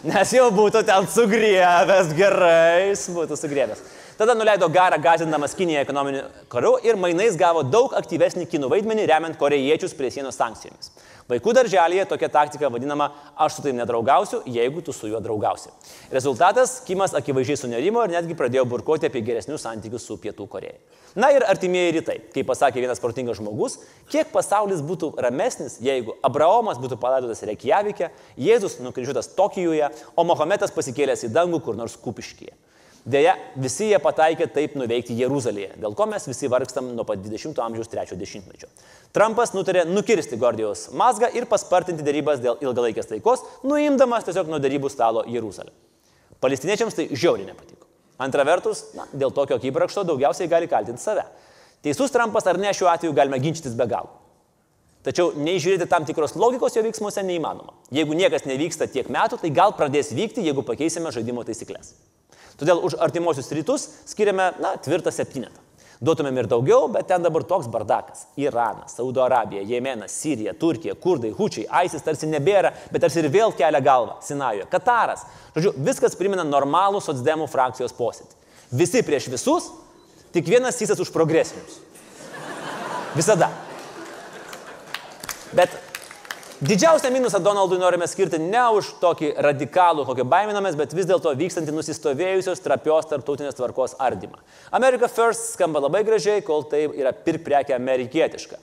nes 0.08 0.36
jau 0.36 0.50
būtų 0.56 0.84
ten 0.88 1.08
sugriebęs 1.12 2.14
gerai, 2.18 2.92
būtų 3.16 3.40
sugriebęs. 3.40 3.84
Tada 4.18 4.36
nuleido 4.36 4.68
garą 4.70 4.98
gazindamas 5.02 5.56
Kiniją 5.56 5.82
ekonominiu 5.86 6.24
karu 6.50 6.76
ir 6.84 7.00
mainais 7.00 7.38
gavo 7.40 7.64
daug 7.64 7.94
aktyvesnį 7.98 8.46
kinų 8.52 8.70
vaidmenį, 8.72 9.08
remiant 9.10 9.40
korejiečius 9.40 9.96
prie 9.98 10.12
sienos 10.12 10.38
sankcijomis. 10.40 10.92
Vaikų 11.32 11.54
darželėje 11.56 12.06
tokia 12.10 12.28
taktika 12.28 12.68
vadinama 12.68 13.08
aš 13.40 13.56
su 13.56 13.64
tai 13.64 13.72
nedraugausiu, 13.78 14.42
jeigu 14.52 14.82
tu 14.84 14.92
su 14.92 15.08
juo 15.08 15.22
draugausi. 15.24 15.70
Rezultatas- 16.12 16.80
Kimas 16.88 17.14
akivaizdžiai 17.16 17.58
sunerimo 17.58 18.04
ir 18.04 18.12
netgi 18.12 18.36
pradėjo 18.36 18.66
burkoti 18.68 19.08
apie 19.08 19.22
geresnius 19.22 19.64
santykius 19.64 20.06
su 20.06 20.18
Pietų 20.18 20.48
Koreja. 20.50 20.76
Na 21.16 21.32
ir 21.32 21.44
artimieji 21.44 21.94
rytai. 22.00 22.18
Kaip 22.34 22.48
pasakė 22.48 22.82
vienas 22.84 23.00
protingas 23.00 23.38
žmogus, 23.38 23.78
kiek 24.10 24.32
pasaulis 24.32 24.82
būtų 24.82 25.14
ramesnis, 25.18 25.78
jeigu 25.80 26.18
Abraomas 26.24 26.78
būtų 26.78 27.00
palaidotas 27.00 27.44
Reikjavike, 27.44 28.10
Jėzus 28.38 28.80
nukryžiuotas 28.80 29.36
Tokijuje, 29.36 29.90
o 30.16 30.24
Mohamedas 30.24 30.72
pasikėlęs 30.72 31.24
į 31.28 31.32
dangų 31.32 31.62
kur 31.64 31.76
nors 31.76 31.96
kupiškyje. 31.96 32.52
Deja, 33.02 33.34
visi 33.58 33.88
jie 33.90 33.98
pataikė 33.98 34.46
taip 34.54 34.76
nuveikti 34.78 35.16
Jeruzalėje, 35.18 35.72
dėl 35.82 35.96
ko 35.98 36.06
mes 36.06 36.28
visi 36.30 36.50
vargstam 36.52 36.92
nuo 36.94 37.06
pat 37.08 37.24
20-ojo 37.24 37.64
amžiaus 37.66 37.90
3-ojo 37.90 38.18
dešimtmečio. 38.20 38.70
Trumpas 39.16 39.56
nutarė 39.56 39.88
nukirsti 39.90 40.38
Gordijaus 40.38 40.92
mazgą 40.94 41.32
ir 41.34 41.48
paspartinti 41.50 42.06
darybas 42.06 42.44
dėl 42.44 42.62
ilgalaikės 42.62 43.10
taikos, 43.10 43.42
nuimdamas 43.66 44.28
tiesiog 44.28 44.52
nuo 44.54 44.62
darybų 44.62 44.92
stalo 44.94 45.26
Jeruzalę. 45.26 45.74
Palestiniečiams 46.46 47.00
tai 47.00 47.08
žiauriai 47.10 47.50
nepatiko. 47.50 47.90
Antra 48.22 48.46
vertus, 48.46 48.92
na, 48.94 49.08
dėl 49.10 49.34
tokio 49.34 49.58
kybrakšto 49.58 50.06
daugiausiai 50.06 50.50
gali 50.52 50.70
kaltinti 50.70 51.02
save. 51.02 51.26
Teisus 51.82 52.14
Trumpas 52.14 52.46
ar 52.46 52.62
ne 52.62 52.70
šiuo 52.70 52.92
atveju 52.92 53.18
galime 53.18 53.42
ginčytis 53.42 53.74
be 53.78 53.90
galo. 53.90 54.14
Tačiau 55.02 55.34
neižiūrėti 55.34 55.90
tam 55.90 56.06
tikros 56.06 56.36
logikos 56.38 56.78
jo 56.78 56.86
veiksmuose 56.86 57.26
neįmanoma. 57.26 57.74
Jeigu 57.90 58.14
niekas 58.14 58.46
nevyksta 58.46 58.86
tiek 58.86 59.10
metų, 59.10 59.42
tai 59.42 59.50
gal 59.50 59.74
pradės 59.74 60.14
vykti, 60.14 60.46
jeigu 60.46 60.62
pakeisime 60.62 61.10
žaidimo 61.10 61.42
taisyklės. 61.48 61.96
Todėl 62.62 62.84
už 62.86 62.96
artimuosius 63.02 63.50
rytus 63.58 63.88
skiriame, 64.06 64.52
na, 64.62 64.76
tvirtą 64.78 65.10
septynetą. 65.14 65.58
Duotumėm 66.02 66.40
ir 66.42 66.48
daugiau, 66.50 66.88
bet 66.90 67.06
ten 67.12 67.22
dabar 67.22 67.44
toks 67.46 67.68
bardakas. 67.70 68.24
Iranas, 68.42 68.96
Saudo 68.98 69.22
Arabija, 69.22 69.62
Jemenas, 69.70 70.16
Sirija, 70.18 70.56
Turkija, 70.58 70.96
Kurdai, 70.98 71.30
Hučiai, 71.38 71.68
ISIS 71.86 72.02
tarsi 72.02 72.30
nebėra, 72.30 72.72
bet 72.90 73.04
tarsi 73.06 73.22
ir 73.22 73.30
vėl 73.34 73.54
kelia 73.58 73.82
galvą. 73.86 74.16
Sinajoje, 74.26 74.66
Kataras. 74.72 75.28
Žodžiu, 75.54 75.76
viskas 75.86 76.18
primena 76.18 76.46
normalų 76.48 77.04
socdemų 77.06 77.46
frakcijos 77.50 77.94
posėdį. 77.98 78.34
Visi 78.82 79.04
prieš 79.06 79.30
visus, 79.30 79.70
tik 80.34 80.50
vienas 80.50 80.82
sysas 80.82 81.02
už 81.02 81.14
progresinius. 81.14 81.78
Visada. 83.14 83.52
Bet 85.54 85.78
Didžiausią 86.62 87.10
minusą 87.12 87.40
Donaldui 87.40 87.80
norime 87.82 88.06
skirti 88.06 88.38
ne 88.38 88.62
už 88.78 88.92
tokį 89.02 89.32
radikalų, 89.42 90.04
kokio 90.06 90.28
baiminamės, 90.30 90.76
bet 90.78 90.92
vis 90.94 91.08
dėlto 91.10 91.32
vykstantį 91.40 91.74
nusistovėjusios 91.74 92.62
trapios 92.62 93.08
tarptautinės 93.10 93.58
tvarkos 93.58 93.96
ardymą. 93.98 94.38
America 94.70 95.10
First 95.10 95.56
skamba 95.56 95.82
labai 95.82 96.04
gražiai, 96.06 96.44
kol 96.46 96.62
tai 96.70 96.84
yra 96.86 97.16
pirk 97.18 97.42
prekia 97.48 97.80
amerikietiška. 97.80 98.60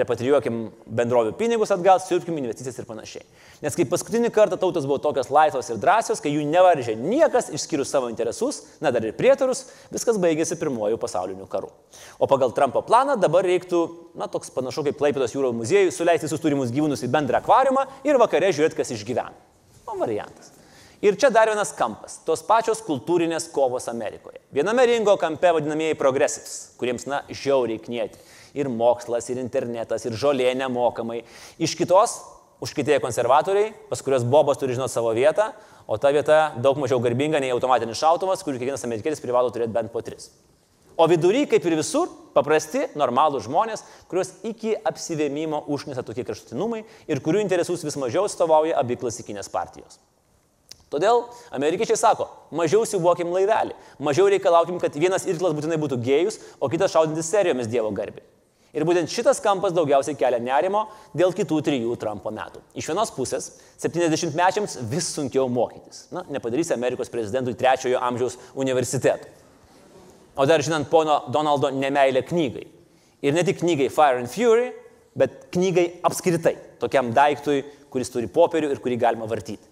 Repatrijuokim 0.00 0.62
bendrovių 0.88 1.34
pinigus 1.36 1.74
atgal, 1.76 2.00
siurbkim 2.00 2.38
investicijas 2.40 2.78
ir 2.80 2.86
panašiai. 2.88 3.26
Nes 3.60 3.76
kai 3.76 3.84
paskutinį 3.90 4.32
kartą 4.32 4.56
tautos 4.56 4.88
buvo 4.88 4.96
tokios 5.04 5.28
laisvos 5.28 5.68
ir 5.68 5.82
drąsios, 5.82 6.24
kai 6.24 6.32
jų 6.32 6.48
nevaržė 6.48 6.96
niekas 6.96 7.52
išskyrus 7.52 7.92
savo 7.92 8.08
interesus, 8.08 8.62
na 8.80 8.94
dar 8.96 9.04
ir 9.04 9.12
prietarus, 9.18 9.66
viskas 9.92 10.16
baigėsi 10.22 10.56
pirmojų 10.56 10.96
pasaulinių 11.04 11.50
karų. 11.52 11.68
O 12.16 12.30
pagal 12.32 12.56
Trumpo 12.56 12.80
planą 12.80 13.18
dabar 13.20 13.44
reiktų, 13.44 13.84
na 14.16 14.30
toks 14.32 14.48
panašu 14.56 14.86
kaip 14.88 14.96
Klaipėdos 14.96 15.36
jūro 15.36 15.52
muziejui, 15.52 15.92
suleisti 15.92 16.30
visus 16.30 16.40
turimus 16.40 16.72
gyvūnus 16.72 17.04
į 17.04 17.12
bendrą 17.12 17.41
akvariumą 17.42 17.84
ir 18.06 18.18
vakare 18.22 18.54
žiūrėti, 18.54 18.78
kas 18.78 18.94
išgyvena. 18.94 19.34
O 19.90 19.98
variantas. 19.98 20.52
Ir 21.02 21.16
čia 21.18 21.32
dar 21.34 21.50
vienas 21.50 21.72
kampas- 21.74 22.20
tos 22.26 22.44
pačios 22.46 22.80
kultūrinės 22.86 23.50
kovos 23.50 23.88
Amerikoje. 23.90 24.38
Viename 24.54 24.86
ringo 24.86 25.16
kampe 25.18 25.50
vadinamieji 25.50 25.98
progresivs, 25.98 26.76
kuriems, 26.78 27.06
na, 27.06 27.22
žiauriai 27.28 27.82
knieti. 27.82 28.18
Ir 28.54 28.66
mokslas, 28.68 29.28
ir 29.30 29.36
internetas, 29.36 30.06
ir 30.06 30.12
žolė 30.12 30.54
nemokamai. 30.54 31.24
Iš 31.58 31.74
kitos 31.74 32.20
užkitėję 32.62 33.00
konservatoriai, 33.00 33.74
pas 33.90 34.00
kuriuos 34.00 34.22
bobas 34.22 34.58
turi 34.58 34.76
žinoti 34.76 34.94
savo 34.94 35.12
vietą, 35.12 35.52
o 35.88 35.98
ta 35.98 36.12
vieta 36.12 36.52
daug 36.56 36.76
mažiau 36.76 37.00
garbinga 37.02 37.40
nei 37.40 37.50
automatinis 37.50 37.98
šautuvas, 37.98 38.44
kurį 38.44 38.60
kiekvienas 38.60 38.84
amerikietis 38.84 39.20
privalo 39.20 39.50
turėti 39.50 39.72
bent 39.72 39.90
po 39.90 40.00
tris. 40.00 40.30
O 40.96 41.08
vidury, 41.08 41.46
kaip 41.48 41.64
ir 41.66 41.76
visur, 41.78 42.10
paprasti, 42.36 42.86
normalūs 42.98 43.46
žmonės, 43.46 43.84
kuriuos 44.10 44.32
iki 44.48 44.74
apsivėmimo 44.88 45.64
užknisa 45.72 46.04
tokie 46.06 46.24
kraštutinumai 46.28 46.82
ir 47.08 47.22
kurių 47.24 47.42
interesus 47.44 47.84
vis 47.84 47.98
mažiau 48.00 48.26
atstovauja 48.28 48.78
abi 48.80 48.98
klasikinės 49.00 49.50
partijos. 49.52 50.00
Todėl 50.92 51.22
amerikiečiai 51.56 51.96
sako, 51.96 52.26
mažiau 52.52 52.84
siuvokim 52.84 53.32
laivelį, 53.32 53.72
mažiau 54.04 54.28
reikalaukim, 54.28 54.76
kad 54.80 54.92
vienas 54.92 55.24
irklas 55.24 55.56
būtinai 55.56 55.80
būtų 55.80 55.96
gėjus, 56.04 56.36
o 56.60 56.68
kitas 56.68 56.92
šaudintis 56.92 57.32
serijomis 57.32 57.70
Dievo 57.72 57.88
garbė. 57.96 58.20
Ir 58.72 58.86
būtent 58.88 59.12
šitas 59.12 59.40
kampas 59.44 59.74
daugiausiai 59.76 60.16
kelia 60.16 60.38
nerimo 60.40 60.86
dėl 61.16 61.34
kitų 61.36 61.58
trijų 61.64 61.96
Trumpo 62.00 62.32
metų. 62.32 62.60
Iš 62.76 62.88
vienos 62.88 63.12
pusės, 63.12 63.50
70-mečiams 63.80 64.78
vis 64.88 65.10
sunkiau 65.12 65.44
mokytis. 65.52 66.06
Na, 66.12 66.24
nepadarysi 66.32 66.72
Amerikos 66.72 67.12
prezidentui 67.12 67.56
trečiojo 67.56 68.00
amžiaus 68.00 68.38
universitetų. 68.56 69.28
O 70.36 70.46
dar 70.48 70.62
žinant 70.64 70.88
pono 70.88 71.24
Donaldo 71.32 71.70
nemailę 71.70 72.22
knygai. 72.24 72.64
Ir 73.22 73.34
ne 73.36 73.44
tik 73.44 73.60
knygai 73.60 73.90
Fire 73.92 74.18
and 74.18 74.30
Fury, 74.32 74.70
bet 75.16 75.50
knygai 75.52 76.00
apskritai, 76.08 76.54
tokiam 76.80 77.12
daiktui, 77.14 77.60
kuris 77.92 78.10
turi 78.10 78.30
popierių 78.32 78.70
ir 78.72 78.80
kurį 78.80 78.96
galima 79.02 79.28
vartyti. 79.28 79.68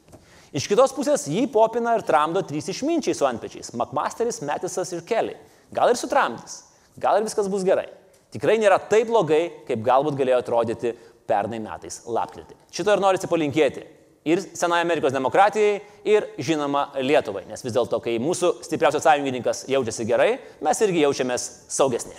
Iš 0.52 0.66
kitos 0.68 0.92
pusės 0.92 1.28
jį 1.30 1.46
popina 1.52 1.94
ir 1.96 2.04
tramdo 2.04 2.42
trys 2.44 2.68
išminčiai 2.72 3.14
su 3.16 3.24
antpečiais- 3.24 3.72
McMasteris, 3.78 4.42
Metisas 4.42 4.92
ir 4.92 5.00
Kelly. 5.06 5.36
Gal 5.72 5.88
ir 5.90 5.96
sutramdys, 5.96 6.64
gal 6.98 7.16
ir 7.16 7.24
viskas 7.24 7.48
bus 7.48 7.62
gerai. 7.64 7.88
Tikrai 8.30 8.58
nėra 8.58 8.78
taip 8.88 9.08
blogai, 9.08 9.66
kaip 9.66 9.82
galbūt 9.82 10.18
galėjo 10.18 10.42
atrodyti 10.42 10.96
pernai 11.26 11.60
metais 11.60 12.02
lapkritį. 12.06 12.54
Šito 12.70 12.92
ir 12.92 13.00
norisi 13.00 13.26
palinkėti 13.26 13.86
ir 14.24 14.42
Senai 14.54 14.80
Amerikos 14.84 15.12
demokratijai, 15.12 15.80
ir 16.04 16.26
žinoma 16.38 16.90
Lietuvai. 17.00 17.44
Nes 17.48 17.64
vis 17.64 17.74
dėlto, 17.74 18.00
kai 18.04 18.18
mūsų 18.22 18.58
stipriausias 18.66 19.04
sąjungininkas 19.06 19.64
jaučiasi 19.70 20.06
gerai, 20.08 20.32
mes 20.64 20.82
irgi 20.84 21.04
jaučiamės 21.06 21.46
saugesni. 21.72 22.16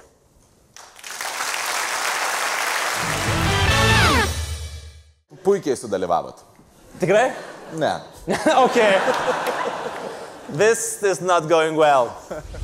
Puikiai 5.42 5.78
sudalyvavot. 5.78 6.44
Tikrai? 7.02 7.32
Ne. 7.82 7.96
ok. 8.66 8.78
This 10.52 11.02
is 11.04 11.22
not 11.22 11.48
going 11.50 11.78
well. 11.80 12.12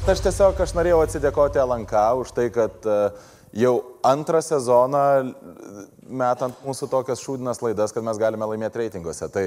Aš 0.07 0.19
tiesiog 0.25 0.59
aš 0.61 0.73
norėjau 0.75 0.99
atsidėkoti 1.05 1.61
LNK 1.63 2.01
už 2.19 2.33
tai, 2.35 2.49
kad 2.53 2.83
e, 2.83 2.97
jau 3.57 3.73
antrą 4.05 4.41
sezoną 4.45 5.03
metant 6.07 6.59
mūsų 6.63 6.87
tokias 6.91 7.21
šūdinas 7.23 7.59
laidas, 7.63 7.93
kad 7.95 8.05
mes 8.05 8.19
galime 8.21 8.47
laimėti 8.47 8.83
reitinguose. 8.83 9.27
Tai 9.33 9.45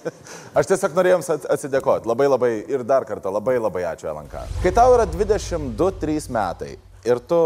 aš 0.58 0.70
tiesiog 0.70 0.96
norėjau 0.96 1.18
jums 1.18 1.30
atsidėkoti. 1.36 2.08
Labai 2.10 2.28
labai 2.30 2.52
ir 2.72 2.86
dar 2.88 3.06
kartą 3.08 3.32
labai 3.34 3.58
labai 3.60 3.84
ačiū 3.92 4.10
LNK. 4.12 4.46
Kai 4.64 4.72
tau 4.74 4.96
yra 4.96 5.06
22-3 5.10 6.32
metai 6.34 6.72
ir 7.04 7.22
tu 7.28 7.38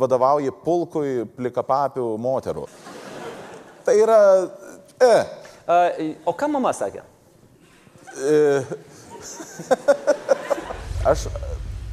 vadovauji 0.00 0.52
pulkui 0.64 1.24
plikapapių 1.36 2.06
moterų, 2.20 2.66
tai 3.86 3.98
yra... 4.00 4.20
E. 5.04 5.16
O 6.28 6.32
ką 6.36 6.48
mama 6.52 6.74
sakė? 6.76 7.02
E, 8.14 8.62
aš 11.10 11.28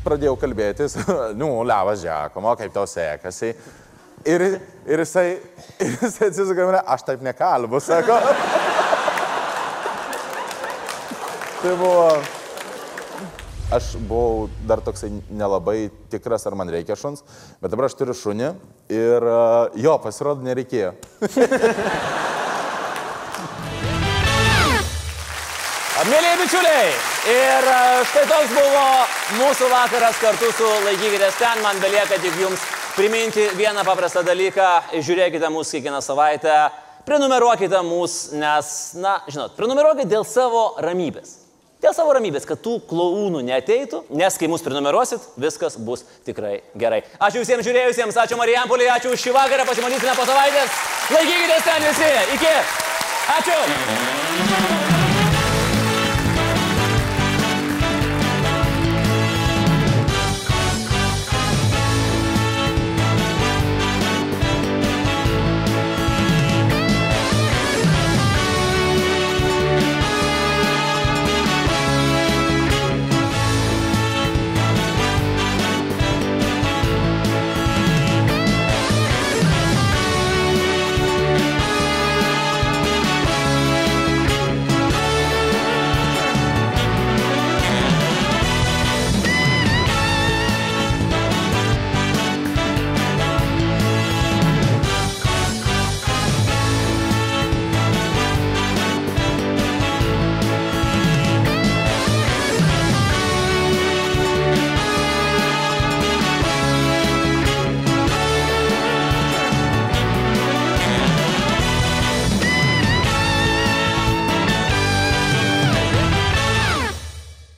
pradėjau 0.05 0.35
kalbėtis, 0.39 0.97
nu, 1.39 1.49
levas 1.67 2.03
Džekomo, 2.03 2.55
kaip 2.59 2.73
tau 2.75 2.87
sekasi. 2.89 3.53
Ir, 4.27 4.43
ir 4.85 5.01
jisai, 5.01 5.27
ir 5.83 5.95
jisai 5.95 6.29
atsisuka 6.29 6.67
mane, 6.67 6.81
aš 6.95 7.07
taip 7.07 7.23
nekalbu, 7.25 7.81
sako. 7.81 8.19
tai 11.61 11.73
buvo, 11.79 12.05
aš 13.73 13.93
buvau 14.09 14.49
dar 14.69 14.83
toksai 14.85 15.09
nelabai 15.29 15.79
tikras, 16.13 16.45
ar 16.49 16.57
man 16.59 16.69
reikia 16.73 16.97
šuns, 16.99 17.25
bet 17.61 17.73
dabar 17.73 17.89
aš 17.89 17.97
turiu 17.97 18.17
šunį 18.17 18.51
ir 18.93 19.31
jo, 19.81 19.97
pasirodo, 20.03 20.45
nereikėjo. 20.45 20.93
Mėlyje 26.01 26.37
bičiuliai, 26.39 26.85
ir 27.29 27.67
e, 27.69 27.81
štai 28.09 28.21
toks 28.25 28.53
buvo 28.55 28.85
mūsų 29.37 29.67
vakaras 29.69 30.17
kartu 30.17 30.47
su 30.57 30.69
Laikykitės 30.87 31.37
ten. 31.37 31.61
Man 31.61 31.77
belieka 31.83 32.17
tik 32.23 32.39
jums 32.41 32.63
priminti 32.95 33.43
vieną 33.59 33.83
paprastą 33.85 34.23
dalyką. 34.25 34.69
Žiūrėkite 34.97 35.51
mūsų 35.53 35.77
kiekvieną 35.77 35.99
savaitę, 36.01 36.55
prenumeruokite 37.05 37.83
mūsų, 37.85 38.39
nes, 38.41 38.71
na, 38.97 39.19
žinot, 39.29 39.53
prenumeruokite 39.59 40.09
dėl 40.09 40.25
savo 40.25 40.71
ramybės. 40.81 41.37
Dėl 41.85 41.93
savo 41.97 42.17
ramybės, 42.17 42.49
kad 42.49 42.61
tų 42.65 42.79
klaunų 42.89 43.45
neteitų, 43.45 44.03
nes 44.17 44.41
kai 44.41 44.49
mus 44.49 44.65
prenumeruosit, 44.65 45.31
viskas 45.37 45.77
bus 45.77 46.01
tikrai 46.25 46.63
gerai. 46.81 47.03
Ačiū 47.21 47.45
visiems 47.45 47.65
žiūrėjusiems, 47.69 48.17
ačiū 48.25 48.41
Marijampolį, 48.41 48.89
ačiū 48.97 49.13
šį 49.13 49.37
vakarą, 49.37 49.69
pasimatysime 49.69 50.17
po 50.17 50.25
savaitės. 50.29 50.83
Laikykitės 51.13 51.65
ten 51.69 51.89
visi, 51.91 52.13
iki. 52.39 52.55
Ačiū. 53.37 54.79